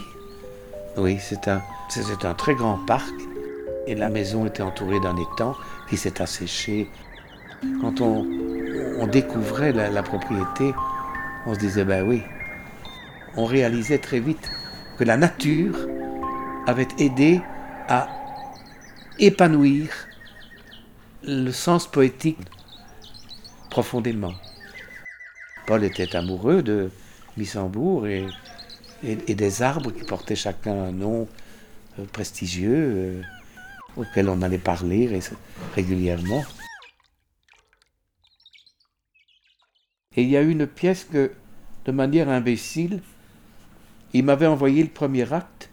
Oui, 0.98 1.18
c'est 1.20 1.48
un, 1.48 1.62
c'est 1.90 2.24
un 2.24 2.36
très 2.36 2.54
grand 2.54 2.78
parc, 2.86 3.14
et 3.88 3.96
la 3.96 4.10
maison 4.10 4.46
était 4.46 4.62
entourée 4.62 5.00
d'un 5.00 5.18
étang 5.18 5.56
qui 5.90 5.98
s'est 5.98 6.22
asséché. 6.22 6.88
Quand 7.82 8.00
on, 8.00 8.28
découvrait 9.08 9.72
la 9.72 10.04
propriété, 10.04 10.72
on 11.48 11.56
se 11.56 11.60
disait, 11.60 11.84
ben 11.84 12.08
oui, 12.08 12.22
on 13.36 13.46
réalisait 13.46 13.98
très 13.98 14.20
vite 14.20 14.52
que 15.00 15.04
la 15.04 15.18
nature 15.18 15.76
avait 16.68 16.88
aidé 17.00 17.42
à 17.88 18.08
épanouir 19.20 19.90
le 21.24 21.52
sens 21.52 21.88
poétique 21.88 22.40
profondément. 23.70 24.34
Paul 25.68 25.84
était 25.84 26.16
amoureux 26.16 26.64
de 26.64 26.90
Missembourg 27.38 28.08
et, 28.08 28.26
des 29.04 29.62
arbres 29.62 29.92
qui 29.92 30.04
portaient 30.04 30.36
chacun 30.36 30.74
un 30.74 30.92
nom 30.92 31.28
euh, 32.00 32.06
prestigieux 32.06 32.74
euh, 32.76 33.22
auquel 33.96 34.30
on 34.30 34.42
allait 34.42 34.58
parler 34.58 35.08
ré- 35.08 35.22
régulièrement. 35.76 36.44
Et 40.16 40.24
il 40.24 40.30
y 40.30 40.38
a 40.38 40.42
eu 40.42 40.50
une 40.50 40.68
pièce 40.68 41.04
que, 41.06 41.32
de 41.86 41.92
manière 41.92 42.30
imbécile, 42.30 43.02
il 44.14 44.26
m'avait 44.26 44.48
envoyé 44.48 44.82
le 44.82 44.90
premier 44.90 45.32
acte, 45.32 45.70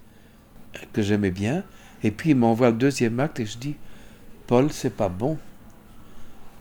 euh, 0.76 0.80
que 0.92 1.02
j'aimais 1.02 1.30
bien, 1.30 1.64
et 2.02 2.10
puis 2.10 2.30
il 2.30 2.36
m'envoie 2.36 2.70
le 2.70 2.76
deuxième 2.76 3.18
acte 3.20 3.40
et 3.40 3.46
je 3.46 3.58
dis, 3.58 3.76
Paul, 4.46 4.72
c'est 4.72 4.94
pas 4.94 5.08
bon. 5.08 5.38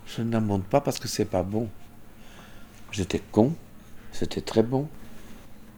Je 0.07 0.21
ne 0.21 0.31
la 0.31 0.39
monte 0.39 0.65
pas 0.65 0.81
parce 0.81 0.99
que 0.99 1.07
c'est 1.07 1.25
pas 1.25 1.43
bon. 1.43 1.69
J'étais 2.91 3.21
con, 3.31 3.53
c'était 4.11 4.41
très 4.41 4.63
bon. 4.63 4.87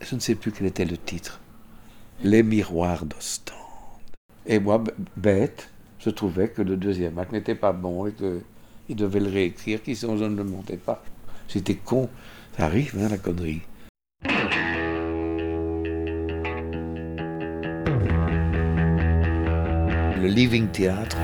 Je 0.01 0.15
ne 0.15 0.19
sais 0.19 0.35
plus 0.35 0.51
quel 0.51 0.67
était 0.67 0.85
le 0.85 0.97
titre. 0.97 1.39
Les 2.23 2.43
miroirs 2.43 3.05
d'Ostende. 3.05 3.55
Et 4.45 4.59
moi, 4.59 4.83
bête, 5.15 5.69
je 5.99 6.09
trouvais 6.09 6.49
que 6.49 6.61
le 6.61 6.77
deuxième 6.77 7.17
acte 7.19 7.31
n'était 7.31 7.55
pas 7.55 7.73
bon 7.73 8.05
et 8.05 8.13
qu'il 8.13 8.95
devait 8.95 9.19
le 9.19 9.29
réécrire, 9.29 9.81
qui 9.81 9.95
sinon 9.95 10.17
je 10.17 10.25
ne 10.25 10.35
le 10.35 10.43
montais 10.43 10.77
pas. 10.77 11.03
J'étais 11.47 11.75
con. 11.75 12.09
Ça 12.57 12.65
arrive, 12.65 12.97
hein, 12.99 13.09
la 13.09 13.17
connerie. 13.17 13.61
Le 20.27 20.33
Living 20.33 20.67
Theatre. 20.67 21.15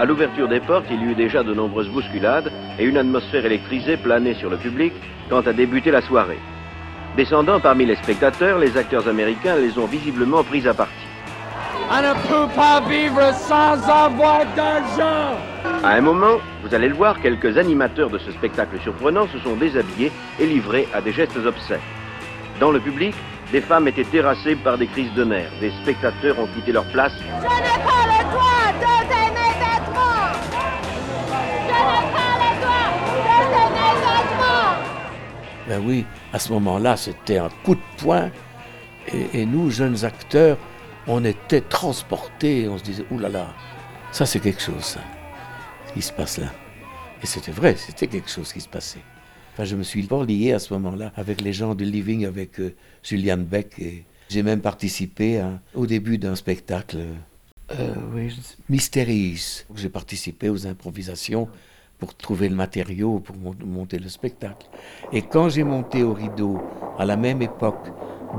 À 0.00 0.04
l'ouverture 0.04 0.48
des 0.48 0.58
portes, 0.58 0.86
il 0.90 1.00
y 1.00 1.04
eut 1.04 1.14
déjà 1.14 1.44
de 1.44 1.54
nombreuses 1.54 1.88
bousculades 1.90 2.50
et 2.80 2.84
une 2.84 2.96
atmosphère 2.96 3.46
électrisée 3.46 3.98
planait 3.98 4.34
sur 4.34 4.50
le 4.50 4.56
public 4.56 4.92
quand 5.28 5.46
a 5.46 5.52
débuté 5.52 5.92
la 5.92 6.00
soirée. 6.00 6.40
Descendant 7.16 7.60
parmi 7.60 7.86
les 7.86 7.94
spectateurs, 7.94 8.58
les 8.58 8.76
acteurs 8.76 9.06
américains 9.06 9.54
les 9.54 9.78
ont 9.78 9.86
visiblement 9.86 10.42
pris 10.42 10.66
à 10.66 10.74
partie. 10.74 10.99
On 11.92 12.02
ne 12.02 12.12
peut 12.28 12.54
pas 12.54 12.80
vivre 12.88 13.34
sans 13.34 13.82
avoir 13.88 14.46
d'argent. 14.54 15.36
À 15.82 15.88
un 15.96 16.00
moment, 16.00 16.36
vous 16.62 16.72
allez 16.72 16.88
le 16.88 16.94
voir, 16.94 17.20
quelques 17.20 17.58
animateurs 17.58 18.10
de 18.10 18.18
ce 18.18 18.30
spectacle 18.30 18.78
surprenant 18.80 19.26
se 19.26 19.40
sont 19.40 19.56
déshabillés 19.56 20.12
et 20.38 20.46
livrés 20.46 20.86
à 20.94 21.00
des 21.00 21.10
gestes 21.12 21.36
obscènes. 21.44 21.80
Dans 22.60 22.70
le 22.70 22.78
public, 22.78 23.12
des 23.50 23.60
femmes 23.60 23.88
étaient 23.88 24.04
terrassées 24.04 24.54
par 24.54 24.78
des 24.78 24.86
crises 24.86 25.12
de 25.14 25.24
nerfs. 25.24 25.50
Des 25.60 25.72
spectateurs 25.82 26.38
ont 26.38 26.46
quitté 26.54 26.70
leur 26.70 26.84
place 26.92 27.12
Je 27.18 27.24
n'ai 27.24 27.32
pas 27.32 28.06
le 28.06 28.22
droit 28.30 28.70
de 28.78 28.86
t'aimer. 29.08 29.50
Je 29.50 29.58
n'ai 29.58 29.82
pas 29.92 30.14
le 30.14 31.02
droit 32.62 32.84
de 34.38 35.66
t'aimer. 35.66 35.68
Ben 35.68 35.82
oui, 35.84 36.06
à 36.32 36.38
ce 36.38 36.52
moment-là, 36.52 36.96
c'était 36.96 37.38
un 37.38 37.48
coup 37.64 37.74
de 37.74 37.80
poing. 38.00 38.30
Et, 39.12 39.40
et 39.40 39.46
nous, 39.46 39.70
jeunes 39.70 40.04
acteurs, 40.04 40.56
on 41.06 41.24
était 41.24 41.60
transportés. 41.60 42.68
On 42.68 42.78
se 42.78 42.84
disait, 42.84 43.04
oulala, 43.10 43.28
là 43.38 43.44
là, 43.46 43.54
ça 44.12 44.26
c'est 44.26 44.40
quelque 44.40 44.60
chose, 44.62 44.82
ça, 44.84 45.00
ce 45.88 45.92
qui 45.92 46.02
se 46.02 46.12
passe 46.12 46.38
là. 46.38 46.52
Et 47.22 47.26
c'était 47.26 47.52
vrai, 47.52 47.76
c'était 47.76 48.06
quelque 48.06 48.30
chose 48.30 48.52
qui 48.52 48.60
se 48.60 48.68
passait. 48.68 49.02
Enfin, 49.52 49.64
je 49.64 49.76
me 49.76 49.82
suis 49.82 50.02
fort 50.04 50.24
lié 50.24 50.52
à 50.52 50.58
ce 50.58 50.72
moment-là 50.74 51.12
avec 51.16 51.40
les 51.40 51.52
gens 51.52 51.74
du 51.74 51.84
Living, 51.84 52.24
avec 52.24 52.58
euh, 52.60 52.74
Julianne 53.02 53.44
Beck. 53.44 53.78
Et 53.78 54.04
j'ai 54.30 54.42
même 54.42 54.60
participé 54.60 55.38
à- 55.40 55.60
au 55.74 55.86
début 55.86 56.16
d'un 56.18 56.34
spectacle, 56.36 56.98
euh, 57.72 57.94
oui, 58.14 58.30
je 58.30 58.36
sais- 58.36 58.56
Mysteries. 58.68 59.64
J'ai 59.74 59.88
participé 59.90 60.48
aux 60.48 60.66
improvisations 60.66 61.48
pour 62.00 62.16
trouver 62.16 62.48
le 62.48 62.56
matériau 62.56 63.20
pour 63.20 63.36
mon- 63.36 63.54
monter 63.64 63.98
le 63.98 64.08
spectacle. 64.08 64.66
Et 65.12 65.22
quand 65.22 65.48
j'ai 65.50 65.64
monté 65.64 66.02
au 66.02 66.12
rideau, 66.14 66.58
à 66.98 67.04
la 67.04 67.16
même 67.16 67.42
époque, 67.42 67.86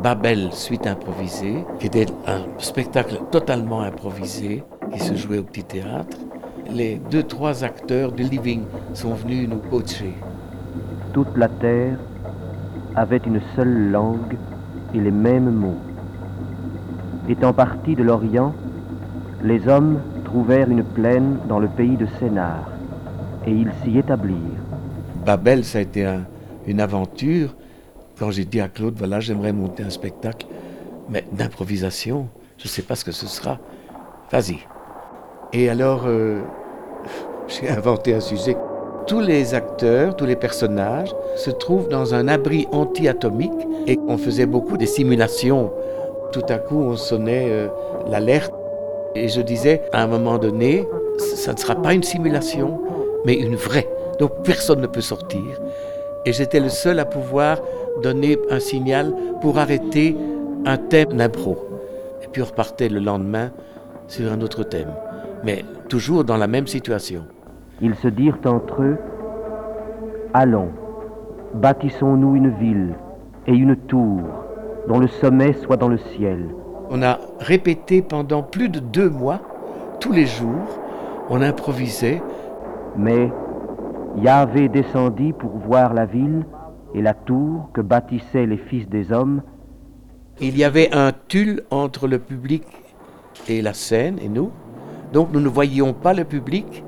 Babel, 0.04 0.52
suite 0.52 0.88
improvisée, 0.88 1.66
qui 1.80 1.86
était 1.88 2.08
un 2.28 2.42
spectacle 2.58 3.20
totalement 3.30 3.82
improvisé, 3.82 4.64
qui 4.92 5.00
se 5.00 5.16
jouait 5.16 5.38
au 5.38 5.44
petit 5.44 5.64
théâtre, 5.64 6.18
les 6.74 6.96
deux, 6.96 7.24
trois 7.24 7.64
acteurs 7.64 8.12
du 8.12 8.24
Living 8.24 8.64
sont 8.94 9.14
venus 9.14 9.48
nous 9.48 9.60
coacher. 9.70 10.14
Toute 11.14 11.36
la 11.38 11.50
terre 11.50 11.98
avait 12.96 13.22
une 13.26 13.42
seule 13.56 13.92
langue 13.92 14.38
et 14.94 15.00
les 15.00 15.12
mêmes 15.12 15.52
mots. 15.52 15.80
Étant 17.30 17.54
partis 17.54 17.96
de 17.96 18.04
l'Orient, 18.04 18.54
les 19.44 19.68
hommes 19.68 20.00
trouvèrent 20.24 20.70
une 20.70 20.84
plaine 20.84 21.38
dans 21.50 21.60
le 21.60 21.68
pays 21.68 21.98
de 21.98 22.08
Sénar, 22.20 22.71
et 23.46 23.52
ils 23.52 23.72
s'y 23.84 23.98
établirent. 23.98 24.36
Babel, 25.26 25.64
ça 25.64 25.78
a 25.80 25.82
été 25.82 26.06
un- 26.06 26.26
une 26.68 26.80
aventure. 26.80 27.56
Quand 28.20 28.32
j'ai 28.32 28.46
dit 28.46 28.62
à 28.62 28.68
Claude, 28.68 28.96
voilà, 28.98 29.20
j'aimerais 29.20 29.54
monter 29.54 29.84
un 29.84 29.90
spectacle, 29.90 30.46
mais 31.10 31.24
d'improvisation, 31.32 32.28
je 32.58 32.66
ne 32.66 32.70
sais 32.70 32.82
pas 32.84 32.96
ce 32.96 33.04
que 33.06 33.12
ce 33.12 33.28
sera. 33.28 33.58
Vas-y. 34.32 34.58
Et 35.54 35.70
alors, 35.70 36.04
euh, 36.06 36.40
j'ai 37.48 37.70
inventé 37.70 38.14
un 38.14 38.20
sujet. 38.20 38.56
Tous 39.08 39.20
les 39.20 39.56
acteurs, 39.56 40.16
tous 40.16 40.26
les 40.26 40.36
personnages 40.36 41.14
se 41.36 41.50
trouvent 41.50 41.90
dans 41.90 42.14
un 42.14 42.28
abri 42.28 42.68
anti-atomique 42.72 43.52
et 43.88 43.98
on 44.08 44.18
faisait 44.18 44.46
beaucoup 44.46 44.78
des 44.78 44.86
simulations. 44.86 45.72
Tout 46.32 46.46
à 46.48 46.58
coup, 46.60 46.78
on 46.80 46.96
sonnait 46.96 47.48
euh, 47.50 47.68
l'alerte 48.08 48.54
et 49.16 49.28
je 49.28 49.42
disais, 49.42 49.82
à 49.92 50.04
un 50.04 50.08
moment 50.08 50.38
donné, 50.38 50.88
ça 51.18 51.52
ne 51.54 51.58
sera 51.58 51.76
pas 51.76 51.94
une 51.94 52.04
simulation, 52.04 52.80
mais 53.26 53.36
une 53.36 53.56
vraie. 53.56 53.88
Donc 54.20 54.44
personne 54.44 54.82
ne 54.82 54.88
peut 54.88 55.02
sortir. 55.02 55.42
Et 56.26 56.34
j'étais 56.34 56.60
le 56.60 56.70
seul 56.70 57.00
à 57.00 57.06
pouvoir 57.06 57.58
donner 58.04 58.38
un 58.50 58.60
signal 58.60 59.14
pour 59.42 59.58
arrêter 59.58 60.16
un 60.66 60.78
thème 60.78 61.14
d'impro. 61.14 61.58
Et 62.24 62.28
puis 62.28 62.42
on 62.42 62.46
repartait 62.46 62.90
le 62.90 63.00
lendemain 63.00 63.52
sur 64.08 64.32
un 64.32 64.42
autre 64.42 64.64
thème. 64.64 64.94
Mais 65.44 65.66
toujours 65.90 66.24
dans 66.24 66.38
la 66.38 66.48
même 66.48 66.68
situation. 66.68 67.26
Ils 67.82 67.96
se 67.96 68.08
dirent 68.08 68.38
entre 68.46 68.82
eux, 68.84 68.98
Allons, 70.34 70.70
bâtissons-nous 71.56 72.36
une 72.36 72.52
ville 72.58 72.94
et 73.48 73.54
une 73.54 73.76
tour 73.76 74.22
dont 74.88 75.00
le 75.00 75.08
sommet 75.08 75.54
soit 75.54 75.78
dans 75.78 75.90
le 75.90 75.98
ciel. 75.98 76.46
On 76.90 77.02
a 77.02 77.20
répété 77.40 78.02
pendant 78.02 78.44
plus 78.44 78.70
de 78.70 78.80
deux 78.80 79.10
mois, 79.10 79.42
tous 80.00 80.12
les 80.12 80.26
jours, 80.26 80.80
on 81.30 81.42
improvisait. 81.42 82.22
Mais 82.98 83.32
Yahvé 84.18 84.68
descendit 84.70 85.34
pour 85.34 85.52
voir 85.52 85.94
la 85.94 86.06
ville 86.06 86.46
et 86.94 87.02
la 87.02 87.14
tour 87.14 87.70
que 87.74 87.82
bâtissaient 87.82 88.46
les 88.46 88.58
fils 88.58 88.88
des 88.90 89.12
hommes. 89.12 89.42
Il 90.40 90.58
y 90.58 90.64
avait 90.64 90.94
un 90.94 91.12
tulle 91.28 91.64
entre 91.72 92.08
le 92.08 92.20
public 92.20 92.64
et 93.48 93.62
la 93.62 93.74
scène 93.74 94.18
et 94.22 94.30
nous. 94.30 94.52
Donc 95.14 95.30
nous 95.32 95.40
ne 95.40 95.48
voyions 95.48 95.94
pas 95.94 96.14
le 96.14 96.26
public. 96.26 96.84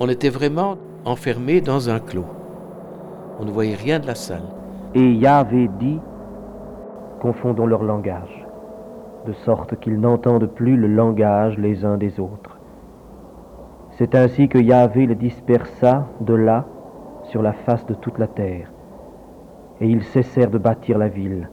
On 0.00 0.08
était 0.08 0.28
vraiment 0.28 0.76
enfermés 1.04 1.60
dans 1.60 1.90
un 1.90 1.98
clos. 1.98 2.26
On 3.40 3.44
ne 3.44 3.50
voyait 3.50 3.76
rien 3.76 3.98
de 3.98 4.06
la 4.06 4.14
salle. 4.14 4.42
Et 4.94 5.12
Yahvé 5.12 5.68
dit, 5.78 5.98
confondons 7.20 7.66
leur 7.66 7.82
langage, 7.82 8.46
de 9.26 9.32
sorte 9.44 9.78
qu'ils 9.80 10.00
n'entendent 10.00 10.50
plus 10.54 10.76
le 10.76 10.88
langage 10.88 11.58
les 11.58 11.84
uns 11.84 11.96
des 11.96 12.20
autres. 12.20 12.57
C'est 13.98 14.14
ainsi 14.14 14.48
que 14.48 14.58
Yahvé 14.58 15.08
les 15.08 15.16
dispersa 15.16 16.08
de 16.20 16.34
là 16.34 16.68
sur 17.32 17.42
la 17.42 17.52
face 17.52 17.84
de 17.86 17.94
toute 17.94 18.16
la 18.18 18.28
terre, 18.28 18.70
et 19.80 19.88
ils 19.88 20.04
cessèrent 20.04 20.52
de 20.52 20.58
bâtir 20.58 20.98
la 20.98 21.08
ville. 21.08 21.50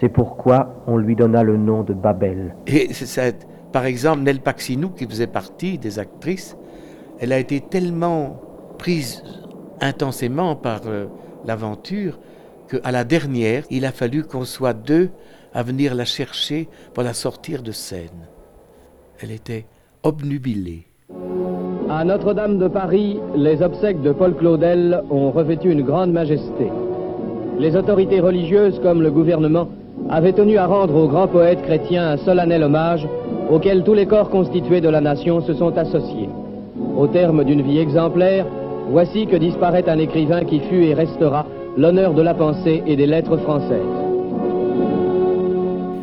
C'est 0.00 0.08
pourquoi 0.08 0.82
on 0.86 0.96
lui 0.96 1.14
donna 1.14 1.42
le 1.42 1.58
nom 1.58 1.82
de 1.82 1.92
Babel. 1.92 2.56
Et 2.66 2.90
c'est, 2.94 3.46
par 3.70 3.84
exemple, 3.84 4.22
Nel 4.22 4.40
Paxinou, 4.40 4.88
qui 4.88 5.06
faisait 5.06 5.26
partie 5.26 5.76
des 5.76 5.98
actrices, 5.98 6.56
elle 7.20 7.34
a 7.34 7.38
été 7.38 7.60
tellement 7.60 8.40
prise 8.78 9.22
intensément 9.82 10.56
par 10.56 10.80
euh, 10.86 11.06
l'aventure 11.44 12.18
qu'à 12.66 12.90
la 12.90 13.04
dernière, 13.04 13.64
il 13.68 13.84
a 13.84 13.92
fallu 13.92 14.24
qu'on 14.24 14.44
soit 14.44 14.72
deux 14.72 15.10
à 15.52 15.62
venir 15.62 15.94
la 15.94 16.06
chercher 16.06 16.66
pour 16.94 17.02
la 17.02 17.12
sortir 17.12 17.62
de 17.62 17.72
scène. 17.72 18.28
Elle 19.20 19.30
était 19.30 19.66
obnubilée. 20.02 20.86
À 21.96 22.02
Notre-Dame 22.02 22.58
de 22.58 22.66
Paris, 22.66 23.20
les 23.36 23.62
obsèques 23.62 24.02
de 24.02 24.10
Paul 24.10 24.34
Claudel 24.34 25.00
ont 25.10 25.30
revêtu 25.30 25.70
une 25.70 25.82
grande 25.82 26.10
majesté. 26.10 26.66
Les 27.60 27.76
autorités 27.76 28.18
religieuses 28.18 28.80
comme 28.82 29.00
le 29.00 29.12
gouvernement 29.12 29.68
avaient 30.10 30.32
tenu 30.32 30.58
à 30.58 30.66
rendre 30.66 30.96
au 30.96 31.06
grand 31.06 31.28
poète 31.28 31.62
chrétien 31.62 32.10
un 32.10 32.16
solennel 32.16 32.64
hommage 32.64 33.06
auquel 33.48 33.84
tous 33.84 33.94
les 33.94 34.06
corps 34.06 34.28
constitués 34.28 34.80
de 34.80 34.88
la 34.88 35.00
nation 35.00 35.40
se 35.40 35.54
sont 35.54 35.78
associés. 35.78 36.28
Au 36.98 37.06
terme 37.06 37.44
d'une 37.44 37.62
vie 37.62 37.78
exemplaire, 37.78 38.44
voici 38.90 39.28
que 39.28 39.36
disparaît 39.36 39.88
un 39.88 40.00
écrivain 40.00 40.42
qui 40.44 40.58
fut 40.58 40.82
et 40.82 40.94
restera 40.94 41.46
l'honneur 41.76 42.12
de 42.12 42.22
la 42.22 42.34
pensée 42.34 42.82
et 42.88 42.96
des 42.96 43.06
lettres 43.06 43.36
françaises. 43.36 43.94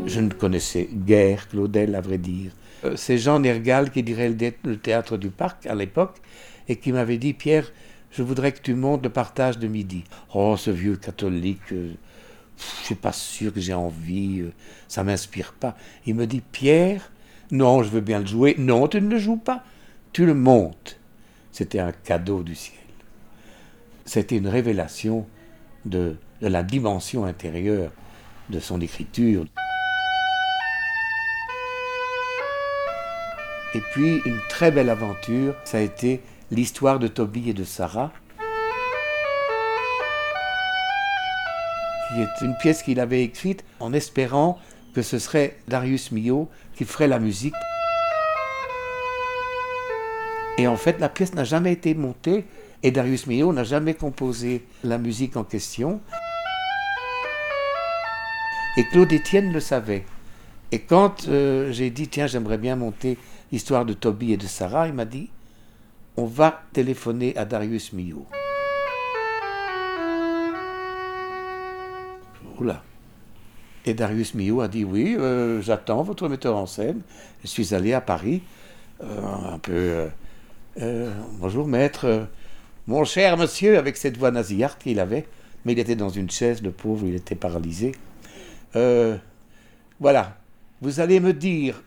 Je 0.05 0.21
ne 0.21 0.29
connaissais 0.29 0.87
guère 1.05 1.49
Claudel, 1.49 1.95
à 1.95 2.01
vrai 2.01 2.17
dire. 2.17 2.51
Euh, 2.83 2.95
c'est 2.95 3.17
Jean 3.17 3.39
Nergal 3.39 3.91
qui 3.91 4.03
dirait 4.03 4.33
le 4.63 4.77
théâtre 4.77 5.17
du 5.17 5.29
parc 5.29 5.65
à 5.65 5.75
l'époque 5.75 6.17
et 6.67 6.77
qui 6.77 6.91
m'avait 6.91 7.17
dit 7.17 7.33
Pierre, 7.33 7.71
je 8.11 8.23
voudrais 8.23 8.51
que 8.51 8.61
tu 8.61 8.73
montes 8.73 9.03
le 9.03 9.09
partage 9.09 9.57
de 9.57 9.67
midi. 9.67 10.03
Oh, 10.33 10.57
ce 10.57 10.71
vieux 10.71 10.95
catholique, 10.95 11.71
euh, 11.71 11.93
je 12.57 12.85
suis 12.85 12.95
pas 12.95 13.13
sûr 13.13 13.53
que 13.53 13.59
j'ai 13.59 13.73
envie, 13.73 14.41
euh, 14.41 14.51
ça 14.87 15.03
m'inspire 15.03 15.53
pas. 15.53 15.75
Il 16.05 16.15
me 16.15 16.27
dit 16.27 16.41
Pierre, 16.41 17.11
non, 17.51 17.83
je 17.83 17.89
veux 17.89 18.01
bien 18.01 18.19
le 18.19 18.25
jouer. 18.25 18.55
Non, 18.57 18.87
tu 18.87 19.01
ne 19.01 19.09
le 19.09 19.19
joues 19.19 19.37
pas, 19.37 19.63
tu 20.13 20.25
le 20.25 20.33
montes. 20.33 20.99
C'était 21.51 21.79
un 21.79 21.91
cadeau 21.91 22.43
du 22.43 22.55
ciel. 22.55 22.77
C'était 24.05 24.37
une 24.37 24.47
révélation 24.47 25.27
de 25.85 26.15
la 26.41 26.63
dimension 26.63 27.25
intérieure 27.25 27.91
de 28.49 28.59
son 28.59 28.81
écriture. 28.81 29.45
Et 33.73 33.81
puis 33.93 34.21
une 34.25 34.39
très 34.49 34.69
belle 34.69 34.89
aventure, 34.89 35.55
ça 35.63 35.77
a 35.77 35.81
été 35.81 36.21
l'histoire 36.51 36.99
de 36.99 37.07
Toby 37.07 37.49
et 37.49 37.53
de 37.53 37.63
Sarah, 37.63 38.11
qui 42.09 42.21
est 42.21 42.45
une 42.45 42.55
pièce 42.57 42.83
qu'il 42.83 42.99
avait 42.99 43.23
écrite 43.23 43.63
en 43.79 43.93
espérant 43.93 44.59
que 44.93 45.01
ce 45.01 45.19
serait 45.19 45.57
Darius 45.69 46.11
Milhaud 46.11 46.49
qui 46.75 46.83
ferait 46.83 47.07
la 47.07 47.19
musique. 47.19 47.53
Et 50.57 50.67
en 50.67 50.75
fait, 50.75 50.99
la 50.99 51.07
pièce 51.07 51.33
n'a 51.33 51.45
jamais 51.45 51.71
été 51.71 51.93
montée 51.93 52.45
et 52.83 52.91
Darius 52.91 53.25
Milhaud 53.27 53.53
n'a 53.53 53.63
jamais 53.63 53.93
composé 53.93 54.65
la 54.83 54.97
musique 54.97 55.37
en 55.37 55.45
question. 55.45 56.01
Et 58.75 58.83
Claude 58.91 59.11
Étienne 59.13 59.53
le 59.53 59.61
savait. 59.61 60.03
Et 60.73 60.79
quand 60.79 61.27
euh, 61.27 61.71
j'ai 61.71 61.89
dit, 61.89 62.07
tiens, 62.07 62.27
j'aimerais 62.27 62.57
bien 62.57 62.75
monter 62.75 63.17
l'histoire 63.51 63.85
de 63.85 63.93
Toby 63.93 64.33
et 64.33 64.37
de 64.37 64.47
Sarah, 64.47 64.87
il 64.87 64.93
m'a 64.93 65.05
dit 65.05 65.29
on 66.17 66.25
va 66.25 66.63
téléphoner 66.73 67.35
à 67.37 67.45
Darius 67.45 67.93
Milhaud. 67.93 68.25
Oula. 72.59 72.83
Et 73.85 73.93
Darius 73.93 74.35
Milhaud 74.35 74.61
a 74.61 74.67
dit 74.67 74.83
oui, 74.83 75.15
euh, 75.17 75.61
j'attends 75.61 76.03
votre 76.03 76.27
metteur 76.27 76.57
en 76.57 76.65
scène. 76.65 77.01
Je 77.41 77.47
suis 77.47 77.73
allé 77.73 77.93
à 77.93 78.01
Paris, 78.01 78.43
euh, 79.03 79.53
un 79.53 79.59
peu. 79.59 80.09
Euh, 80.79 81.11
bonjour 81.39 81.67
maître, 81.67 82.27
mon 82.87 83.03
cher 83.03 83.37
monsieur, 83.37 83.77
avec 83.77 83.97
cette 83.97 84.17
voix 84.17 84.31
nasillarde 84.31 84.77
qu'il 84.77 84.99
avait, 84.99 85.27
mais 85.65 85.73
il 85.73 85.79
était 85.79 85.95
dans 85.95 86.09
une 86.09 86.29
chaise, 86.29 86.61
le 86.61 86.71
pauvre, 86.71 87.05
il 87.07 87.15
était 87.15 87.35
paralysé. 87.35 87.93
voilà, 89.99 90.37
vous 90.81 90.99
allez 90.99 91.19
me 91.19 91.33
dire 91.33 91.81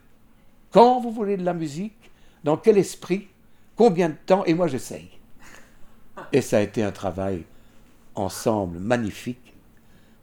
quand 0.74 0.98
vous 0.98 1.12
voulez 1.12 1.36
de 1.36 1.44
la 1.44 1.54
musique, 1.54 2.10
dans 2.42 2.56
quel 2.56 2.76
esprit, 2.78 3.28
combien 3.76 4.08
de 4.08 4.16
temps, 4.26 4.44
et 4.44 4.54
moi 4.54 4.66
j'essaye. 4.66 5.08
Et 6.32 6.40
ça 6.40 6.58
a 6.58 6.62
été 6.62 6.82
un 6.82 6.90
travail 6.90 7.44
ensemble 8.16 8.80
magnifique, 8.80 9.54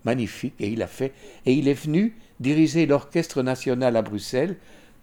magnifique, 0.03 0.55
et 0.59 0.67
il 0.67 0.81
a 0.81 0.87
fait, 0.87 1.13
et 1.45 1.53
il 1.53 1.69
est 1.69 1.73
venu 1.73 2.17
diriger 2.41 2.85
l'Orchestre 2.85 3.41
national 3.41 3.95
à 3.95 4.01
Bruxelles 4.01 4.57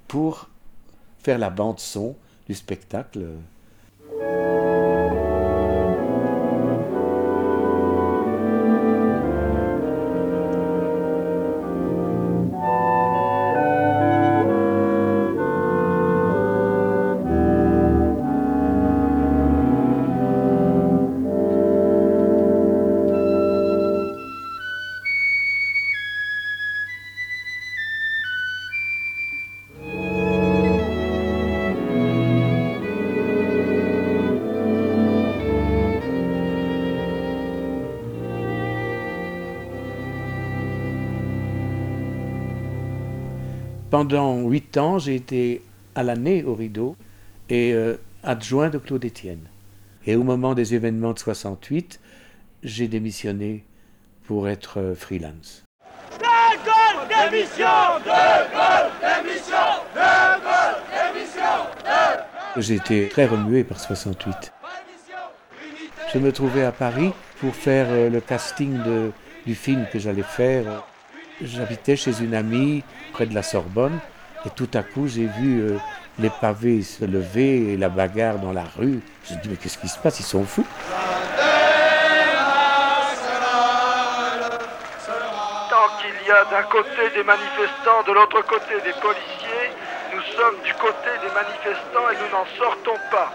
pour 0.06 0.50
faire 1.18 1.38
la 1.38 1.48
bande 1.48 1.80
son 1.80 2.14
du 2.46 2.54
spectacle. 2.54 3.26
Pendant 43.98 44.42
huit 44.42 44.76
ans, 44.76 45.00
j'ai 45.00 45.16
été 45.16 45.61
à 45.96 46.04
l'année 46.04 46.44
au 46.44 46.54
rideau 46.54 46.94
et 47.48 47.72
euh, 47.72 47.96
adjoint 48.22 48.68
de 48.68 48.78
Claude 48.78 49.04
Étienne. 49.04 49.48
Et 50.06 50.14
au 50.14 50.22
moment 50.22 50.54
des 50.54 50.76
événements 50.76 51.14
de 51.14 51.18
68, 51.18 51.98
j'ai 52.62 52.87
démissionné 52.87 53.64
pour 54.22 54.48
être 54.48 54.78
euh, 54.78 54.94
freelance. 54.94 55.64
J'ai 62.56 62.74
été 62.76 63.08
très 63.08 63.26
remué 63.26 63.64
par 63.64 63.80
68. 63.80 64.52
Je 66.14 66.18
me 66.20 66.30
trouvais 66.30 66.62
à 66.62 66.70
Paris 66.70 67.11
pour 67.40 67.52
faire 67.52 67.88
euh, 67.90 68.08
le 68.08 68.20
casting 68.20 68.80
de, 68.84 69.11
du 69.44 69.56
film 69.56 69.87
que 69.92 69.98
j'allais 69.98 70.22
faire. 70.22 70.84
J'habitais 71.42 71.96
chez 71.96 72.20
une 72.20 72.34
amie 72.34 72.84
près 73.12 73.26
de 73.26 73.34
la 73.34 73.42
Sorbonne 73.42 73.98
et 74.46 74.50
tout 74.50 74.70
à 74.74 74.82
coup 74.82 75.08
j'ai 75.08 75.26
vu 75.26 75.60
euh, 75.60 75.78
les 76.18 76.30
pavés 76.30 76.82
se 76.82 77.04
lever 77.04 77.72
et 77.72 77.76
la 77.76 77.88
bagarre 77.88 78.38
dans 78.38 78.52
la 78.52 78.64
rue. 78.76 79.00
Je 79.24 79.34
me 79.34 79.40
dis 79.40 79.48
mais 79.50 79.56
qu'est-ce 79.56 79.78
qui 79.78 79.88
se 79.88 79.98
passe? 79.98 80.20
Ils 80.20 80.24
sont 80.24 80.44
fous. 80.44 80.66
Tant 85.70 85.88
qu'il 86.00 86.26
y 86.26 86.30
a 86.30 86.44
d'un 86.50 86.62
côté 86.70 87.11
des 87.14 87.22
manifestants, 87.24 88.02
de 88.06 88.12
l'autre 88.12 88.42
côté 88.42 88.74
des 88.84 88.92
policiers, 89.00 89.70
nous 90.14 90.22
sommes 90.36 90.59
du 90.64 90.74
côté 90.74 91.11
des 91.22 91.30
manifestants 91.32 92.11
et 92.11 92.16
nous 92.16 92.30
n'en 92.36 92.46
sortons 92.59 92.98
pas. 93.11 93.32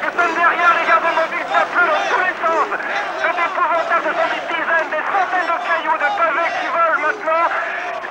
Nous 0.00 0.12
sommes 0.14 0.34
derrière, 0.34 0.72
les 0.80 0.86
gardes 0.86 1.10
mobiles 1.14 1.48
dans 1.48 1.66
tous 1.74 1.86
les 2.22 2.34
sens. 2.38 2.68
Épouvantable, 3.48 4.10
ce 5.08 5.16
sont 5.16 5.28
des 5.28 5.40
dizaines, 5.40 5.48
des 5.48 5.48
centaines 5.48 5.48
de 5.48 5.58
cailloux, 5.68 5.98
de 5.98 6.10
pavés 6.18 6.50
qui 6.60 6.66
volent 6.68 7.00
maintenant. 7.06 7.44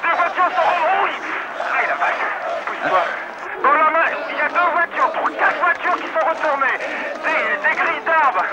Des 0.01 0.13
voitures 0.17 0.51
sont 0.57 0.69
rouillées. 0.77 1.23
Aïe 1.77 1.87
la 1.87 1.95
vache, 1.95 2.23
pousse-toi. 2.65 3.03
Dans 3.63 3.73
la 3.73 3.89
main, 3.89 4.07
il 4.29 4.37
y 4.37 4.41
a 4.41 4.49
deux 4.49 4.69
voitures, 4.73 5.11
trois, 5.13 5.31
quatre 5.31 5.59
voitures 5.59 5.97
qui 5.97 6.07
sont 6.07 6.25
retournées. 6.25 6.77
Des, 7.25 7.41
des 7.63 7.75
grilles 7.75 8.05
d'arbres. 8.05 8.45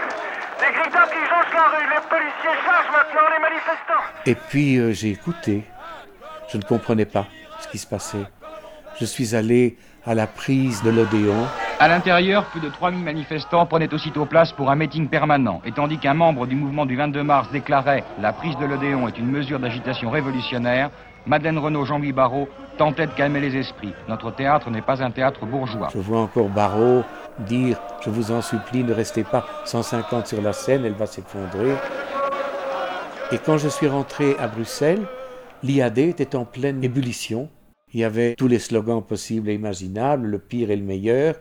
Des 0.60 0.70
grilles 0.72 0.92
d'arbres 0.92 1.12
qui 1.12 1.24
jonchent 1.30 1.54
la 1.54 1.66
rue. 1.72 1.86
Les 1.88 2.02
policiers 2.08 2.56
chargent 2.64 2.92
maintenant 2.92 3.28
les 3.34 3.40
manifestants. 3.40 4.04
Et 4.26 4.34
puis 4.34 4.76
euh, 4.76 4.92
j'ai 4.92 5.10
écouté. 5.10 5.64
Je 6.48 6.56
ne 6.58 6.62
comprenais 6.62 7.04
pas 7.06 7.26
ce 7.60 7.68
qui 7.68 7.78
se 7.78 7.86
passait. 7.86 8.26
Je 9.00 9.04
suis 9.04 9.34
allé 9.34 9.76
à 10.06 10.14
la 10.14 10.26
prise 10.26 10.82
de 10.82 10.90
l'Odéon 10.90 11.48
À 11.80 11.88
l'intérieur, 11.88 12.44
plus 12.46 12.60
de 12.60 12.68
3000 12.68 13.02
manifestants 13.02 13.66
prenaient 13.66 13.92
aussitôt 13.92 14.26
place 14.26 14.52
pour 14.52 14.70
un 14.70 14.76
meeting 14.76 15.08
permanent. 15.08 15.60
Et 15.64 15.72
tandis 15.72 15.98
qu'un 15.98 16.14
membre 16.14 16.46
du 16.46 16.54
mouvement 16.54 16.86
du 16.86 16.96
22 16.96 17.22
mars 17.24 17.50
déclarait 17.50 18.04
«La 18.20 18.32
prise 18.32 18.56
de 18.58 18.64
l'Odéon 18.64 19.08
est 19.08 19.18
une 19.18 19.30
mesure 19.30 19.58
d'agitation 19.58 20.10
révolutionnaire», 20.10 20.90
Madeleine 21.26 21.58
Renaud, 21.58 21.84
Jean-Louis 21.84 22.12
Barrault 22.12 22.48
tentaient 22.76 23.06
de 23.06 23.12
calmer 23.12 23.40
les 23.40 23.56
esprits. 23.56 23.92
Notre 24.08 24.30
théâtre 24.30 24.70
n'est 24.70 24.82
pas 24.82 25.02
un 25.02 25.10
théâtre 25.10 25.46
bourgeois. 25.46 25.88
Je 25.92 25.98
vois 25.98 26.20
encore 26.20 26.48
Barrault 26.48 27.02
dire 27.40 27.78
Je 28.04 28.10
vous 28.10 28.30
en 28.30 28.42
supplie, 28.42 28.84
ne 28.84 28.92
restez 28.92 29.24
pas 29.24 29.46
150 29.64 30.26
sur 30.26 30.42
la 30.42 30.52
scène, 30.52 30.84
elle 30.84 30.92
va 30.92 31.06
s'effondrer. 31.06 31.74
Et 33.32 33.38
quand 33.38 33.58
je 33.58 33.68
suis 33.68 33.88
rentré 33.88 34.36
à 34.38 34.48
Bruxelles, 34.48 35.02
l'IAD 35.62 35.98
était 35.98 36.36
en 36.36 36.44
pleine 36.44 36.84
ébullition. 36.84 37.48
Il 37.94 38.00
y 38.00 38.04
avait 38.04 38.34
tous 38.34 38.48
les 38.48 38.58
slogans 38.58 39.02
possibles 39.02 39.48
et 39.48 39.54
imaginables, 39.54 40.26
le 40.26 40.38
pire 40.38 40.70
et 40.70 40.76
le 40.76 40.84
meilleur. 40.84 41.36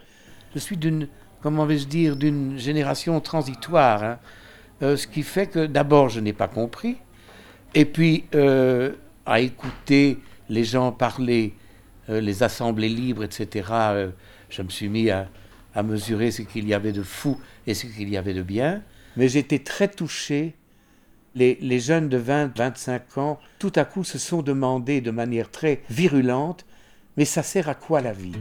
Je 0.54 0.60
suis 0.60 0.78
d'une, 0.78 1.08
comment 1.41 1.66
vais-je 1.66 1.88
dire, 1.88 2.16
d'une 2.16 2.58
génération 2.58 3.20
transitoire. 3.20 4.04
hein. 4.04 4.20
Euh, 4.82 4.97
ce 4.97 5.08
qui 5.08 5.24
fait 5.24 5.47
que 5.47 5.66
d'abord, 5.66 6.10
je 6.10 6.20
n'ai 6.20 6.34
pas 6.34 6.47
compris. 6.47 6.97
Et 7.74 7.86
puis, 7.86 8.26
euh, 8.36 8.91
à 9.26 9.39
écouter 9.39 10.20
les 10.49 10.64
gens 10.64 10.91
parler, 10.91 11.54
euh, 12.10 12.20
les 12.20 12.43
assemblées 12.43 12.89
libres, 12.89 13.24
etc., 13.24 13.70
je 14.49 14.62
me 14.62 14.70
suis 14.70 14.89
mis 14.89 15.10
à, 15.10 15.28
mesurer 15.84 16.30
ce 16.30 16.43
qu'il 16.43 16.68
y 16.68 16.74
avait 16.76 16.91
de 16.91 17.01
fou 17.01 17.39
et 17.66 17.74
ce 17.74 17.88
qu'il 17.88 18.08
y 18.10 18.18
avait 18.18 18.36
de 18.36 18.43
bien. 18.43 18.84
Mais 19.18 19.28
j'étais 19.28 19.60
très 19.60 19.88
touché. 19.88 20.54
Les, 21.34 21.80
jeunes 21.80 22.10
de 22.10 22.18
20, 22.18 22.56
25 22.56 23.18
ans, 23.18 23.39
tout 23.58 23.72
à 23.76 23.84
coup, 23.84 24.04
se 24.04 24.20
sont 24.20 24.43
demandé 24.43 25.01
de 25.01 25.10
manière 25.10 25.49
très 25.49 25.82
virulente 25.89 26.64
mais 27.18 27.26
ça 27.26 27.43
sert 27.43 27.70
à 27.70 27.76
quoi 27.76 28.01
la 28.01 28.14
vie? 28.14 28.34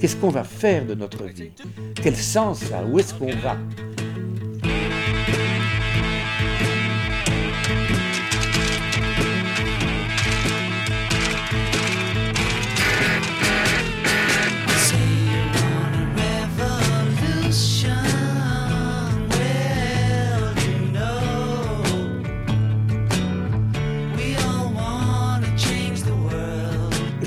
Qu'est-ce 0.00 0.16
qu'on 0.16 0.28
va 0.30 0.44
faire 0.44 0.84
de 0.86 0.94
notre 0.94 1.24
vie? 1.24 1.50
Quel 1.94 2.16
sens 2.16 2.60
ça 2.60 2.84
Où 2.84 2.98
est-ce 2.98 3.14
qu'on 3.14 3.34
va? 3.36 3.56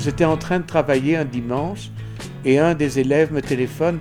J'étais 0.02 0.24
en 0.24 0.36
train 0.36 0.58
de 0.58 0.66
travailler 0.66 1.16
un 1.16 1.24
dimanche 1.24 1.90
et 2.44 2.58
un 2.58 2.74
des 2.74 2.98
élèves 2.98 3.32
me 3.32 3.40
téléphone. 3.40 4.00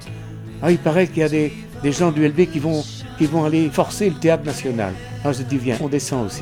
Ah, 0.63 0.71
il 0.71 0.79
paraît 0.79 1.05
qu'il 1.05 1.17
y 1.17 1.23
a 1.23 1.29
des, 1.29 1.53
des 1.83 1.91
gens 1.91 2.11
du 2.11 2.27
LB 2.27 2.49
qui 2.51 2.57
vont, 2.57 2.83
qui 3.19 3.27
vont 3.27 3.45
aller 3.45 3.69
forcer 3.69 4.09
le 4.09 4.15
théâtre 4.15 4.43
national. 4.43 4.93
Alors 5.21 5.33
je 5.33 5.43
dis, 5.43 5.59
viens, 5.59 5.77
on 5.79 5.87
descend 5.87 6.25
aussi. 6.25 6.41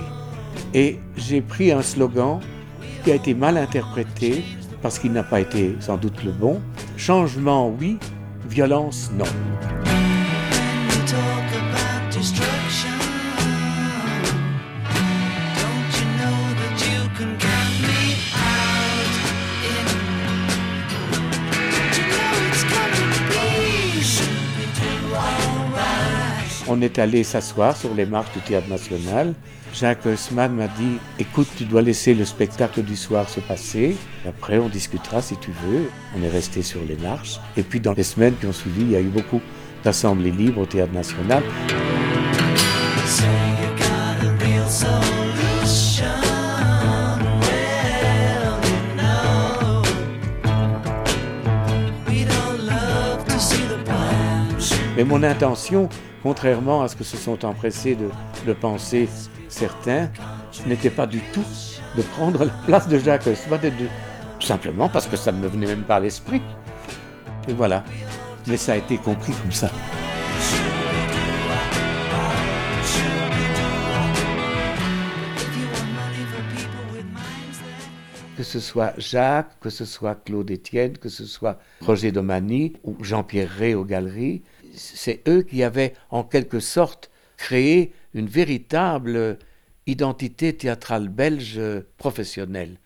Et 0.73 0.99
j'ai 1.17 1.41
pris 1.41 1.73
un 1.73 1.81
slogan 1.81 2.39
qui 3.03 3.11
a 3.11 3.15
été 3.15 3.33
mal 3.33 3.57
interprété 3.57 4.45
parce 4.81 4.97
qu'il 4.97 5.11
n'a 5.11 5.23
pas 5.23 5.41
été 5.41 5.75
sans 5.81 5.97
doute 5.97 6.23
le 6.23 6.31
bon. 6.31 6.61
Changement, 6.95 7.69
oui. 7.69 7.97
Violence, 8.47 9.11
non. 9.13 9.25
On 26.71 26.83
est 26.83 26.99
allé 26.99 27.23
s'asseoir 27.23 27.75
sur 27.75 27.95
les 27.95 28.05
marches 28.05 28.31
du 28.31 28.41
Théâtre 28.41 28.69
National. 28.69 29.33
Jacques 29.73 30.05
Haussmann 30.05 30.53
m'a 30.53 30.67
dit 30.67 30.99
Écoute, 31.17 31.47
tu 31.57 31.65
dois 31.65 31.81
laisser 31.81 32.13
le 32.13 32.25
spectacle 32.25 32.83
du 32.83 32.95
soir 32.95 33.27
se 33.27 33.39
passer. 33.39 33.97
Après, 34.27 34.59
on 34.59 34.69
discutera 34.69 35.19
si 35.23 35.35
tu 35.37 35.49
veux. 35.65 35.89
On 36.15 36.23
est 36.23 36.29
resté 36.29 36.61
sur 36.61 36.81
les 36.87 36.95
marches. 36.97 37.39
Et 37.57 37.63
puis, 37.63 37.79
dans 37.79 37.93
les 37.93 38.03
semaines 38.03 38.35
qui 38.39 38.45
ont 38.45 38.53
suivi, 38.53 38.81
il 38.81 38.91
y 38.91 38.95
a 38.95 39.01
eu 39.01 39.05
beaucoup 39.05 39.41
d'assemblées 39.83 40.29
libres 40.29 40.61
au 40.61 40.65
Théâtre 40.67 40.93
National. 40.93 41.41
Mais 54.95 55.03
mon 55.03 55.23
intention, 55.23 55.89
contrairement 56.23 56.81
à 56.81 56.87
ce 56.87 56.95
que 56.95 57.03
se 57.03 57.17
sont 57.17 57.45
empressés 57.45 57.95
de, 58.45 58.53
penser 58.53 59.07
certains, 59.47 60.09
n'était 60.65 60.89
pas 60.89 61.07
du 61.07 61.19
tout 61.33 61.45
de 61.95 62.01
prendre 62.01 62.45
la 62.45 62.53
place 62.65 62.87
de 62.87 62.97
Jacques 62.97 63.27
Haussmann, 63.27 63.59
tout 64.39 64.45
simplement 64.45 64.89
parce 64.89 65.07
que 65.07 65.17
ça 65.17 65.31
ne 65.31 65.39
me 65.39 65.47
venait 65.47 65.67
même 65.67 65.83
pas 65.83 65.97
à 65.97 65.99
l'esprit. 65.99 66.41
Et 67.47 67.53
voilà. 67.53 67.83
Mais 68.47 68.57
ça 68.57 68.73
a 68.73 68.75
été 68.77 68.97
compris 68.97 69.33
comme 69.33 69.51
ça. 69.51 69.69
Que 78.37 78.43
ce 78.43 78.61
soit 78.61 78.93
Jacques, 78.97 79.59
que 79.59 79.69
ce 79.69 79.83
soit 79.83 80.15
Claude 80.15 80.49
Étienne, 80.49 80.97
que 80.97 81.09
ce 81.09 81.25
soit 81.25 81.59
Roger 81.81 82.13
Domani 82.13 82.73
ou 82.85 82.95
Jean-Pierre 83.03 83.49
Rey 83.49 83.73
aux 83.73 83.83
galeries, 83.83 84.43
c'est 84.73 85.27
eux 85.27 85.43
qui 85.43 85.63
avaient 85.63 85.93
en 86.09 86.23
quelque 86.23 86.59
sorte 86.59 87.09
créé 87.37 87.93
une 88.13 88.27
véritable 88.27 89.37
identité 89.87 90.55
théâtrale 90.55 91.09
belge 91.09 91.59
professionnelle. 91.97 92.77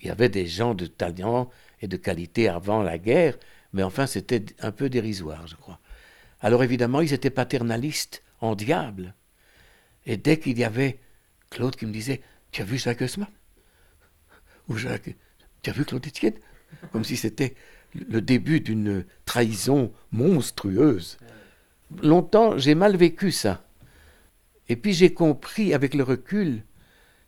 Il 0.00 0.08
y 0.08 0.10
avait 0.10 0.28
des 0.28 0.46
gens 0.46 0.74
de 0.74 0.86
talent 0.86 1.50
et 1.80 1.88
de 1.88 1.96
qualité 1.96 2.48
avant 2.48 2.82
la 2.82 2.98
guerre, 2.98 3.36
mais 3.72 3.82
enfin 3.82 4.06
c'était 4.06 4.44
un 4.60 4.72
peu 4.72 4.88
dérisoire, 4.88 5.46
je 5.46 5.56
crois. 5.56 5.80
Alors 6.40 6.62
évidemment, 6.62 7.00
ils 7.00 7.12
étaient 7.12 7.30
paternalistes 7.30 8.22
en 8.40 8.54
diable. 8.54 9.14
Et 10.06 10.16
dès 10.16 10.38
qu'il 10.38 10.58
y 10.58 10.64
avait 10.64 10.98
Claude 11.50 11.76
qui 11.76 11.86
me 11.86 11.92
disait 11.92 12.22
Tu 12.52 12.62
as 12.62 12.64
vu 12.64 12.78
Jacques 12.78 13.02
Haussmann? 13.02 13.28
Ou 14.68 14.76
Jacques, 14.76 15.14
tu 15.62 15.70
as 15.70 15.72
vu 15.72 15.84
Claude 15.84 16.06
Etienne? 16.06 16.38
Comme 16.92 17.04
si 17.04 17.16
c'était 17.16 17.54
le 17.94 18.20
début 18.20 18.60
d'une 18.60 19.04
trahison 19.24 19.92
monstrueuse. 20.12 21.18
Longtemps, 22.02 22.58
j'ai 22.58 22.74
mal 22.74 22.96
vécu 22.96 23.32
ça. 23.32 23.64
Et 24.68 24.76
puis 24.76 24.92
j'ai 24.92 25.14
compris 25.14 25.72
avec 25.72 25.94
le 25.94 26.02
recul 26.02 26.62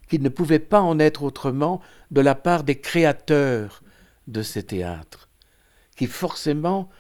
qu'il 0.09 0.23
ne 0.23 0.29
pouvait 0.29 0.59
pas 0.59 0.81
en 0.81 0.99
être 0.99 1.23
autrement 1.23 1.81
de 2.11 2.21
la 2.21 2.35
part 2.35 2.65
des 2.65 2.79
créateurs 2.79 3.83
de 4.27 4.43
ces 4.43 4.65
théâtres, 4.65 5.29
qui 5.97 6.07
forcément 6.07 6.91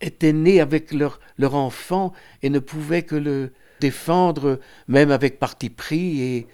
étaient 0.00 0.32
nés 0.32 0.60
avec 0.60 0.92
leur, 0.92 1.20
enfant 1.54 2.12
et 2.42 2.50
ne 2.50 2.58
pouvaient 2.58 3.02
que 3.02 3.16
le 3.16 3.52
défendre, 3.80 4.60
même 4.86 5.10
avec 5.10 5.38
parti 5.38 5.70
pris, 5.70 6.20
et 6.20 6.46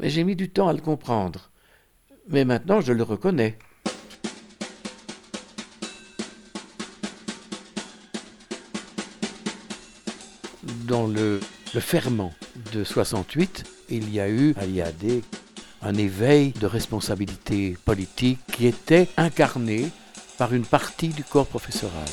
mais 0.00 0.10
j'ai 0.10 0.24
mis 0.24 0.36
du 0.36 0.48
temps 0.50 0.68
à 0.68 0.72
le 0.72 0.80
comprendre. 0.80 1.50
Mais 2.28 2.44
maintenant, 2.44 2.80
je 2.80 2.92
le 2.92 3.02
reconnais. 3.02 3.58
Dans 10.84 11.06
le, 11.06 11.40
ferment 11.78 12.32
de 12.72 12.84
68, 12.84 13.64
il 13.90 14.12
y 14.12 14.20
a 14.20 14.28
eu 14.28 14.54
à 14.60 14.66
l'IAD 14.66 15.22
un 15.82 15.94
éveil 15.94 16.52
de 16.52 16.66
responsabilité 16.66 17.76
politique 17.84 18.38
qui 18.52 18.66
était 18.66 19.08
incarné 19.16 19.88
par 20.38 20.54
une 20.54 20.64
partie 20.64 21.08
du 21.08 21.24
corps 21.24 21.46
professoral. 21.46 22.08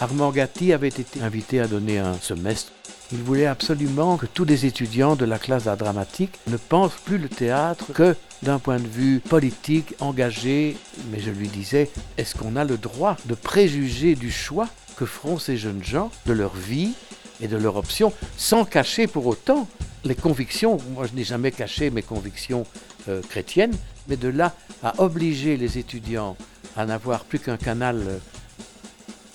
Armand 0.00 0.30
Gatti 0.30 0.72
avait 0.72 0.88
été 0.88 1.20
invité 1.20 1.60
à 1.60 1.66
donner 1.66 1.98
un 1.98 2.14
semestre. 2.14 2.72
Il 3.12 3.22
voulait 3.22 3.46
absolument 3.46 4.16
que 4.16 4.26
tous 4.26 4.44
les 4.44 4.66
étudiants 4.66 5.16
de 5.16 5.24
la 5.24 5.38
classe 5.38 5.64
d'art 5.64 5.76
dramatique 5.76 6.38
ne 6.46 6.56
pensent 6.56 7.00
plus 7.04 7.18
le 7.18 7.28
théâtre 7.28 7.92
que 7.92 8.14
d'un 8.42 8.58
point 8.58 8.78
de 8.78 8.86
vue 8.86 9.20
politique, 9.20 9.94
engagé. 10.00 10.76
Mais 11.10 11.20
je 11.20 11.30
lui 11.30 11.48
disais, 11.48 11.90
est-ce 12.16 12.34
qu'on 12.34 12.56
a 12.56 12.64
le 12.64 12.76
droit 12.76 13.16
de 13.26 13.34
préjuger 13.34 14.14
du 14.14 14.30
choix 14.30 14.68
que 14.96 15.06
feront 15.06 15.38
ces 15.38 15.56
jeunes 15.56 15.82
gens 15.82 16.10
de 16.26 16.32
leur 16.32 16.54
vie 16.54 16.92
et 17.40 17.48
de 17.48 17.56
leur 17.56 17.76
option, 17.76 18.12
sans 18.36 18.64
cacher 18.64 19.06
pour 19.06 19.26
autant 19.26 19.68
les 20.04 20.14
convictions. 20.14 20.78
Moi, 20.94 21.06
je 21.06 21.14
n'ai 21.14 21.24
jamais 21.24 21.50
caché 21.50 21.90
mes 21.90 22.02
convictions 22.02 22.66
euh, 23.08 23.20
chrétiennes, 23.28 23.76
mais 24.08 24.16
de 24.16 24.28
là 24.28 24.54
à 24.82 25.00
obliger 25.02 25.56
les 25.56 25.78
étudiants 25.78 26.36
à 26.76 26.86
n'avoir 26.86 27.24
plus 27.24 27.38
qu'un 27.38 27.56
canal. 27.56 28.02
euh, 28.06 28.18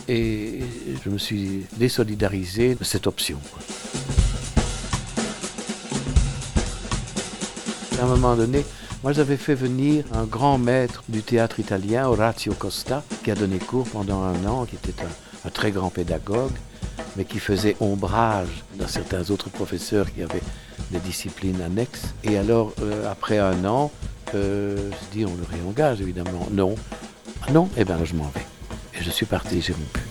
et 0.07 0.59
je 1.03 1.09
me 1.09 1.17
suis 1.17 1.65
désolidarisé 1.77 2.75
de 2.75 2.83
cette 2.83 3.07
option. 3.07 3.39
À 7.99 8.03
un 8.03 8.07
moment 8.07 8.35
donné, 8.35 8.65
moi 9.01 9.13
j'avais 9.13 9.37
fait 9.37 9.55
venir 9.55 10.03
un 10.13 10.25
grand 10.25 10.57
maître 10.57 11.03
du 11.07 11.21
théâtre 11.21 11.59
italien, 11.59 12.07
Orazio 12.07 12.53
Costa, 12.53 13.03
qui 13.23 13.31
a 13.31 13.35
donné 13.35 13.59
cours 13.59 13.87
pendant 13.87 14.23
un 14.23 14.45
an, 14.45 14.65
qui 14.65 14.75
était 14.75 14.93
un 15.45 15.49
très 15.49 15.71
grand 15.71 15.89
pédagogue, 15.89 16.51
mais 17.15 17.25
qui 17.25 17.39
faisait 17.39 17.75
ombrage 17.79 18.63
dans 18.75 18.87
certains 18.87 19.29
autres 19.29 19.49
professeurs 19.49 20.11
qui 20.13 20.21
avaient 20.23 20.41
des 20.91 20.99
disciplines 20.99 21.61
annexes. 21.61 22.13
Et 22.23 22.37
alors, 22.37 22.73
euh, 22.81 23.11
après 23.11 23.37
un 23.37 23.65
an, 23.65 23.91
euh, 24.35 24.77
je 24.91 25.17
dis, 25.17 25.25
on 25.25 25.35
le 25.35 25.43
réengage 25.49 26.01
évidemment. 26.01 26.47
Non. 26.51 26.75
Ah 27.47 27.51
non 27.51 27.69
Eh 27.77 27.85
bien, 27.85 28.03
je 28.03 28.15
m'en 28.15 28.29
vais. 28.29 28.45
Et 28.99 29.03
je 29.03 29.09
suis 29.11 29.25
parti, 29.25 29.61
j'ai 29.61 29.73
rompu. 29.73 30.01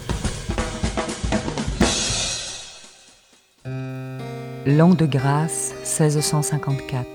L'an 4.67 4.91
de 4.91 5.07
grâce 5.07 5.73
1654. 5.99 7.07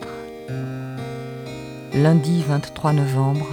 Lundi 1.93 2.43
23 2.47 2.93
novembre, 2.93 3.47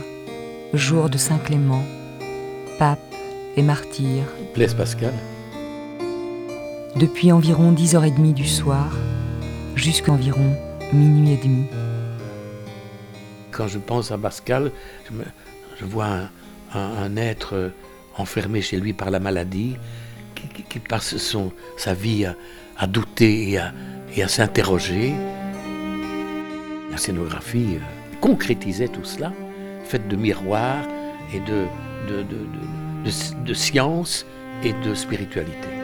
jour 0.75 1.09
de 1.09 1.17
Saint 1.17 1.39
Clément, 1.39 1.83
pape 2.79 2.99
et 3.57 3.63
martyr. 3.63 4.25
Blaise 4.55 4.75
Pascal. 4.75 5.15
Depuis 6.97 7.33
environ 7.33 7.73
10h30 7.73 8.35
du 8.35 8.47
soir 8.47 8.97
jusqu'à 9.75 10.13
environ 10.13 10.55
minuit 10.93 11.33
et 11.33 11.37
demi. 11.37 11.67
Quand 13.51 13.67
je 13.67 13.79
pense 13.79 14.13
à 14.13 14.19
Pascal, 14.19 14.71
je, 15.77 15.85
vois 15.85 16.31
un, 16.73 17.17
être 17.17 17.73
enfermé 18.17 18.63
chez 18.63 18.79
lui 18.79 18.93
par 18.93 19.11
la 19.11 19.19
maladie, 19.19 19.77
qui, 20.69 20.79
passe 20.79 21.17
sa 21.77 21.95
vie 21.95 22.27
à, 22.77 22.87
douter 22.87 23.59
et 24.15 24.23
à, 24.23 24.29
s'interroger. 24.29 25.15
La 26.93 26.97
scénographie 26.97 27.77
euh, 27.77 28.17
concrétisait 28.21 28.87
tout 28.87 29.03
cela, 29.05 29.33
faite 29.85 30.07
de 30.07 30.15
miroirs 30.15 30.85
et 31.35 31.41
de- 31.41 31.67
de- 32.09 33.45
de 33.45 33.55
science 33.55 34.27
et 34.63 34.73
de 34.73 34.95
spiritualité. 34.95 35.84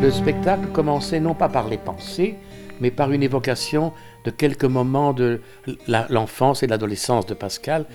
Le 0.00 0.10
spectacle 0.10 0.68
commençait 0.72 1.20
non 1.20 1.34
pas 1.34 1.48
par 1.48 1.68
les 1.68 1.76
pensées, 1.76 2.36
mais 2.80 2.90
par 2.90 3.12
une 3.12 3.22
évocation 3.22 3.92
de 4.24 4.30
quelques 4.30 4.64
moments 4.64 5.12
de 5.12 5.40
l'enfance 6.08 6.62
et 6.62 6.66
l'adolescence 6.66 7.26
de 7.26 7.34
Pascal. 7.34 7.86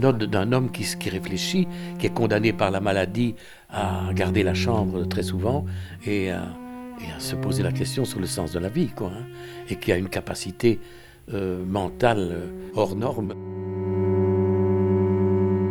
Les 0.00 0.06
notes 0.06 0.22
d'un 0.30 0.52
homme 0.52 0.70
qui, 0.72 0.84
réfléchit, 1.10 1.68
qui 1.98 2.06
est 2.06 2.14
condamné 2.14 2.52
par 2.54 2.70
la 2.70 2.80
maladie 2.80 3.34
à 3.68 4.10
garder 4.14 4.42
la 4.42 4.54
chambre 4.54 5.04
très 5.04 5.22
souvent 5.22 5.66
et 6.06 6.30
à, 6.30 6.48
se 7.18 7.34
poser 7.34 7.62
la 7.62 7.72
question 7.72 8.04
sur 8.06 8.18
le 8.20 8.26
sens 8.26 8.52
de 8.52 8.58
la 8.58 8.68
vie, 8.68 8.88
quoi, 8.88 9.08
hein, 9.14 9.24
et 9.68 9.76
qui 9.76 9.90
a 9.92 9.96
une 9.96 10.08
capacité 10.08 10.80
euh, 11.32 11.62
mentale 11.64 12.28
euh, 12.32 12.46
hors 12.74 12.94
norme. 12.96 13.34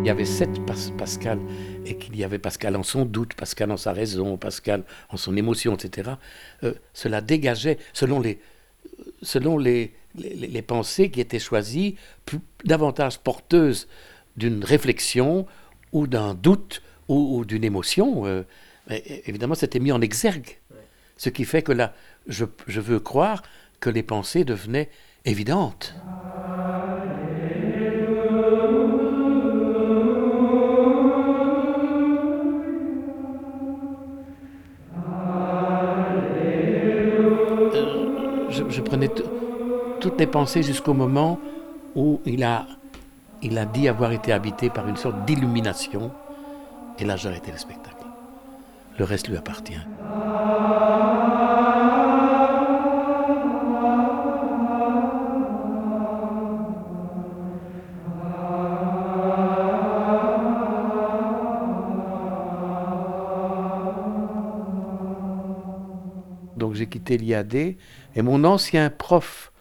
Il 0.01 0.07
y 0.07 0.09
avait 0.09 0.25
sept 0.25 0.63
Pas- 0.65 0.73
Pascal, 0.97 1.39
et 1.85 1.97
qu'il 1.97 2.15
y 2.15 2.23
avait 2.23 2.39
Pascal 2.39 2.75
en 2.75 2.83
son 2.83 3.05
doute, 3.05 3.33
Pascal 3.35 3.71
en 3.71 3.77
sa 3.77 3.93
raison, 3.93 4.37
Pascal 4.37 4.83
en 5.09 5.17
son 5.17 5.35
émotion, 5.37 5.75
etc. 5.75 6.11
Euh, 6.63 6.73
cela 6.93 7.21
dégageait, 7.21 7.77
selon 7.93 8.19
les, 8.19 8.39
selon 9.21 9.57
les- 9.57 9.93
les 10.15 10.61
pensées 10.63 11.11
qui 11.11 11.21
étaient 11.21 11.37
choisies, 11.39 11.95
plus- 12.25 12.39
davantage 12.65 13.19
porteuses 13.19 13.87
d'une 14.39 14.63
réflexion 14.63 15.45
ou 15.91 16.07
d'un 16.07 16.33
doute 16.33 16.81
ou, 17.07 17.37
ou 17.37 17.45
d'une 17.45 17.63
émotion. 17.63 18.25
euh, 18.25 18.43
évidemment, 19.25 19.55
c'était 19.55 19.79
mis 19.79 19.91
en 19.91 20.01
exergue. 20.01 20.57
Ce 21.17 21.29
qui 21.29 21.45
fait 21.45 21.61
que 21.61 21.73
là, 21.73 21.93
je, 22.27 22.45
je 22.67 22.79
veux 22.79 22.99
croire 22.99 23.43
que 23.79 23.89
les 23.89 24.03
pensées 24.03 24.45
devenaient 24.45 24.89
évidentes. 25.25 25.95
Euh, 37.73 38.69
je, 38.69 38.81
prenais 38.81 39.09
toutes 39.99 40.19
les 40.19 40.27
pensées 40.27 40.63
jusqu'au 40.63 40.93
moment 40.93 41.39
où 41.95 42.21
il 42.25 42.43
a, 42.43 42.65
il 43.41 43.57
a 43.57 43.65
dit 43.65 43.87
avoir 43.87 44.11
été 44.11 44.33
habité 44.33 44.69
par 44.69 44.87
une 44.87 44.97
sorte 44.97 45.25
d'illumination. 45.25 46.11
Et 46.97 47.05
là, 47.05 47.15
j'ai 47.15 47.29
arrêté 47.29 47.51
le 47.51 47.57
spectacle. 47.57 47.95
Le 48.97 49.05
reste 49.05 49.29
lui 49.29 49.37
appartient. 49.37 49.73
Donc 66.57 66.73
j'ai 66.73 66.87
quitté 66.87 67.17
l'IAD 67.17 67.55
et 67.55 67.77
mon 68.21 68.43
ancien 68.43 68.89
prof 68.89 69.53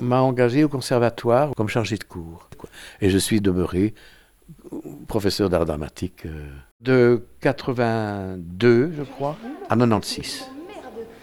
m'a 0.00 0.20
engagé 0.20 0.64
au 0.64 0.68
conservatoire 0.68 1.52
comme 1.56 1.68
chargé 1.68 1.96
de 1.96 2.02
cours. 2.02 2.49
Et 3.00 3.10
je 3.10 3.18
suis 3.18 3.40
demeuré 3.40 3.94
professeur 5.08 5.48
d'art 5.48 5.64
dramatique 5.64 6.26
euh, 6.26 6.46
de 6.80 7.24
82, 7.40 8.92
je 8.96 9.02
crois, 9.02 9.36
à 9.68 9.76
96. 9.76 10.48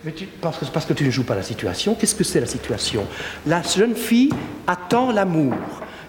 Mais 0.03 0.11
tu- 0.11 0.27
parce, 0.27 0.57
que, 0.59 0.65
parce 0.65 0.85
que 0.85 0.93
tu 0.93 1.03
ne 1.03 1.09
joues 1.11 1.23
pas 1.25 1.35
la 1.35 1.43
situation, 1.43 1.95
qu'est-ce 1.95 2.15
que 2.15 2.23
c'est 2.23 2.39
la 2.39 2.45
situation? 2.45 3.05
La 3.45 3.61
jeune 3.61 3.95
fille 3.95 4.31
attend 4.67 5.11
l'amour. 5.11 5.55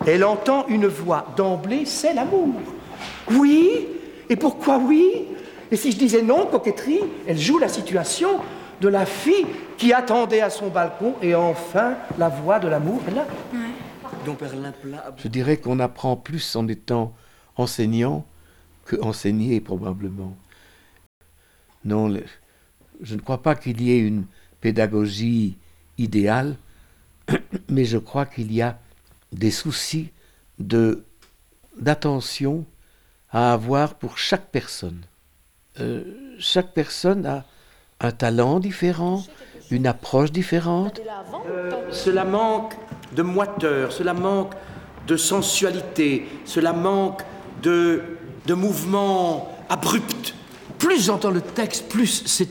Elle 0.07 0.25
entend 0.25 0.67
une 0.69 0.87
voix. 0.87 1.27
D'emblée, 1.37 1.85
c'est 1.87 2.15
l'amour. 2.15 2.55
Oui? 3.33 3.87
Et 4.29 4.37
pourquoi 4.37 4.79
oui? 4.79 5.25
Et 5.71 5.77
si 5.77 5.91
je 5.93 5.97
disais 5.99 6.23
non, 6.23 6.47
coquetterie, 6.47 7.01
elle 7.27 7.39
joue 7.39 7.59
la 7.59 7.69
situation 7.69 8.39
de 8.81 8.89
la 8.89 9.07
fille 9.07 9.47
qui 9.77 9.93
attendait 9.93 10.41
à 10.41 10.51
son 10.51 10.69
balcon 10.69 11.15
et 11.21 11.35
enfin 11.35 11.95
la 12.19 12.29
voix 12.29 12.59
de 12.61 12.69
l'amour. 12.69 13.01
Je 15.17 15.29
dirais 15.29 15.57
qu'on 15.59 15.79
apprend 15.81 16.17
plus 16.17 16.57
en 16.57 16.67
étant 16.69 17.15
enseignant 17.57 18.27
que 18.85 19.01
enseigné 19.01 19.61
probablement. 19.61 20.37
Non, 21.85 22.13
je 23.01 23.15
ne 23.15 23.21
crois 23.21 23.43
pas 23.43 23.55
qu'il 23.55 23.81
y 23.81 23.93
ait 23.93 24.01
une 24.01 24.27
pédagogie 24.61 25.57
idéale, 25.99 26.57
mais 27.69 27.85
je 27.85 27.99
crois 27.99 28.27
qu'il 28.27 28.53
y 28.53 28.63
a 28.63 28.79
des 29.33 29.51
soucis 29.51 30.11
de 30.59 31.05
d'attention 31.79 32.65
à 33.31 33.53
avoir 33.53 33.95
pour 33.95 34.19
chaque 34.19 34.51
personne. 34.51 35.03
Euh, 35.81 36.35
chaque 36.39 36.75
personne 36.75 37.25
a 37.27 37.45
un 38.01 38.11
talent 38.11 38.59
différent, 38.59 39.25
une 39.71 39.87
approche 39.87 40.33
différente. 40.33 41.01
Euh, 41.51 41.71
cela 41.91 42.25
manque 42.25 42.75
de 43.13 43.23
moiteur, 43.23 43.93
cela 43.93 44.15
manque 44.15 44.53
de 45.07 45.17
sensualité, 45.17 46.29
cela 46.45 46.73
manque 46.73 47.23
de, 47.63 48.03
de 48.47 48.55
mouvement 48.55 49.57
abrupt. 49.69 50.35
Plus 50.79 51.07
j'entends 51.07 51.31
le 51.31 51.41
texte, 51.41 51.89
plus 51.89 52.23
c'est, 52.27 52.49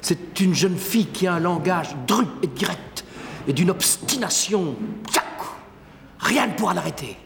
c'est 0.00 0.40
une 0.40 0.54
jeune 0.54 0.76
fille 0.76 1.06
qui 1.06 1.26
a 1.26 1.34
un 1.34 1.40
langage 1.40 1.88
dru 2.06 2.24
et 2.42 2.46
direct 2.46 3.04
et 3.46 3.52
d'une 3.52 3.70
obstination. 3.70 4.74
Tchac 5.10 5.24
Rien 6.20 6.48
ne 6.48 6.52
pourra 6.52 6.74
l'arrêter. 6.74 7.16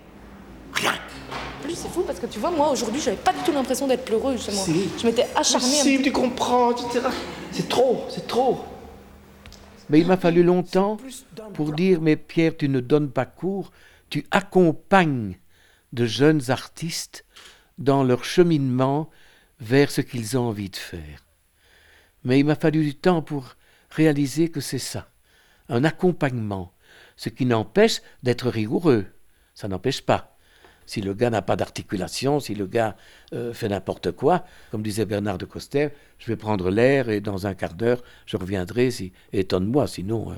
Rien. 0.74 0.93
En 0.93 1.64
plus, 1.64 1.74
c'est 1.74 1.88
fou 1.88 2.03
parce 2.07 2.18
que 2.18 2.26
tu 2.26 2.38
vois, 2.38 2.51
moi 2.51 2.70
aujourd'hui, 2.70 3.01
j'avais 3.01 3.16
pas 3.16 3.32
du 3.32 3.38
tout 3.40 3.53
l'impression 3.53 3.86
d'être 3.86 4.05
pleureux 4.05 4.36
justement. 4.36 4.62
Si. 4.62 4.88
Je 4.99 5.07
m'étais 5.07 5.26
acharnée. 5.34 5.66
Si, 5.66 6.03
tu 6.03 6.12
comprends, 6.12 6.72
etc. 6.72 7.01
C'est 7.51 7.68
trop, 7.68 8.05
c'est 8.09 8.26
trop. 8.26 8.64
Mais 9.91 10.01
il 10.01 10.07
m'a 10.07 10.16
fallu 10.16 10.43
longtemps 10.43 10.97
pour 11.55 11.72
dire, 11.72 12.01
mais 12.01 12.16
Pierre, 12.16 12.57
tu 12.57 12.68
ne 12.68 12.80
donnes 12.80 13.11
pas 13.11 13.26
cours, 13.26 13.72
tu 14.11 14.24
accompagnes 14.30 15.39
de 15.93 16.07
jeunes 16.07 16.51
artistes 16.51 17.24
dans 17.78 18.05
leur 18.05 18.24
cheminement 18.24 19.11
vers 19.61 19.91
ce 19.91 20.01
qu'ils 20.01 20.37
ont 20.39 20.49
envie 20.49 20.70
de 20.70 20.76
faire. 20.76 21.24
Mais 22.24 22.39
il 22.39 22.45
m'a 22.45 22.55
fallu 22.55 22.85
du 22.85 22.95
temps 22.95 23.22
pour 23.22 23.57
réaliser 23.91 24.51
que 24.51 24.61
c'est 24.61 24.78
ça, 24.78 25.11
un 25.68 25.85
accompagnement, 25.85 26.72
ce 27.16 27.28
qui 27.28 27.47
n'empêche 27.47 28.01
d'être 28.22 28.49
rigoureux, 28.49 29.07
ça 29.55 29.68
n'empêche 29.68 30.03
pas. 30.03 30.32
Si 30.87 31.01
le 31.01 31.14
gars 31.14 31.30
n'a 31.30 31.43
pas 31.43 31.57
d'articulation, 31.57 32.41
si 32.41 32.55
le 32.55 32.66
gars 32.66 32.97
euh, 33.33 33.53
fait 33.53 33.68
n'importe 33.68 34.12
quoi, 34.12 34.45
comme 34.70 34.83
disait 34.83 35.05
Bernard 35.05 35.39
de 35.39 35.45
Coster, 35.45 35.91
je 36.18 36.26
vais 36.26 36.37
prendre 36.37 36.70
l'air 36.70 37.09
et 37.09 37.20
dans 37.20 37.47
un 37.47 37.55
quart 37.55 37.74
d'heure, 37.74 38.03
je 38.26 38.37
reviendrai. 38.37 38.91
Si, 38.91 39.12
étonne-moi, 39.33 39.87
sinon, 39.87 40.33
euh, 40.33 40.35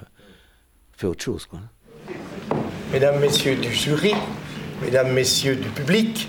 fais 0.93 1.07
autre 1.07 1.25
chose. 1.25 1.47
Quoi. 1.47 1.61
mesdames, 2.93 3.21
messieurs 3.21 3.57
du 3.57 3.73
jury, 3.73 4.15
mesdames, 4.83 5.13
messieurs 5.13 5.57
du 5.57 5.69
public, 5.69 6.29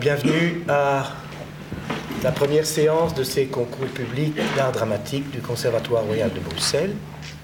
bienvenue 0.00 0.62
à 0.68 1.12
la 2.22 2.32
première 2.32 2.64
séance 2.64 3.14
de 3.14 3.22
ces 3.22 3.46
concours 3.46 3.86
publics 3.88 4.34
d'art 4.56 4.72
dramatique 4.72 5.30
du 5.30 5.40
Conservatoire 5.40 6.04
royal 6.04 6.32
de 6.32 6.40
Bruxelles. 6.40 6.94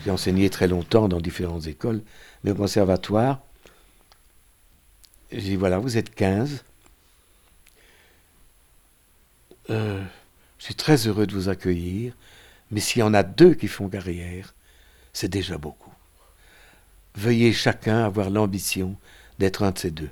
J'ai 0.05 0.11
enseigné 0.11 0.49
très 0.49 0.69
longtemps 0.69 1.07
dans 1.07 1.21
différentes 1.21 1.67
écoles, 1.67 2.01
mais 2.43 2.53
au 2.53 2.55
conservatoire, 2.55 3.43
j'ai 5.33 5.41
dit 5.41 5.57
voilà, 5.57 5.79
vous 5.79 5.97
êtes 5.97 6.15
15. 6.15 6.65
Euh, 9.71 10.05
je 10.59 10.65
suis 10.65 10.75
très 10.75 11.07
heureux 11.07 11.27
de 11.27 11.35
vous 11.35 11.49
accueillir, 11.49 12.15
mais 12.71 12.81
s'il 12.81 13.01
y 13.01 13.03
en 13.03 13.15
a 13.15 13.23
deux 13.23 13.55
qui 13.55 13.69
font 13.69 13.89
carrière, 13.89 14.55
c'est 15.13 15.29
déjà 15.29 15.59
beaucoup. 15.59 15.93
Veuillez 17.15 17.53
chacun 17.53 18.05
avoir 18.05 18.31
l'ambition 18.31 18.97
d'être 19.39 19.63
un 19.63 19.71
de 19.71 19.79
ces 19.79 19.91
deux. 19.91 20.11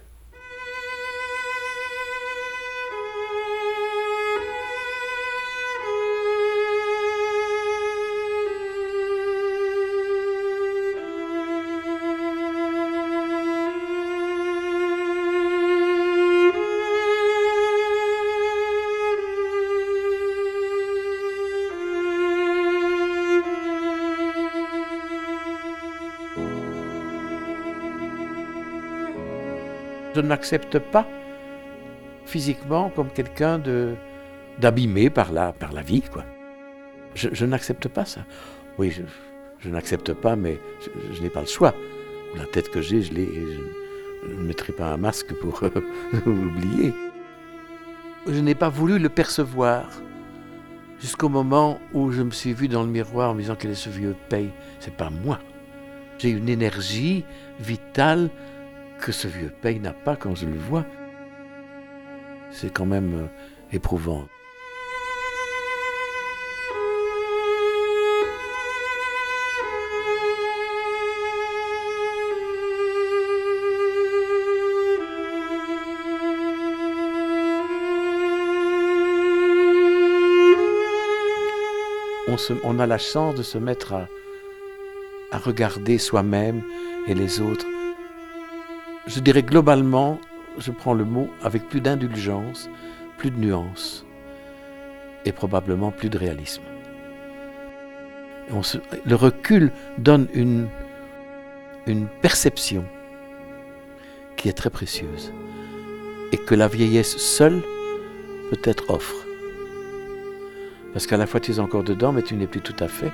Je 30.19 30.23
n'accepte 30.27 30.81
pas 30.81 31.07
physiquement 32.25 32.91
comme 32.91 33.09
quelqu'un 33.09 33.61
de 33.61 33.95
d'abîmé 34.59 35.11
par 35.11 35.31
la, 35.31 35.53
par 35.53 35.73
la 35.73 35.83
vie, 35.83 36.03
quoi. 36.03 36.25
Je, 37.15 37.45
n'accepte 37.47 37.87
pas 37.87 38.05
ça. 38.05 38.23
Oui, 38.79 38.93
je, 39.61 39.69
n'accepte 39.71 40.13
pas, 40.13 40.35
mais 40.35 40.59
je, 41.13 41.23
n'ai 41.23 41.31
pas 41.31 41.43
le 41.43 41.47
choix. 41.47 41.73
La 42.37 42.45
tête 42.47 42.69
que 42.71 42.81
j'ai, 42.81 43.03
je, 43.03 43.13
ne 43.13 44.43
mettrai 44.43 44.73
pas 44.73 44.93
un 44.93 44.97
masque 44.97 45.33
pour 45.35 45.63
l'oublier. 46.27 46.93
Je 48.27 48.41
n'ai 48.41 48.57
pas 48.57 48.69
voulu 48.69 48.99
le 48.99 49.09
percevoir 49.09 49.85
jusqu'au 51.01 51.29
moment 51.29 51.79
où 51.95 52.11
je 52.11 52.23
me 52.23 52.33
suis 52.33 52.53
vu 52.53 52.67
dans 52.67 52.83
le 52.83 52.91
miroir 52.91 53.31
en 53.31 53.35
me 53.35 53.41
disant 53.41 53.57
quel 53.57 53.71
est 53.71 53.83
ce 53.87 53.91
vieux 53.91 54.17
paye. 54.29 54.51
C'est 54.81 54.95
pas 54.95 55.11
moi. 55.11 55.39
J'ai 56.19 56.31
une 56.31 56.49
énergie 56.49 57.25
vitale 57.61 58.29
que 59.01 59.13
ce 59.13 59.29
vieux 59.29 59.53
paye 59.63 59.81
n'a 59.81 59.93
pas 59.93 60.17
quand 60.17 60.35
je 60.35 60.47
le 60.47 60.59
vois. 60.59 60.85
C'est 62.51 62.73
quand 62.73 62.87
même 62.87 63.15
euh, 63.15 63.27
éprouvant. 63.73 64.27
On, 82.63 82.79
a 82.79 82.87
la 82.87 82.99
chance 82.99 83.35
de 83.35 83.43
se 83.43 83.59
mettre 83.59 83.95
à 85.33 85.39
regarder 85.39 85.99
soi-même 85.99 86.63
et 87.09 87.15
les 87.15 87.41
autres 87.41 87.67
je 89.09 89.21
dirais 89.21 89.43
globalement, 89.43 90.21
je 90.59 90.71
prends 90.71 90.93
le 90.93 91.05
mot 91.05 91.29
avec 91.43 91.67
plus 91.69 91.81
d'indulgence, 91.81 92.69
plus 93.17 93.31
de 93.31 93.39
nuances 93.39 94.05
et 95.25 95.33
probablement 95.33 95.91
plus 95.91 96.11
de 96.11 96.19
réalisme. 96.19 96.63
le 98.51 99.15
recul 99.15 99.73
donne 99.97 100.29
une, 100.35 100.69
une 101.87 102.07
perception 102.23 102.85
qui 104.37 104.49
est 104.49 104.53
très 104.53 104.71
précieuse 104.71 105.33
et 106.33 106.37
que 106.37 106.55
la 106.55 106.69
vieillesse 106.69 107.17
seule 107.17 107.63
peut-être 108.51 108.91
offre. 108.91 109.17
Parce 110.93 111.07
qu'à 111.07 111.17
la 111.17 111.27
fois 111.27 111.41
tu 111.41 111.53
es 111.53 111.59
encore 111.61 111.83
dedans, 111.83 112.13
mais 112.13 112.23
tu 112.23 112.35
n'es 112.37 112.47
plus 112.47 112.61
tout 112.61 112.77
à 112.79 112.89
fait. 112.89 113.13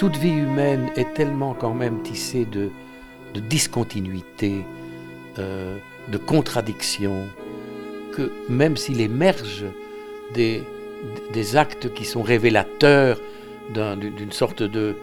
Toute 0.00 0.16
vie 0.16 0.32
humaine 0.32 0.90
est 0.96 1.12
tellement 1.12 1.52
quand 1.52 1.74
même 1.74 2.02
tissée 2.02 2.46
de, 2.46 2.70
discontinuité, 3.38 4.64
euh, 5.38 5.76
de 6.08 6.16
contradictions, 6.16 7.28
que 8.14 8.32
même 8.48 8.78
s'il 8.78 9.02
émerge 9.02 9.66
des, 10.32 10.64
actes 11.54 11.92
qui 11.92 12.06
sont 12.06 12.22
révélateurs 12.22 13.20
d'une 13.74 14.32
sorte 14.32 14.62
de, 14.62 14.96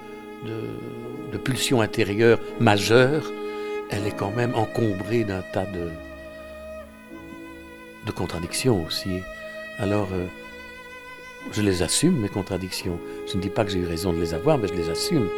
pulsion 1.44 1.82
intérieure 1.82 2.40
majeure, 2.60 3.32
elle 3.92 4.08
est 4.08 4.18
quand 4.18 4.32
même 4.32 4.56
encombrée 4.56 5.24
d'un 5.24 5.44
tas 5.54 5.68
de, 5.68 5.90
de 8.08 8.12
contradictions 8.12 8.84
aussi. 8.84 9.20
Alors, 9.78 10.10
euh, 10.12 10.26
je 11.52 11.62
les 11.62 11.82
assume, 11.82 12.20
mes 12.20 12.30
contradictions. 12.30 13.00
Je 13.28 13.38
ne 13.38 13.42
dis 13.42 13.50
pas 13.50 13.64
que 13.66 13.72
j'ai 13.72 13.80
eu 13.80 13.86
raison 13.86 14.14
de 14.14 14.20
les 14.20 14.34
avoir, 14.34 14.58
mais 14.58 14.68
je 14.68 14.74
les 14.74 14.90
assume. 14.90 15.30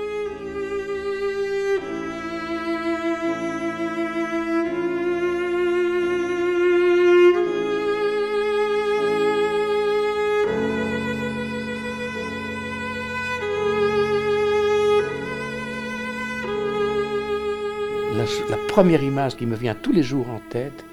La, 18.49 18.57
première 18.67 19.03
image 19.03 19.35
qui 19.35 19.45
me 19.45 19.55
vient 19.55 19.75
tous 19.75 19.91
les 19.91 20.03
jours 20.03 20.29
en 20.29 20.39
tête, 20.49 20.85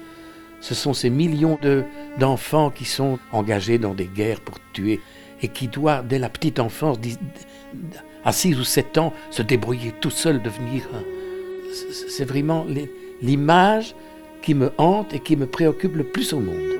ce 0.59 0.75
sont 0.75 0.93
ces 0.93 1.09
millions 1.09 1.57
d'enfants 2.19 2.69
qui 2.69 2.85
sont 2.85 3.19
engagés 3.31 3.77
dans 3.77 3.93
des 3.93 4.07
guerres 4.07 4.41
pour 4.41 4.59
et 5.41 5.47
qui 5.49 5.67
doit, 5.67 6.01
dès 6.01 6.19
la 6.19 6.29
petite 6.29 6.59
enfance, 6.59 6.97
à 8.23 8.31
6 8.31 8.59
ou 8.59 8.63
7 8.63 8.97
ans, 8.97 9.13
se 9.29 9.41
débrouiller 9.41 9.93
tout 10.01 10.09
seul, 10.09 10.41
devenir 10.41 10.83
C'est 12.09 12.25
vraiment 12.25 12.65
l'image 13.21 13.95
qui 14.41 14.53
me 14.53 14.71
hante 14.77 15.13
et 15.13 15.19
qui 15.19 15.35
me 15.35 15.45
préoccupe 15.45 15.95
le 15.95 16.03
plus 16.03 16.33
au 16.33 16.39
monde. 16.39 16.77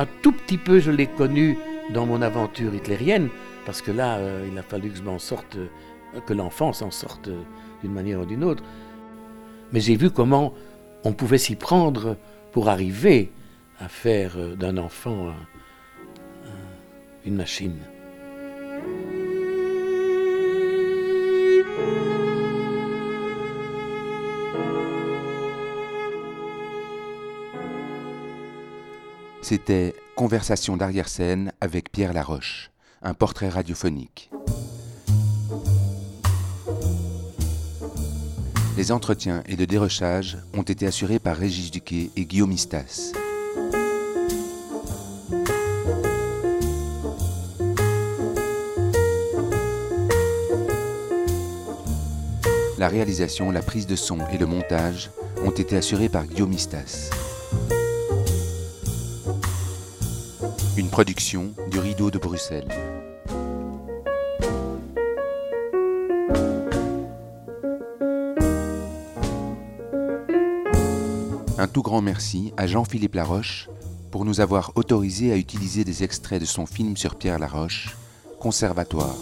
Un 0.00 0.06
tout 0.22 0.30
petit 0.30 0.58
peu, 0.58 0.78
je 0.78 0.92
l'ai 0.92 1.08
connu 1.08 1.58
dans 1.90 2.06
mon 2.06 2.22
aventure 2.22 2.72
hitlérienne, 2.72 3.30
parce 3.66 3.82
que 3.82 3.90
là, 3.90 4.18
euh, 4.18 4.48
il 4.48 4.56
a 4.56 4.62
fallu 4.62 4.90
que 4.90 4.96
je 4.98 5.02
m'en 5.02 5.18
sorte, 5.18 5.56
euh, 5.56 5.66
que 6.26 6.32
l'enfant 6.32 6.72
s'en 6.72 6.90
sorte 6.90 7.28
d'une 7.82 7.92
manière 7.92 8.20
ou 8.20 8.26
d'une 8.26 8.44
autre. 8.44 8.62
Mais 9.72 9.80
j'ai 9.80 9.96
vu 9.96 10.10
comment 10.10 10.54
on 11.04 11.12
pouvait 11.12 11.38
s'y 11.38 11.56
prendre 11.56 12.16
pour 12.52 12.68
arriver 12.68 13.30
à 13.80 13.88
faire 13.88 14.36
d'un 14.56 14.76
enfant 14.78 15.32
une 17.24 17.36
machine. 17.36 17.76
C'était 29.42 29.94
Conversation 30.14 30.76
d'arrière-scène 30.76 31.52
avec 31.60 31.92
Pierre 31.92 32.12
Laroche, 32.12 32.70
un 33.02 33.14
portrait 33.14 33.48
radiophonique. 33.48 34.27
Les 38.78 38.92
entretiens 38.92 39.42
et 39.48 39.56
le 39.56 39.66
dérochage 39.66 40.38
ont 40.56 40.62
été 40.62 40.86
assurés 40.86 41.18
par 41.18 41.36
Régis 41.36 41.72
Duquet 41.72 42.10
et 42.14 42.24
Guillaume 42.24 42.52
Istas. 42.52 43.10
La 52.78 52.86
réalisation, 52.86 53.50
la 53.50 53.62
prise 53.62 53.88
de 53.88 53.96
son 53.96 54.20
et 54.32 54.38
le 54.38 54.46
montage 54.46 55.10
ont 55.44 55.50
été 55.50 55.76
assurés 55.76 56.08
par 56.08 56.24
Guillaume 56.24 56.52
Istas. 56.52 57.10
Une 60.76 60.88
production 60.88 61.52
du 61.68 61.80
Rideau 61.80 62.12
de 62.12 62.18
Bruxelles. 62.18 62.68
Tout 71.78 71.82
grand 71.82 72.02
merci 72.02 72.52
à 72.56 72.66
Jean-Philippe 72.66 73.14
Laroche 73.14 73.68
pour 74.10 74.24
nous 74.24 74.40
avoir 74.40 74.72
autorisé 74.74 75.30
à 75.30 75.36
utiliser 75.36 75.84
des 75.84 76.02
extraits 76.02 76.40
de 76.40 76.44
son 76.44 76.66
film 76.66 76.96
sur 76.96 77.14
Pierre 77.14 77.38
Laroche, 77.38 77.96
Conservatoire. 78.40 79.14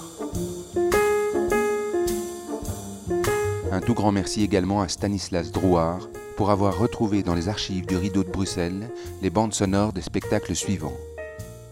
Un 3.70 3.80
tout 3.82 3.92
grand 3.92 4.10
merci 4.10 4.42
également 4.42 4.80
à 4.80 4.88
Stanislas 4.88 5.52
Drouard 5.52 6.08
pour 6.38 6.50
avoir 6.50 6.78
retrouvé 6.78 7.22
dans 7.22 7.34
les 7.34 7.50
archives 7.50 7.84
du 7.84 7.98
Rideau 7.98 8.24
de 8.24 8.30
Bruxelles 8.30 8.88
les 9.20 9.28
bandes 9.28 9.52
sonores 9.52 9.92
des 9.92 10.00
spectacles 10.00 10.56
suivants. 10.56 10.96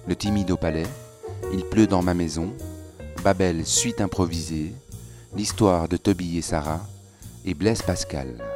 Le 0.07 0.15
timide 0.15 0.51
au 0.51 0.59
palais, 0.59 0.87
Il 1.55 1.65
pleut 1.65 1.87
dans 1.87 2.03
ma 2.03 2.13
maison, 2.13 2.53
Babel 3.23 3.65
suite 3.65 4.03
improvisée, 4.03 4.75
l'histoire 5.35 5.89
de 5.89 5.97
Toby 5.97 6.37
et 6.37 6.43
Sarah 6.43 6.87
et 7.47 7.55
Blaise 7.55 7.81
Pascal. 7.81 8.54